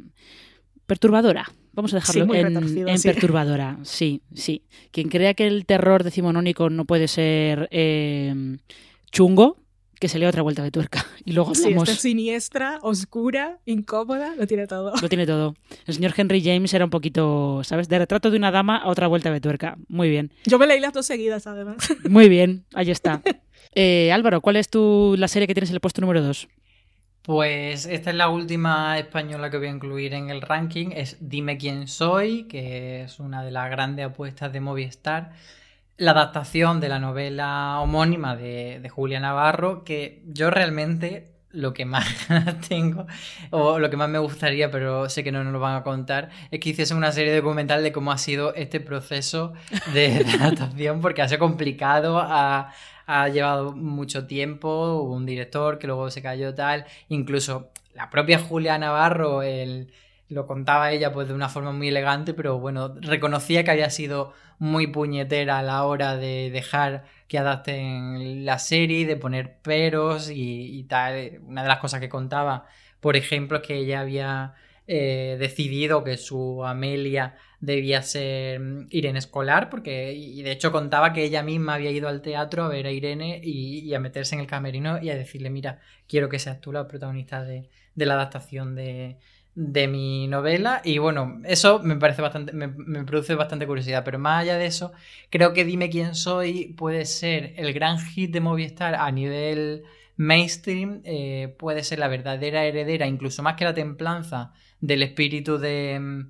perturbadora. 0.87 1.51
Vamos 1.73 1.93
a 1.93 1.97
dejarlo 1.97 2.27
sí, 2.27 2.39
en, 2.39 2.89
en 2.89 2.99
sí. 2.99 3.09
perturbadora. 3.09 3.79
Sí, 3.83 4.23
sí. 4.35 4.63
Quien 4.93 5.09
crea 5.09 5.35
que 5.35 5.47
el 5.47 5.67
terror 5.67 6.05
decimonónico 6.05 6.71
no 6.71 6.85
puede 6.85 7.09
ser 7.09 7.69
eh, 7.73 8.59
chungo, 9.11 9.59
que 9.99 10.09
se 10.09 10.19
lea 10.19 10.29
otra 10.29 10.43
vuelta 10.43 10.63
de 10.63 10.71
tuerca. 10.71 11.05
Y 11.25 11.33
luego 11.33 11.55
sí, 11.55 11.73
está 11.73 11.95
siniestra, 11.95 12.79
oscura, 12.83 13.59
incómoda, 13.65 14.35
lo 14.37 14.47
tiene 14.47 14.67
todo. 14.67 14.93
Lo 15.01 15.09
tiene 15.09 15.27
todo. 15.27 15.55
El 15.87 15.95
señor 15.95 16.13
Henry 16.15 16.43
James 16.43 16.75
era 16.75 16.85
un 16.85 16.91
poquito, 16.91 17.63
¿sabes? 17.65 17.89
De 17.89 17.99
retrato 17.99 18.31
de 18.31 18.37
una 18.37 18.51
dama 18.51 18.77
a 18.77 18.89
otra 18.89 19.07
vuelta 19.07 19.33
de 19.33 19.41
tuerca. 19.41 19.79
Muy 19.89 20.11
bien. 20.11 20.31
Yo 20.45 20.59
me 20.59 20.67
leí 20.67 20.81
las 20.81 20.93
dos 20.93 21.07
seguidas, 21.07 21.47
además. 21.47 21.77
Muy 22.09 22.29
bien, 22.29 22.67
ahí 22.75 22.91
está. 22.91 23.23
Eh, 23.75 24.13
Álvaro, 24.13 24.41
¿cuál 24.41 24.57
es 24.57 24.69
tu, 24.69 25.17
la 25.19 25.27
serie 25.27 25.49
que 25.49 25.55
tienes 25.55 25.71
en 25.71 25.75
el 25.75 25.81
puesto 25.81 26.01
número 26.01 26.23
2? 26.23 26.49
Pues 27.25 27.87
esta 27.87 28.11
es 28.11 28.17
la 28.17 28.29
última 28.29 28.99
española 28.99 29.49
que 29.49 29.57
voy 29.57 29.69
a 29.69 29.71
incluir 29.71 30.13
en 30.13 30.29
el 30.29 30.43
ranking. 30.43 30.91
Es 30.93 31.17
Dime 31.21 31.57
quién 31.57 31.89
soy, 31.89 32.43
que 32.45 33.05
es 33.05 33.19
una 33.19 33.43
de 33.43 33.51
las 33.51 33.71
grandes 33.71 34.05
apuestas 34.05 34.53
de 34.53 34.61
Movistar. 34.61 35.33
La 35.97 36.11
adaptación 36.11 36.81
de 36.81 36.91
la 36.91 36.99
novela 36.99 37.79
homónima 37.81 38.37
de, 38.37 38.87
Julia 38.91 39.21
Navarro, 39.21 39.85
que 39.85 40.23
yo 40.27 40.51
realmente 40.51 41.33
lo 41.51 41.73
que 41.73 41.87
más 41.87 42.07
tengo, 42.69 43.07
o 43.49 43.79
lo 43.79 43.89
que 43.89 43.97
más 43.97 44.11
me 44.11 44.19
gustaría, 44.19 44.71
pero 44.71 45.09
sé 45.09 45.25
que 45.25 45.33
no 45.33 45.43
nos 45.45 45.53
lo 45.55 45.61
van 45.61 45.77
a 45.77 45.83
contar, 45.83 46.29
es 46.51 46.61
que 46.61 46.69
hiciesen 46.69 46.99
una 46.99 47.13
serie 47.13 47.35
documental 47.35 47.83
de 47.83 47.93
cómo 47.93 48.13
ha 48.13 48.19
sido 48.19 48.55
este 48.55 48.81
proceso 48.81 49.55
de, 49.95 50.25
de 50.25 50.31
adaptación, 50.41 51.01
porque 51.01 51.23
ha 51.23 51.29
sido 51.29 51.39
complicado, 51.39 52.19
ha, 52.19 52.71
ha 53.07 53.29
llevado 53.29 53.73
mucho 53.73 54.27
tiempo, 54.27 54.95
hubo 54.95 55.15
un 55.15 55.27
director 55.27 55.79
que 55.79 55.87
luego 55.87 56.11
se 56.11 56.23
cayó 56.23 56.55
tal, 56.55 56.85
incluso 57.09 57.71
la 57.95 58.11
propia 58.11 58.39
Julia 58.39 58.79
Navarro, 58.79 59.43
el, 59.43 59.93
lo 60.29 60.47
contaba 60.47 60.93
ella 60.93 61.13
pues 61.13 61.29
de 61.29 61.35
una 61.35 61.49
forma 61.49 61.73
muy 61.73 61.89
elegante, 61.89 62.35
pero 62.35 62.59
bueno, 62.59 62.95
reconocía 63.01 63.65
que 63.65 63.71
había 63.71 63.91
sido 63.91 64.33
muy 64.59 64.87
puñetera 64.87 65.59
a 65.59 65.63
la 65.63 65.85
hora 65.85 66.17
de 66.17 66.51
dejar 66.51 67.05
que 67.29 67.39
adapten 67.39 68.45
la 68.45 68.59
serie, 68.59 69.07
de 69.07 69.17
poner 69.17 69.59
peros 69.61 70.31
y, 70.31 70.85
tal. 70.85 71.41
Una 71.47 71.63
de 71.63 71.69
las 71.69 71.79
cosas 71.79 72.01
que 72.01 72.09
contaba, 72.09 72.67
por 73.01 73.17
ejemplo, 73.17 73.59
es 73.59 73.67
que 73.67 73.77
ella 73.77 74.01
había 74.01 74.55
eh, 74.87 75.37
decidido 75.39 76.05
que 76.05 76.17
su 76.17 76.65
Amelia 76.65 77.37
debía 77.65 78.03
ser 78.03 78.61
mm, 78.61 78.87
Irene 78.91 79.19
Escolar, 79.19 79.71
porque, 79.71 80.13
y 80.13 80.43
de 80.43 80.53
hecho 80.53 80.73
contaba 80.73 81.13
que 81.13 81.25
ella 81.25 81.43
misma 81.43 81.75
había 81.75 81.91
ido 81.91 82.09
al 82.09 82.23
teatro 82.23 82.65
a 82.65 82.69
ver 82.69 82.87
a 82.87 82.91
Irene 82.91 83.41
y, 83.43 83.93
a 83.95 84.01
meterse 84.01 84.35
en 84.35 84.41
el 84.41 84.47
camerino 84.47 85.01
y 85.03 85.11
a 85.11 85.17
decirle, 85.17 85.51
mira, 85.51 85.81
quiero 86.09 86.29
que 86.29 86.39
seas 86.39 86.61
tú 86.61 86.73
la 86.73 86.87
protagonista 86.87 87.43
de, 87.43 87.69
la 87.95 88.15
adaptación 88.15 88.75
de, 88.75 89.19
mi 89.57 90.27
novela 90.27 90.81
y 90.85 90.99
bueno, 90.99 91.41
eso 91.45 91.79
me 91.81 91.97
parece 91.97 92.23
bastante, 92.23 92.53
me, 92.53 92.69
produce 93.05 93.35
bastante 93.35 93.67
curiosidad, 93.67 94.03
pero 94.05 94.19
más 94.19 94.43
allá 94.43 94.59
de 94.59 94.67
eso, 94.67 94.93
creo 95.31 95.53
que 95.53 95.65
Dime 95.65 95.91
quién 95.91 96.15
soy 96.15 96.75
puede 96.77 97.05
ser 97.05 97.55
el 97.57 97.73
gran 97.73 97.99
hit 97.99 98.33
de 98.33 98.41
Movistar 98.41 98.97
a 98.97 99.11
nivel 99.13 99.85
mainstream, 100.17 101.03
eh, 101.05 101.55
puede 101.59 101.85
ser 101.85 101.99
la 102.01 102.09
verdadera 102.09 102.65
heredera, 102.65 103.07
incluso 103.07 103.43
más 103.43 103.55
que 103.55 103.65
la 103.65 103.75
templanza 103.75 104.53
del 104.81 105.03
espíritu 105.03 105.59
de... 105.59 106.27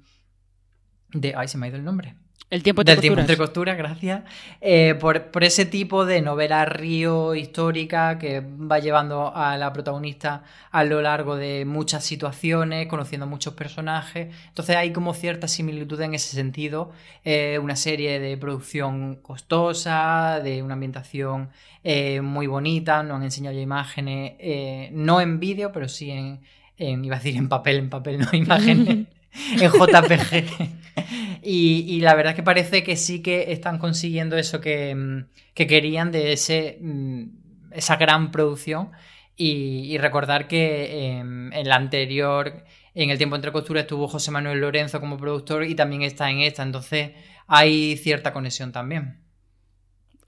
de 1.15 1.35
ay, 1.35 1.49
se 1.49 1.57
me 1.57 1.67
ha 1.67 1.69
ido 1.71 1.79
el 1.79 1.85
nombre. 1.85 2.15
El 2.51 2.63
tiempo 2.63 2.83
entre 2.83 2.95
Del 2.95 3.01
tiempo 3.01 3.21
entre 3.21 3.37
costuras, 3.37 3.77
gracias. 3.77 4.23
Eh, 4.61 4.95
por, 5.01 5.31
por 5.31 5.43
ese 5.43 5.65
tipo 5.65 6.05
de 6.05 6.21
novela 6.21 6.65
río 6.67 7.35
histórica 7.35 8.19
que 8.19 8.41
va 8.41 8.79
llevando 8.79 9.35
a 9.35 9.57
la 9.57 9.73
protagonista 9.73 10.45
a 10.71 10.85
lo 10.85 11.03
largo 11.03 11.37
de 11.37 11.65
muchas 11.65 12.05
situaciones, 12.05 12.87
conociendo 12.87 13.27
muchos 13.27 13.55
personajes. 13.55 14.33
Entonces 14.47 14.77
hay 14.77 14.93
como 14.93 15.15
cierta 15.15 15.49
similitud 15.49 16.01
en 16.03 16.15
ese 16.15 16.37
sentido. 16.37 16.93
Eh, 17.25 17.59
una 17.61 17.77
serie 17.77 18.21
de 18.21 18.37
producción 18.37 19.17
costosa, 19.17 20.41
de 20.41 20.63
una 20.63 20.75
ambientación 20.75 21.49
eh, 21.83 22.21
muy 22.21 22.47
bonita. 22.47 23.03
Nos 23.03 23.17
han 23.17 23.25
enseñado 23.25 23.57
ya 23.57 23.63
imágenes, 23.63 24.93
no 24.93 25.21
en 25.21 25.41
vídeo, 25.41 25.73
pero 25.73 25.89
sí 25.89 26.11
en, 26.11 26.41
en, 26.77 27.05
iba 27.05 27.17
a 27.17 27.19
decir 27.19 27.37
en 27.37 27.49
papel, 27.49 27.79
en 27.79 27.91
papel, 27.91 28.21
no 28.21 28.29
imágenes, 28.33 29.07
en 29.61 29.73
JPG. 29.73 30.84
Y, 31.43 31.85
y, 31.89 32.01
la 32.01 32.15
verdad 32.15 32.33
es 32.33 32.37
que 32.37 32.43
parece 32.43 32.83
que 32.83 32.97
sí 32.97 33.21
que 33.21 33.53
están 33.53 33.79
consiguiendo 33.79 34.39
eso 34.39 34.61
que, 34.61 34.95
mm, 34.95 35.27
que 35.53 35.67
querían 35.67 36.11
de 36.11 36.33
ese, 36.33 36.79
mm, 36.81 37.25
esa 37.73 37.97
gran 37.97 38.31
producción. 38.31 38.91
Y, 39.37 39.93
y 39.93 39.99
recordar 39.99 40.47
que 40.47 40.85
eh, 40.85 41.19
en 41.19 41.69
la 41.69 41.77
anterior, 41.77 42.65
en 42.95 43.11
el 43.11 43.19
tiempo 43.19 43.37
entre 43.37 43.53
costuras, 43.53 43.83
estuvo 43.83 44.09
José 44.09 44.31
Manuel 44.31 44.61
Lorenzo 44.61 45.01
como 45.01 45.17
productor 45.17 45.65
y 45.65 45.75
también 45.75 46.03
está 46.03 46.31
en 46.31 46.41
esta. 46.41 46.63
Entonces 46.63 47.11
hay 47.47 47.97
cierta 47.97 48.33
conexión 48.33 48.73
también. 48.73 49.25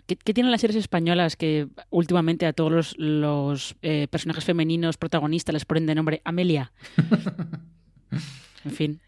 ¿Qué, 0.06 0.16
qué 0.16 0.34
tienen 0.34 0.52
las 0.52 0.60
series 0.60 0.76
españolas 0.76 1.36
que 1.36 1.68
últimamente 1.90 2.46
a 2.46 2.52
todos 2.52 2.72
los, 2.72 2.94
los 2.98 3.76
eh, 3.82 4.06
personajes 4.08 4.44
femeninos 4.44 4.96
protagonistas 4.96 5.52
les 5.52 5.64
ponen 5.64 5.86
de 5.86 5.94
nombre 5.94 6.22
Amelia? 6.24 6.72
en 8.64 8.70
fin. 8.70 9.00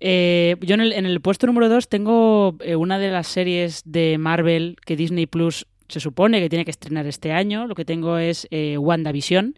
Eh, 0.00 0.56
yo 0.62 0.74
en 0.74 0.80
el, 0.80 0.92
en 0.92 1.04
el, 1.04 1.20
puesto 1.20 1.46
número 1.46 1.68
2 1.68 1.88
tengo 1.88 2.56
eh, 2.60 2.74
una 2.74 2.98
de 2.98 3.10
las 3.10 3.26
series 3.26 3.82
de 3.84 4.16
Marvel 4.16 4.76
que 4.84 4.96
Disney 4.96 5.26
Plus 5.26 5.66
se 5.88 6.00
supone 6.00 6.40
que 6.40 6.48
tiene 6.48 6.64
que 6.64 6.70
estrenar 6.70 7.06
este 7.06 7.32
año. 7.32 7.66
Lo 7.66 7.74
que 7.74 7.84
tengo 7.84 8.16
es 8.16 8.48
eh, 8.50 8.78
WandaVision, 8.78 9.56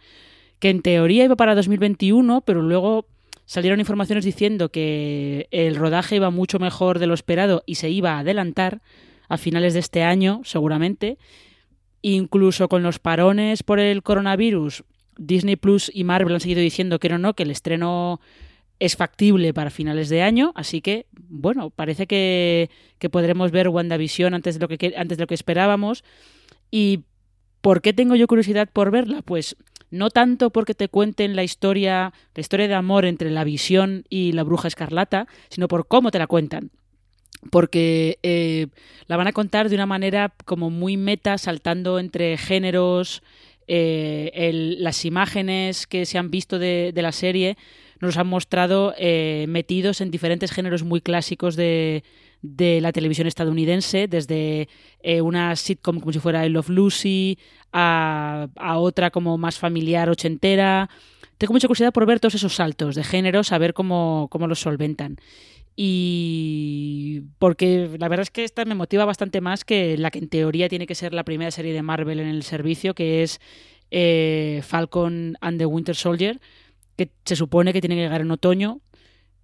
que 0.59 0.71
en 0.71 0.83
teoría 0.83 1.25
iba 1.25 1.37
para 1.37 1.55
2021, 1.55 2.41
pero 2.41 2.63
luego 2.63 3.07
salieron 3.45 3.81
informaciones 3.81 4.25
diciendo 4.25 4.71
que 4.71 5.47
el 5.51 5.77
rodaje 5.77 6.17
iba 6.17 6.31
mucho 6.31 6.59
mejor 6.59 6.99
de 6.99 7.07
lo 7.07 7.15
esperado 7.15 7.63
y 7.67 7.77
se 7.77 7.91
iba 7.91 8.15
a 8.15 8.21
adelantar 8.21 8.81
a 9.29 9.37
finales 9.39 9.75
de 9.75 9.81
este 9.81 10.03
año, 10.03 10.41
seguramente. 10.45 11.19
Incluso 12.01 12.69
con 12.69 12.83
los 12.83 12.99
parones 12.99 13.63
por 13.63 13.79
el 13.79 14.03
coronavirus, 14.03 14.85
Disney 15.17 15.57
Plus 15.57 15.91
y 15.93 16.05
Marvel 16.05 16.35
han 16.35 16.41
seguido 16.41 16.61
diciendo 16.61 16.99
que 16.99 17.09
no, 17.09 17.19
no, 17.19 17.35
que 17.35 17.45
el 17.45 17.51
estreno 17.51 18.21
es 18.79 18.97
factible 18.97 19.55
para 19.55 19.71
finales 19.71 20.09
de 20.09 20.23
año, 20.23 20.53
así 20.57 20.81
que, 20.81 21.07
bueno, 21.13 21.71
parece 21.71 22.07
que, 22.07 22.69
que 22.99 23.09
podremos 23.09 23.51
ver 23.53 23.69
WandaVision 23.69 24.35
antes 24.35 24.59
de, 24.59 24.61
lo 24.61 24.69
que, 24.69 24.95
antes 24.97 25.19
de 25.19 25.23
lo 25.23 25.27
que 25.27 25.35
esperábamos. 25.35 26.03
¿Y 26.71 27.05
por 27.61 27.81
qué 27.81 27.93
tengo 27.93 28.17
yo 28.17 28.27
curiosidad 28.27 28.69
por 28.73 28.91
verla? 28.91 29.23
Pues 29.23 29.57
no 29.91 30.11
tanto 30.11 30.51
porque 30.51 30.75
te 30.75 30.89
cuenten 30.89 31.37
la 31.37 31.45
historia, 31.45 32.13
la 32.35 32.41
historia 32.41 32.67
de 32.67 32.75
amor 32.75 33.05
entre 33.05 33.31
la 33.31 33.45
visión 33.45 34.05
y 34.09 34.33
la 34.33 34.43
bruja 34.43 34.69
escarlata, 34.69 35.29
sino 35.49 35.69
por 35.69 35.87
cómo 35.87 36.11
te 36.11 36.19
la 36.19 36.27
cuentan. 36.27 36.71
Porque 37.51 38.19
eh, 38.23 38.69
la 39.07 39.17
van 39.17 39.27
a 39.27 39.33
contar 39.33 39.69
de 39.69 39.75
una 39.75 39.87
manera 39.87 40.35
como 40.45 40.71
muy 40.71 40.97
meta, 40.97 41.39
saltando 41.39 41.99
entre 41.99 42.37
géneros, 42.37 43.23
eh, 43.69 44.77
las 44.79 45.05
imágenes 45.05 45.87
que 45.87 46.05
se 46.07 46.19
han 46.19 46.31
visto 46.31 46.59
de 46.59 46.93
la 46.95 47.13
serie 47.13 47.57
nos 48.03 48.17
han 48.17 48.27
mostrado 48.27 48.95
eh, 48.99 49.47
metidos 49.49 50.01
en 50.01 50.11
diferentes 50.11 50.51
géneros 50.51 50.83
muy 50.83 51.01
clásicos 51.01 51.55
de, 51.55 52.03
de 52.43 52.81
la 52.81 52.93
televisión 52.93 53.29
estadounidense, 53.29 54.09
desde 54.09 54.69
eh, 55.03 55.21
una 55.23 55.55
sitcom 55.55 56.01
como 56.01 56.13
si 56.13 56.19
fuera 56.19 56.45
I 56.45 56.49
Love 56.49 56.69
Lucy, 56.69 57.39
a, 57.73 58.49
otra 58.77 59.11
como 59.11 59.39
más 59.39 59.57
familiar 59.57 60.11
ochentera. 60.11 60.91
Tengo 61.39 61.53
mucha 61.53 61.69
curiosidad 61.69 61.93
por 61.93 62.05
ver 62.05 62.19
todos 62.19 62.35
esos 62.35 62.55
saltos 62.55 62.97
de 62.97 63.05
géneros, 63.05 63.53
a 63.53 63.59
ver 63.59 63.73
cómo, 63.73 64.27
cómo 64.31 64.49
los 64.49 64.61
solventan. 64.61 65.19
Y 65.77 67.23
porque 67.39 67.89
la 67.99 68.09
verdad 68.09 68.23
es 68.23 68.31
que 68.31 68.45
esta 68.45 68.65
me 68.65 68.75
motiva 68.75 69.05
bastante 69.05 69.41
más 69.41 69.65
que 69.65 69.97
la 69.97 70.11
que 70.11 70.19
en 70.19 70.29
teoría 70.29 70.69
tiene 70.69 70.87
que 70.87 70.97
ser 70.97 71.15
la 71.15 71.25
primera 71.25 71.53
serie 71.53 71.73
de 71.73 71.83
Marvel 71.83 72.19
en 72.19 72.29
el 72.29 72.43
servicio, 72.43 72.95
que 72.95 73.23
es 73.23 73.41
eh, 73.93 74.61
Falcon 74.65 75.37
and 75.41 75.59
the 75.59 75.67
Winter 75.67 75.95
Soldier 75.95 76.41
se 77.25 77.37
supone 77.37 77.73
que 77.73 77.81
tiene 77.81 77.97
que 77.97 78.03
llegar 78.03 78.21
en 78.21 78.31
otoño. 78.31 78.81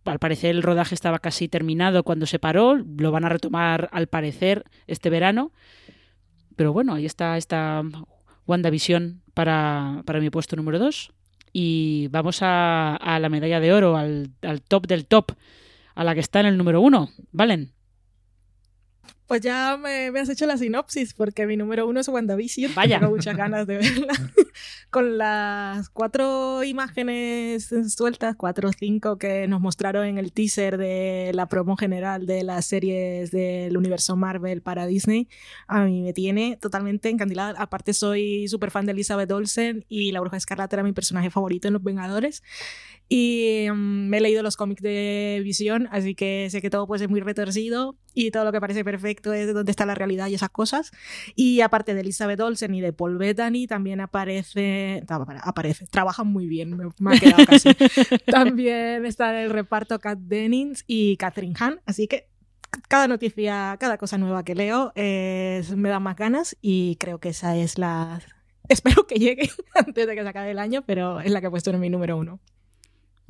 Al 0.05 0.19
parecer 0.19 0.51
el 0.51 0.63
rodaje 0.63 0.95
estaba 0.95 1.19
casi 1.19 1.49
terminado 1.49 2.03
cuando 2.03 2.27
se 2.27 2.39
paró, 2.39 2.77
lo 2.77 3.11
van 3.11 3.25
a 3.25 3.29
retomar 3.29 3.89
al 3.93 4.07
parecer 4.07 4.65
este 4.87 5.11
verano. 5.11 5.53
Pero 6.57 6.73
bueno, 6.73 6.95
ahí 6.95 7.07
está 7.07 7.37
esta 7.37 7.83
WandaVision 8.47 9.23
para, 9.35 10.03
para 10.07 10.21
mi 10.21 10.31
puesto 10.31 10.57
número 10.57 10.79
2. 10.79 11.13
Y 11.53 12.09
vamos 12.09 12.43
a, 12.43 12.97
a, 12.97 13.19
la 13.19 13.29
medalla 13.29 13.61
de 13.61 13.73
oro, 13.73 13.97
al, 13.97 14.31
al, 14.43 14.63
top 14.63 14.87
del 14.87 15.07
top, 15.07 15.33
a 15.95 16.05
la 16.05 16.15
que 16.15 16.21
está 16.21 16.41
en 16.41 16.47
el 16.47 16.57
número 16.57 16.81
1. 16.81 17.11
¿Valen? 17.33 17.73
Pues 19.29 19.43
ya 19.43 19.77
me, 19.77 20.11
me, 20.11 20.21
has 20.21 20.31
hecho 20.31 20.47
la 20.47 20.57
sinopsis, 20.57 21.13
porque 21.13 21.47
mi 21.47 21.59
número 21.59 21.87
uno 21.87 22.01
es 22.01 22.09
WandaVision. 22.09 22.75
Vaya. 22.75 22.99
Tengo 22.99 23.13
muchas 23.13 23.37
ganas 23.37 23.67
de 23.67 23.77
verla. 23.77 24.15
Con 24.91 25.19
las 25.19 25.91
cuatro 25.91 26.65
imágenes 26.65 27.69
sueltas, 27.95 28.37
cuatro 28.37 28.71
o 28.71 28.73
cinco 28.73 29.19
que 29.19 29.47
nos 29.47 29.61
mostraron 29.61 30.07
en 30.07 30.17
el 30.17 30.33
teaser 30.33 30.79
de 30.79 31.33
la 31.35 31.47
promo 31.47 31.77
general 31.77 32.25
de 32.25 32.43
las 32.43 32.65
series 32.65 33.31
del 33.31 33.77
universo 33.77 34.17
Marvel 34.17 34.63
para 34.63 34.87
Disney, 34.87 35.29
a 35.67 35.85
mí 35.85 36.01
me 36.01 36.15
tiene 36.15 36.57
totalmente 36.57 37.11
encandilada. 37.11 37.61
Aparte, 37.61 37.93
soy 37.93 38.49
súper 38.49 38.71
fan 38.71 38.87
de 38.87 38.93
Elizabeth 38.93 39.31
Olsen 39.31 39.85
y 39.91 40.11
la 40.11 40.21
Bruja 40.21 40.39
Escarlata 40.39 40.77
era 40.77 40.83
mi 40.83 40.93
personaje 40.93 41.29
favorito 41.29 41.69
en 41.69 41.75
Los 41.75 41.83
Vengadores. 41.83 42.43
Y 43.11 43.69
um, 43.71 44.09
me 44.09 44.19
he 44.19 44.21
leído 44.21 44.43
los 44.43 44.57
cómics 44.57 44.83
de 44.83 45.41
Visión, 45.43 45.89
así 45.91 46.15
que 46.15 46.49
sé 46.51 46.61
que 46.61 46.69
todo 46.69 46.87
puede 46.87 47.01
ser 47.01 47.09
muy 47.09 47.21
retorcido 47.21 47.97
y 48.13 48.31
todo 48.31 48.45
lo 48.45 48.53
que 48.53 48.61
parece 48.61 48.85
perfecto 48.85 49.18
es 49.25 49.47
de 49.47 49.53
dónde 49.53 49.71
está 49.71 49.87
la 49.87 49.95
realidad 49.95 50.29
y 50.29 50.35
esas 50.35 50.51
cosas. 50.51 50.91
Y 51.35 51.61
aparte 51.61 51.95
de 51.95 52.01
Elizabeth 52.01 52.41
Olsen 52.41 52.75
y 52.75 52.81
de 52.81 52.93
Paul 52.93 53.19
Bettany, 53.19 53.67
también 53.67 54.01
aparece, 54.01 55.05
aparece, 55.43 55.87
trabajan 55.87 56.27
muy 56.27 56.47
bien, 56.47 56.77
me, 56.77 56.89
me 56.99 57.17
ha 57.17 57.21
quedado 57.21 57.47
casi. 57.47 57.71
también 58.27 59.05
está 59.07 59.31
en 59.31 59.45
el 59.45 59.51
reparto 59.51 59.99
Kat 59.99 60.19
Dennings 60.19 60.85
y 60.87 61.17
Catherine 61.17 61.55
Hahn, 61.59 61.81
así 61.87 62.07
que 62.07 62.29
cada 62.89 63.09
noticia, 63.09 63.77
cada 63.81 63.99
cosa 63.99 64.19
nueva 64.19 64.45
que 64.45 64.55
leo 64.55 64.93
es, 64.95 65.75
me 65.75 65.89
da 65.89 66.01
más 66.01 66.17
ganas 66.17 66.57
y 66.61 66.97
creo 66.97 67.19
que 67.19 67.31
esa 67.31 67.57
es 67.57 67.79
la 67.79 68.21
espero 68.69 69.07
que 69.07 69.17
llegue 69.17 69.51
antes 69.75 70.07
de 70.07 70.15
que 70.15 70.23
se 70.23 70.29
acabe 70.29 70.51
el 70.51 70.59
año, 70.59 70.83
pero 70.87 71.21
es 71.21 71.31
la 71.31 71.41
que 71.41 71.47
he 71.47 71.51
puesto 71.51 71.71
en 71.71 71.81
mi 71.81 71.91
número 71.91 72.17
uno. 72.17 72.41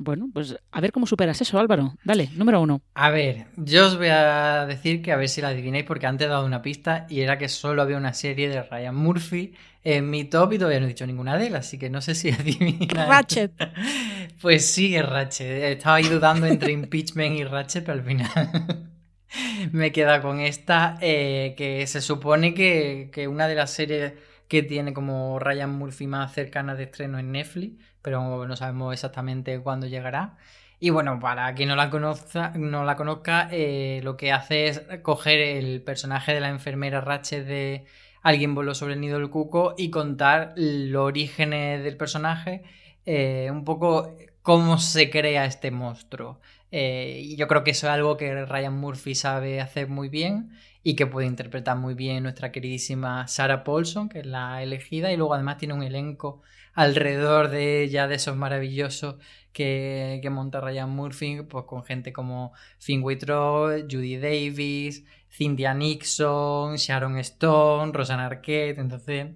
Bueno, 0.01 0.29
pues 0.33 0.55
a 0.71 0.79
ver 0.79 0.93
cómo 0.93 1.05
superas 1.05 1.41
eso, 1.41 1.59
Álvaro. 1.59 1.93
Dale, 2.05 2.29
número 2.33 2.61
uno. 2.61 2.81
A 2.93 3.09
ver, 3.09 3.47
yo 3.57 3.85
os 3.85 3.97
voy 3.97 4.07
a 4.07 4.65
decir 4.65 5.01
que 5.01 5.11
a 5.11 5.17
ver 5.17 5.27
si 5.27 5.41
la 5.41 5.49
adivináis 5.49 5.83
porque 5.83 6.07
antes 6.07 6.25
he 6.25 6.29
dado 6.29 6.45
una 6.45 6.61
pista 6.61 7.05
y 7.09 7.19
era 7.19 7.37
que 7.37 7.49
solo 7.49 7.81
había 7.81 7.97
una 7.97 8.13
serie 8.13 8.47
de 8.47 8.63
Ryan 8.63 8.95
Murphy 8.95 9.53
en 9.83 10.09
mi 10.09 10.23
top 10.23 10.53
y 10.53 10.57
todavía 10.57 10.79
no 10.79 10.85
he 10.85 10.89
dicho 10.89 11.05
ninguna 11.05 11.37
de 11.37 11.47
ellas, 11.47 11.67
así 11.67 11.77
que 11.77 11.89
no 11.89 11.99
sé 11.99 12.15
si 12.15 12.31
adivináis. 12.31 12.87
Ratchet. 12.93 13.51
Pues 14.41 14.67
sí, 14.67 14.95
es 14.95 15.05
Ratchet. 15.05 15.63
Estaba 15.63 15.95
ahí 15.97 16.05
dudando 16.05 16.45
entre 16.47 16.71
Impeachment 16.71 17.37
y 17.37 17.43
Ratchet, 17.43 17.83
pero 17.83 17.99
al 17.99 18.05
final 18.05 18.29
me 19.73 19.91
queda 19.91 20.21
con 20.21 20.39
esta 20.39 20.97
eh, 21.01 21.55
que 21.57 21.85
se 21.87 21.99
supone 21.99 22.53
que, 22.53 23.09
que 23.11 23.27
una 23.27 23.49
de 23.49 23.55
las 23.55 23.71
series 23.71 24.13
que 24.47 24.63
tiene 24.63 24.93
como 24.93 25.39
Ryan 25.39 25.71
Murphy 25.71 26.07
más 26.07 26.33
cercana 26.33 26.75
de 26.75 26.83
estreno 26.83 27.19
en 27.19 27.33
Netflix, 27.33 27.83
pero 28.01 28.47
no 28.47 28.55
sabemos 28.55 28.93
exactamente 28.93 29.59
cuándo 29.61 29.87
llegará. 29.87 30.37
Y 30.79 30.91
bueno, 30.91 31.19
para 31.19 31.53
quien 31.55 31.69
no 31.69 31.75
la 31.75 31.89
conozca, 31.89 32.53
no 32.55 32.85
la 32.85 32.95
conozca 32.95 33.49
eh, 33.51 33.99
lo 34.03 34.15
que 34.15 34.31
hace 34.31 34.67
es 34.67 34.81
coger 35.01 35.39
el 35.39 35.81
personaje 35.81 36.33
de 36.33 36.39
la 36.39 36.49
enfermera 36.49 37.01
Ratchet 37.01 37.45
de 37.45 37.85
Alguien 38.21 38.53
voló 38.53 38.75
sobre 38.75 38.93
el 38.93 39.01
nido 39.01 39.17
del 39.19 39.29
cuco 39.29 39.75
y 39.77 39.89
contar 39.89 40.53
los 40.57 41.01
orígenes 41.01 41.83
del 41.83 41.95
personaje, 41.95 42.63
eh, 43.05 43.49
un 43.51 43.63
poco 43.63 44.15
cómo 44.41 44.77
se 44.77 45.09
crea 45.09 45.45
este 45.45 45.71
monstruo. 45.71 46.39
Eh, 46.71 47.21
y 47.23 47.35
yo 47.37 47.47
creo 47.47 47.63
que 47.63 47.71
eso 47.71 47.87
es 47.87 47.93
algo 47.93 48.17
que 48.17 48.45
Ryan 48.45 48.77
Murphy 48.77 49.15
sabe 49.15 49.61
hacer 49.61 49.87
muy 49.87 50.09
bien 50.09 50.51
y 50.83 50.95
que 50.95 51.07
puede 51.07 51.27
interpretar 51.27 51.77
muy 51.77 51.93
bien 51.93 52.23
nuestra 52.23 52.51
queridísima 52.51 53.27
Sarah 53.27 53.63
Paulson, 53.63 54.09
que 54.09 54.19
es 54.19 54.25
la 54.25 54.61
elegida, 54.61 55.11
y 55.11 55.17
luego 55.17 55.33
además 55.33 55.57
tiene 55.57 55.73
un 55.73 55.83
elenco 55.83 56.41
alrededor 56.73 57.49
de 57.49 57.83
ella, 57.83 58.07
de 58.07 58.15
esos 58.15 58.35
maravillosos 58.35 59.15
que, 59.53 60.19
que 60.21 60.29
monta 60.29 60.61
Ryan 60.61 60.89
Murphy, 60.89 61.41
pues 61.43 61.65
con 61.65 61.83
gente 61.83 62.13
como 62.13 62.53
Finn 62.77 63.03
Wittrow, 63.03 63.81
Judy 63.89 64.17
Davis, 64.17 65.05
Cynthia 65.29 65.73
Nixon, 65.73 66.75
Sharon 66.75 67.17
Stone, 67.17 67.91
Rosanna 67.93 68.27
Arquette, 68.27 68.79
entonces 68.79 69.27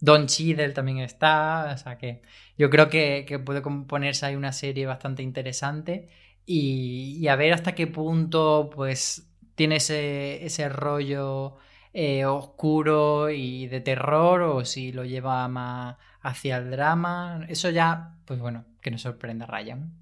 Don 0.00 0.26
Cheadle 0.26 0.72
también 0.72 0.98
está, 0.98 1.72
o 1.74 1.78
sea 1.78 1.98
que 1.98 2.22
yo 2.56 2.70
creo 2.70 2.88
que, 2.88 3.24
que 3.26 3.38
puede 3.38 3.62
componerse 3.62 4.26
ahí 4.26 4.36
una 4.36 4.52
serie 4.52 4.86
bastante 4.86 5.22
interesante 5.22 6.08
y, 6.46 7.18
y 7.20 7.28
a 7.28 7.36
ver 7.36 7.52
hasta 7.52 7.74
qué 7.74 7.86
punto 7.86 8.70
pues 8.74 9.30
tiene 9.54 9.76
ese, 9.76 10.44
ese 10.44 10.68
rollo 10.68 11.56
eh, 11.92 12.24
oscuro 12.24 13.30
y 13.30 13.66
de 13.66 13.80
terror 13.80 14.42
o 14.42 14.64
si 14.64 14.92
lo 14.92 15.04
lleva 15.04 15.46
más 15.48 15.96
hacia 16.20 16.58
el 16.58 16.70
drama. 16.70 17.44
Eso 17.48 17.70
ya, 17.70 18.16
pues 18.24 18.40
bueno, 18.40 18.64
que 18.80 18.90
nos 18.90 19.02
sorprenda 19.02 19.46
Ryan. 19.46 19.92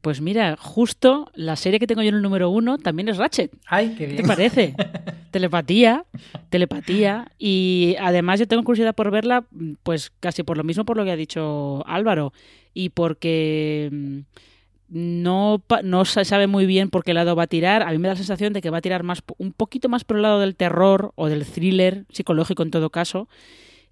Pues 0.00 0.20
mira, 0.20 0.56
justo 0.60 1.30
la 1.34 1.56
serie 1.56 1.80
que 1.80 1.86
tengo 1.86 2.02
yo 2.02 2.10
en 2.10 2.16
el 2.16 2.22
número 2.22 2.50
uno 2.50 2.76
también 2.76 3.08
es 3.08 3.16
Ratchet. 3.16 3.50
Ay, 3.66 3.90
qué 3.90 3.96
¿Qué 3.96 4.06
bien. 4.06 4.16
te 4.18 4.28
parece? 4.28 4.74
telepatía, 5.30 6.04
telepatía. 6.50 7.32
Y 7.38 7.96
además 7.98 8.38
yo 8.38 8.46
tengo 8.46 8.62
curiosidad 8.64 8.94
por 8.94 9.10
verla, 9.10 9.46
pues 9.82 10.12
casi 10.20 10.42
por 10.42 10.58
lo 10.58 10.64
mismo 10.64 10.84
por 10.84 10.98
lo 10.98 11.04
que 11.04 11.10
ha 11.10 11.16
dicho 11.16 11.82
Álvaro. 11.86 12.34
Y 12.74 12.90
porque 12.90 13.88
mm, 13.90 14.18
no, 14.90 15.62
no 15.82 16.04
se 16.04 16.26
sabe 16.26 16.48
muy 16.48 16.66
bien 16.66 16.90
por 16.90 17.02
qué 17.02 17.14
lado 17.14 17.34
va 17.34 17.44
a 17.44 17.46
tirar. 17.46 17.82
A 17.82 17.90
mí 17.90 17.96
me 17.96 18.08
da 18.08 18.12
la 18.12 18.18
sensación 18.18 18.52
de 18.52 18.60
que 18.60 18.68
va 18.68 18.78
a 18.78 18.82
tirar 18.82 19.04
más, 19.04 19.22
un 19.38 19.52
poquito 19.52 19.88
más 19.88 20.04
por 20.04 20.16
el 20.16 20.22
lado 20.22 20.38
del 20.40 20.54
terror 20.54 21.12
o 21.14 21.28
del 21.28 21.46
thriller 21.46 22.04
psicológico 22.10 22.62
en 22.62 22.70
todo 22.70 22.90
caso. 22.90 23.26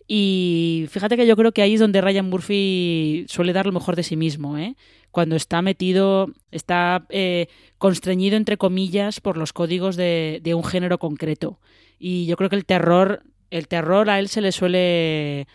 Y 0.06 0.86
fíjate 0.90 1.16
que 1.16 1.26
yo 1.26 1.36
creo 1.36 1.52
que 1.52 1.62
ahí 1.62 1.74
es 1.74 1.80
donde 1.80 2.00
Ryan 2.00 2.28
Murphy 2.28 3.24
suele 3.28 3.52
dar 3.52 3.66
lo 3.66 3.72
mejor 3.72 3.96
de 3.96 4.02
sí 4.02 4.16
mismo, 4.16 4.58
¿eh? 4.58 4.76
Cuando 5.10 5.36
está 5.36 5.62
metido, 5.62 6.28
está 6.50 7.06
eh, 7.10 7.48
constreñido, 7.78 8.36
entre 8.36 8.56
comillas, 8.56 9.20
por 9.20 9.36
los 9.36 9.52
códigos 9.52 9.96
de, 9.96 10.40
un 10.56 10.64
género 10.64 10.98
concreto. 10.98 11.60
Y 11.98 12.26
yo 12.26 12.36
creo 12.36 12.48
que 12.48 12.56
el 12.56 12.64
terror, 12.64 13.22
el 13.50 13.68
terror 13.68 14.08
a 14.10 14.18
él 14.18 14.28
se 14.28 14.40
le 14.40 14.52
suele, 14.52 15.46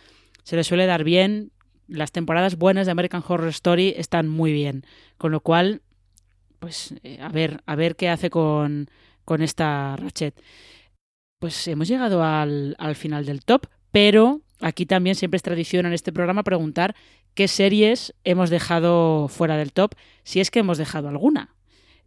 se 0.44 0.56
le 0.56 0.64
suele 0.64 0.86
dar 0.86 1.04
bien. 1.04 1.52
Las 1.88 2.12
temporadas 2.12 2.58
buenas 2.58 2.86
de 2.86 2.92
American 2.92 3.24
Horror 3.28 3.50
Story 3.50 3.96
están 3.98 4.28
muy 4.28 4.54
bien. 4.54 4.86
Con 5.18 5.32
lo 5.32 5.40
cual, 5.40 5.82
pues 6.60 6.94
eh, 7.04 7.18
a 7.22 7.30
ver, 7.30 7.62
a 7.66 7.76
ver 7.76 7.96
qué 7.96 8.10
hace 8.10 8.30
con, 8.30 8.90
con 9.26 9.42
esta 9.42 9.96
Ratchet. 9.96 10.40
Pues 11.40 11.68
hemos 11.68 11.88
llegado 11.88 12.24
al, 12.24 12.76
al 12.78 12.96
final 12.96 13.26
del 13.26 13.44
top, 13.44 13.68
pero 13.92 14.42
aquí 14.62 14.86
también 14.86 15.16
siempre 15.16 15.38
es 15.38 15.44
tradición 15.44 15.86
en 15.86 15.94
este 15.94 16.12
programa 16.12 16.44
preguntar 16.44 16.96
qué 17.34 17.48
series 17.48 18.14
hemos 18.24 18.50
dejado 18.50 19.28
fuera 19.28 19.58
del 19.58 19.74
top, 19.74 19.94
si 20.24 20.40
es 20.40 20.50
que 20.52 20.60
hemos 20.60 20.78
dejado 20.78 21.10
alguna. 21.10 21.56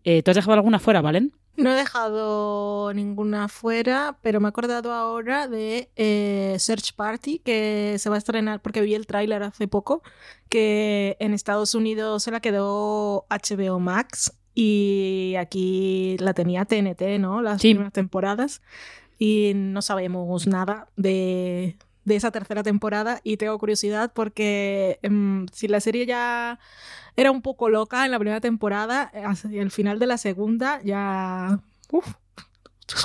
Eh, 0.05 0.22
¿Tú 0.22 0.31
has 0.31 0.35
dejado 0.37 0.55
alguna 0.55 0.78
fuera, 0.78 1.01
Valen? 1.03 1.33
No 1.57 1.72
he 1.72 1.74
dejado 1.74 2.93
ninguna 2.95 3.49
fuera, 3.49 4.18
pero 4.22 4.41
me 4.41 4.49
he 4.49 4.51
acordado 4.51 4.93
ahora 4.95 5.47
de 5.47 5.91
eh, 5.97 6.57
Search 6.59 6.95
Party, 6.95 7.39
que 7.41 7.97
se 7.99 8.09
va 8.09 8.14
a 8.14 8.18
estrenar, 8.18 8.62
porque 8.62 8.81
vi 8.81 8.95
el 8.95 9.07
tráiler 9.07 9.43
hace 9.43 9.68
poco, 9.68 10.03
que 10.49 11.16
en 11.20 11.35
Estados 11.35 11.74
Unidos 11.74 12.22
se 12.22 12.31
la 12.31 12.41
quedó 12.41 13.26
HBO 13.28 13.78
Max 13.78 14.33
y 14.55 15.35
aquí 15.39 16.16
la 16.18 16.33
tenía 16.35 16.64
TNT, 16.64 17.18
¿no? 17.18 17.43
Las 17.43 17.61
Sí. 17.61 17.70
primeras 17.74 17.93
temporadas. 17.93 18.62
Y 19.23 19.53
no 19.55 19.83
sabemos 19.83 20.47
nada 20.47 20.89
de, 20.97 21.77
de 22.07 22.16
esa 22.16 22.31
tercera 22.31 22.62
temporada 22.62 23.21
y 23.23 23.37
tengo 23.37 23.59
curiosidad 23.59 24.12
porque 24.14 24.99
em, 25.03 25.47
si 25.53 25.68
la 25.68 25.81
serie 25.81 26.07
ya 26.07 26.59
era 27.16 27.31
un 27.31 27.43
poco 27.43 27.68
loca 27.68 28.07
en 28.07 28.12
la 28.12 28.18
primera 28.18 28.41
temporada, 28.41 29.11
eh, 29.12 29.23
hacia 29.23 29.61
el 29.61 29.71
final 29.71 29.99
de 29.99 30.07
la 30.07 30.16
segunda 30.16 30.81
ya... 30.83 31.61
Uf, 31.93 32.14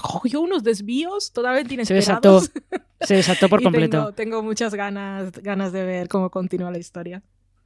cogió 0.02 0.40
unos 0.40 0.64
desvíos 0.64 1.34
totalmente 1.34 1.86
Se 1.86 1.94
desató, 1.94 2.38
inesperados. 2.38 2.88
se 3.02 3.16
desató 3.16 3.50
por 3.50 3.62
completo. 3.62 3.98
Tengo, 3.98 4.14
tengo 4.14 4.44
muchas 4.44 4.74
ganas, 4.74 5.34
ganas 5.42 5.74
de 5.74 5.84
ver 5.84 6.08
cómo 6.08 6.30
continúa 6.30 6.72
la 6.72 6.78
historia. 6.78 7.24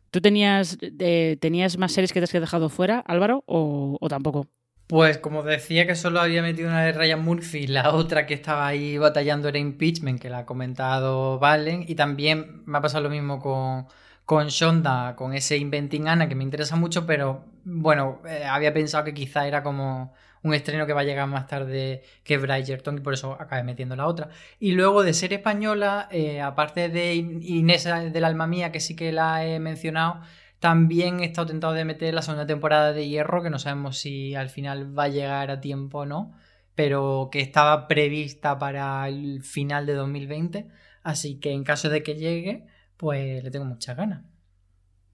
¿Tú 0.09 0.21
tenías, 0.21 0.77
eh, 0.81 1.37
tenías 1.39 1.77
más 1.77 1.91
series 1.91 2.11
que 2.11 2.19
te 2.19 2.23
has 2.23 2.31
dejado 2.31 2.69
fuera, 2.69 2.99
Álvaro, 2.99 3.43
o, 3.45 3.95
o 4.01 4.09
tampoco? 4.09 4.47
Pues 4.89 5.19
como 5.19 5.43
decía 5.43 5.85
que 5.85 5.95
solo 5.95 6.19
había 6.19 6.41
metido 6.41 6.67
una 6.67 6.83
de 6.83 6.93
Ryan 6.93 7.23
Murphy, 7.23 7.67
la 7.67 7.91
otra 7.93 8.25
que 8.25 8.33
estaba 8.33 8.65
ahí 8.65 8.97
batallando 8.97 9.47
era 9.47 9.59
Impeachment, 9.59 10.19
que 10.19 10.31
la 10.31 10.39
ha 10.39 10.45
comentado 10.47 11.37
Valen, 11.37 11.85
y 11.87 11.93
también 11.93 12.63
me 12.65 12.79
ha 12.79 12.81
pasado 12.81 13.03
lo 13.03 13.11
mismo 13.11 13.39
con, 13.39 13.85
con 14.25 14.47
Shonda, 14.47 15.15
con 15.15 15.35
ese 15.35 15.57
Inventing 15.57 16.07
Anna, 16.07 16.27
que 16.27 16.33
me 16.33 16.43
interesa 16.43 16.75
mucho, 16.75 17.05
pero 17.05 17.45
bueno, 17.65 18.19
eh, 18.27 18.43
había 18.45 18.73
pensado 18.73 19.03
que 19.03 19.13
quizá 19.13 19.45
era 19.47 19.61
como 19.61 20.11
un 20.41 20.53
estreno 20.55 20.87
que 20.87 20.93
va 20.93 21.01
a 21.01 21.03
llegar 21.03 21.27
más 21.27 21.45
tarde 21.45 22.01
que 22.23 22.39
Bridgerton, 22.39 22.97
y 22.97 23.01
por 23.01 23.13
eso 23.13 23.37
acabé 23.39 23.61
metiendo 23.61 23.95
la 23.95 24.07
otra. 24.07 24.29
Y 24.59 24.71
luego 24.71 25.03
de 25.03 25.13
serie 25.13 25.37
española, 25.37 26.07
eh, 26.11 26.41
aparte 26.41 26.89
de 26.89 27.13
In- 27.13 27.43
Inés 27.43 27.83
del 27.85 28.23
Alma 28.25 28.47
Mía, 28.47 28.71
que 28.71 28.79
sí 28.79 28.95
que 28.95 29.11
la 29.11 29.45
he 29.45 29.59
mencionado, 29.59 30.21
también 30.59 31.21
he 31.21 31.25
estado 31.25 31.47
tentado 31.47 31.73
de 31.73 31.85
meter 31.85 32.13
la 32.13 32.21
segunda 32.21 32.45
temporada 32.45 32.93
de 32.93 33.07
Hierro, 33.07 33.41
que 33.41 33.49
no 33.49 33.59
sabemos 33.59 33.97
si 33.97 34.35
al 34.35 34.49
final 34.49 34.97
va 34.97 35.05
a 35.05 35.09
llegar 35.09 35.51
a 35.51 35.61
tiempo 35.61 35.99
o 35.99 36.05
no, 36.05 36.33
pero 36.75 37.29
que 37.31 37.39
estaba 37.39 37.87
prevista 37.87 38.59
para 38.59 39.07
el 39.07 39.41
final 39.41 39.85
de 39.85 39.93
2020. 39.93 40.67
Así 41.03 41.39
que 41.39 41.51
en 41.51 41.63
caso 41.63 41.89
de 41.89 42.03
que 42.03 42.15
llegue, 42.15 42.67
pues 42.97 43.43
le 43.43 43.51
tengo 43.51 43.65
muchas 43.65 43.95
ganas. 43.95 44.23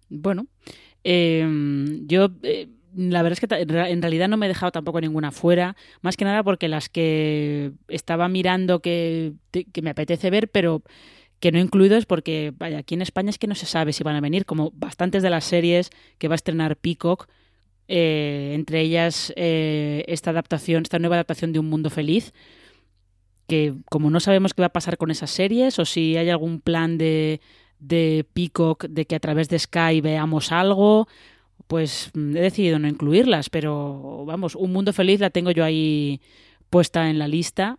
Bueno, 0.09 0.47
eh, 1.03 1.47
yo 2.05 2.29
eh, 2.43 2.69
la 2.95 3.21
verdad 3.21 3.37
es 3.39 3.47
que 3.47 3.55
en 3.91 4.01
realidad 4.01 4.27
no 4.27 4.37
me 4.37 4.45
he 4.45 4.49
dejado 4.49 4.71
tampoco 4.71 5.01
ninguna 5.01 5.31
fuera, 5.31 5.75
más 6.01 6.17
que 6.17 6.25
nada 6.25 6.43
porque 6.43 6.67
las 6.67 6.89
que 6.89 7.73
estaba 7.87 8.27
mirando 8.29 8.79
que, 8.79 9.33
que 9.51 9.81
me 9.81 9.89
apetece 9.89 10.29
ver, 10.29 10.49
pero 10.49 10.81
que 11.45 11.51
no 11.51 11.59
he 11.59 11.61
incluido 11.61 11.95
es 11.95 12.07
porque, 12.07 12.53
vaya, 12.57 12.79
aquí 12.79 12.95
en 12.95 13.03
España 13.03 13.29
es 13.29 13.37
que 13.37 13.45
no 13.45 13.53
se 13.53 13.67
sabe 13.67 13.93
si 13.93 14.03
van 14.03 14.15
a 14.15 14.19
venir, 14.19 14.47
como 14.47 14.71
bastantes 14.71 15.21
de 15.21 15.29
las 15.29 15.43
series 15.43 15.91
que 16.17 16.27
va 16.27 16.33
a 16.33 16.41
estrenar 16.41 16.75
Peacock, 16.75 17.27
eh, 17.87 18.53
entre 18.55 18.81
ellas 18.81 19.31
eh, 19.35 20.03
esta 20.07 20.31
adaptación, 20.31 20.81
esta 20.81 20.97
nueva 20.97 21.17
adaptación 21.17 21.53
de 21.53 21.59
Un 21.59 21.69
Mundo 21.69 21.91
Feliz, 21.91 22.33
que 23.47 23.75
como 23.91 24.09
no 24.09 24.19
sabemos 24.19 24.55
qué 24.55 24.63
va 24.63 24.69
a 24.69 24.73
pasar 24.73 24.97
con 24.97 25.11
esas 25.11 25.29
series 25.29 25.77
o 25.77 25.85
si 25.85 26.17
hay 26.17 26.31
algún 26.31 26.61
plan 26.61 26.97
de, 26.97 27.41
de 27.77 28.25
Peacock 28.33 28.85
de 28.85 29.05
que 29.05 29.13
a 29.13 29.19
través 29.19 29.47
de 29.47 29.59
Sky 29.59 30.01
veamos 30.01 30.51
algo, 30.51 31.07
pues 31.67 32.09
mm, 32.15 32.37
he 32.37 32.41
decidido 32.41 32.79
no 32.79 32.87
incluirlas, 32.87 33.51
pero 33.51 34.25
vamos, 34.25 34.55
Un 34.55 34.73
Mundo 34.73 34.93
Feliz 34.93 35.19
la 35.19 35.29
tengo 35.29 35.51
yo 35.51 35.63
ahí 35.63 36.21
puesta 36.71 37.07
en 37.07 37.19
la 37.19 37.27
lista 37.27 37.77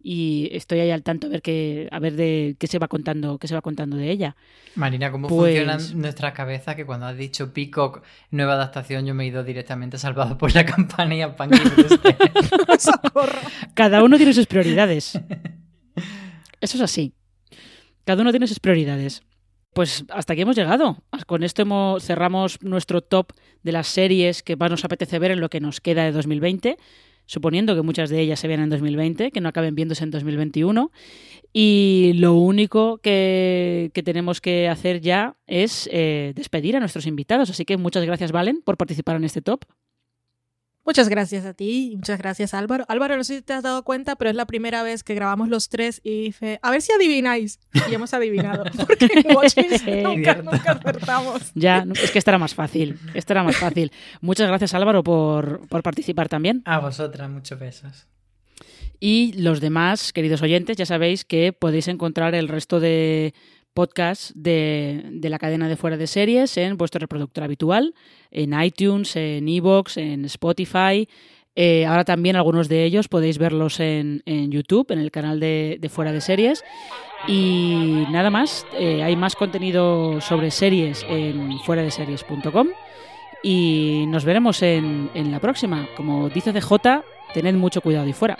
y 0.00 0.48
estoy 0.52 0.80
ahí 0.80 0.90
al 0.90 1.02
tanto 1.02 1.26
a 1.26 1.30
ver 1.30 1.42
qué 1.42 1.88
a 1.90 1.98
ver 1.98 2.14
de 2.14 2.56
qué 2.58 2.66
se 2.66 2.78
va 2.78 2.86
contando 2.88 3.38
qué 3.38 3.48
se 3.48 3.54
va 3.54 3.62
contando 3.62 3.96
de 3.96 4.10
ella. 4.10 4.36
Marina, 4.76 5.10
¿cómo 5.10 5.28
Pues- 5.28 5.56
funcionan 5.58 6.00
nuestras 6.00 6.32
cabezas? 6.34 6.76
Que 6.76 6.86
cuando 6.86 7.06
has 7.06 7.16
dicho 7.16 7.52
Peacock, 7.52 8.02
nueva 8.30 8.54
adaptación, 8.54 9.06
yo 9.06 9.14
me 9.14 9.24
he 9.24 9.26
ido 9.26 9.42
directamente 9.44 9.98
salvado 9.98 10.38
por 10.38 10.54
la 10.54 10.64
campana 10.66 11.14
y 11.14 11.22
a 11.22 11.34
Pan 11.36 11.50
¡Socorro! 12.78 13.38
Cada 13.74 14.02
uno 14.04 14.16
tiene 14.16 14.32
sus 14.32 14.46
prioridades. 14.46 15.18
Eso 16.60 16.76
es 16.76 16.80
así. 16.80 17.12
Cada 18.04 18.22
uno 18.22 18.30
tiene 18.30 18.46
sus 18.46 18.60
prioridades. 18.60 19.22
Pues 19.74 20.04
hasta 20.10 20.32
aquí 20.32 20.42
hemos 20.42 20.56
llegado. 20.56 21.02
Con 21.26 21.42
esto 21.42 21.62
hemos, 21.62 22.02
cerramos 22.04 22.62
nuestro 22.62 23.02
top 23.02 23.32
de 23.62 23.72
las 23.72 23.86
series 23.88 24.42
que 24.42 24.56
más 24.56 24.70
nos 24.70 24.84
apetece 24.84 25.18
ver 25.18 25.30
en 25.32 25.40
lo 25.40 25.50
que 25.50 25.60
nos 25.60 25.80
queda 25.80 26.04
de 26.04 26.12
2020 26.12 26.78
suponiendo 27.28 27.76
que 27.76 27.82
muchas 27.82 28.08
de 28.08 28.20
ellas 28.20 28.40
se 28.40 28.48
vean 28.48 28.60
en 28.60 28.70
2020, 28.70 29.30
que 29.30 29.40
no 29.40 29.50
acaben 29.50 29.74
viéndose 29.74 30.02
en 30.02 30.10
2021. 30.10 30.90
Y 31.52 32.12
lo 32.16 32.34
único 32.34 32.98
que, 32.98 33.90
que 33.92 34.02
tenemos 34.02 34.40
que 34.40 34.66
hacer 34.68 35.00
ya 35.00 35.36
es 35.46 35.88
eh, 35.92 36.32
despedir 36.34 36.74
a 36.76 36.80
nuestros 36.80 37.06
invitados. 37.06 37.50
Así 37.50 37.64
que 37.66 37.76
muchas 37.76 38.04
gracias, 38.04 38.32
Valen, 38.32 38.62
por 38.62 38.78
participar 38.78 39.16
en 39.16 39.24
este 39.24 39.42
top. 39.42 39.64
Muchas 40.88 41.10
gracias 41.10 41.44
a 41.44 41.52
ti 41.52 41.90
y 41.92 41.96
muchas 41.96 42.16
gracias 42.16 42.54
Álvaro. 42.54 42.86
Álvaro, 42.88 43.18
no 43.18 43.22
sé 43.22 43.36
si 43.36 43.42
te 43.42 43.52
has 43.52 43.62
dado 43.62 43.84
cuenta, 43.84 44.16
pero 44.16 44.30
es 44.30 44.36
la 44.36 44.46
primera 44.46 44.82
vez 44.82 45.04
que 45.04 45.14
grabamos 45.14 45.50
los 45.50 45.68
tres 45.68 46.00
y 46.02 46.22
dije, 46.22 46.58
a 46.62 46.70
ver 46.70 46.80
si 46.80 46.92
adivináis. 46.92 47.60
Y 47.90 47.94
hemos 47.94 48.14
adivinado. 48.14 48.64
Porque 48.86 49.06
en 49.12 50.02
nunca, 50.02 50.36
nunca 50.36 50.72
acertamos. 50.72 51.52
Ya, 51.54 51.84
es 51.94 52.10
que 52.10 52.18
estará 52.18 52.38
más 52.38 52.54
fácil. 52.54 52.98
Estará 53.12 53.42
más 53.42 53.58
fácil. 53.58 53.92
Muchas 54.22 54.48
gracias 54.48 54.72
Álvaro 54.72 55.04
por, 55.04 55.68
por 55.68 55.82
participar 55.82 56.30
también. 56.30 56.62
A 56.64 56.78
vosotras, 56.78 57.28
muchos 57.28 57.58
besos. 57.58 58.06
Y 58.98 59.34
los 59.34 59.60
demás, 59.60 60.14
queridos 60.14 60.40
oyentes, 60.40 60.78
ya 60.78 60.86
sabéis 60.86 61.26
que 61.26 61.52
podéis 61.52 61.88
encontrar 61.88 62.34
el 62.34 62.48
resto 62.48 62.80
de 62.80 63.34
podcast 63.78 64.32
de, 64.34 65.04
de, 65.12 65.28
la 65.30 65.38
cadena 65.38 65.68
de 65.68 65.76
fuera 65.76 65.96
de 65.96 66.08
series 66.08 66.56
en 66.56 66.76
vuestro 66.76 66.98
reproductor 66.98 67.44
habitual, 67.44 67.94
en 68.32 68.60
iTunes, 68.60 69.14
en 69.14 69.48
Evox, 69.48 69.98
en 69.98 70.24
Spotify. 70.24 71.08
Eh, 71.54 71.86
ahora 71.86 72.04
también 72.04 72.34
algunos 72.34 72.68
de 72.68 72.82
ellos 72.82 73.06
podéis 73.06 73.38
verlos 73.38 73.78
en, 73.78 74.24
en 74.26 74.50
YouTube, 74.50 74.90
en 74.90 74.98
el 74.98 75.12
canal 75.12 75.38
de, 75.38 75.78
de, 75.80 75.88
fuera 75.88 76.10
de 76.10 76.20
series. 76.20 76.64
Y 77.28 78.04
nada 78.10 78.30
más, 78.30 78.66
eh, 78.76 79.04
hay 79.04 79.14
más 79.14 79.36
contenido 79.36 80.20
sobre 80.20 80.50
series 80.50 81.06
en 81.08 81.56
fuera 81.60 81.82
de 81.82 81.92
series.com. 81.92 82.66
Y 83.44 84.06
nos 84.08 84.24
veremos 84.24 84.60
en, 84.62 85.08
en 85.14 85.30
la 85.30 85.38
próxima. 85.38 85.88
Como 85.96 86.28
dice 86.30 86.52
DJ, 86.52 87.04
tened 87.32 87.54
mucho 87.54 87.80
cuidado 87.80 88.08
y 88.08 88.12
fuera. 88.12 88.36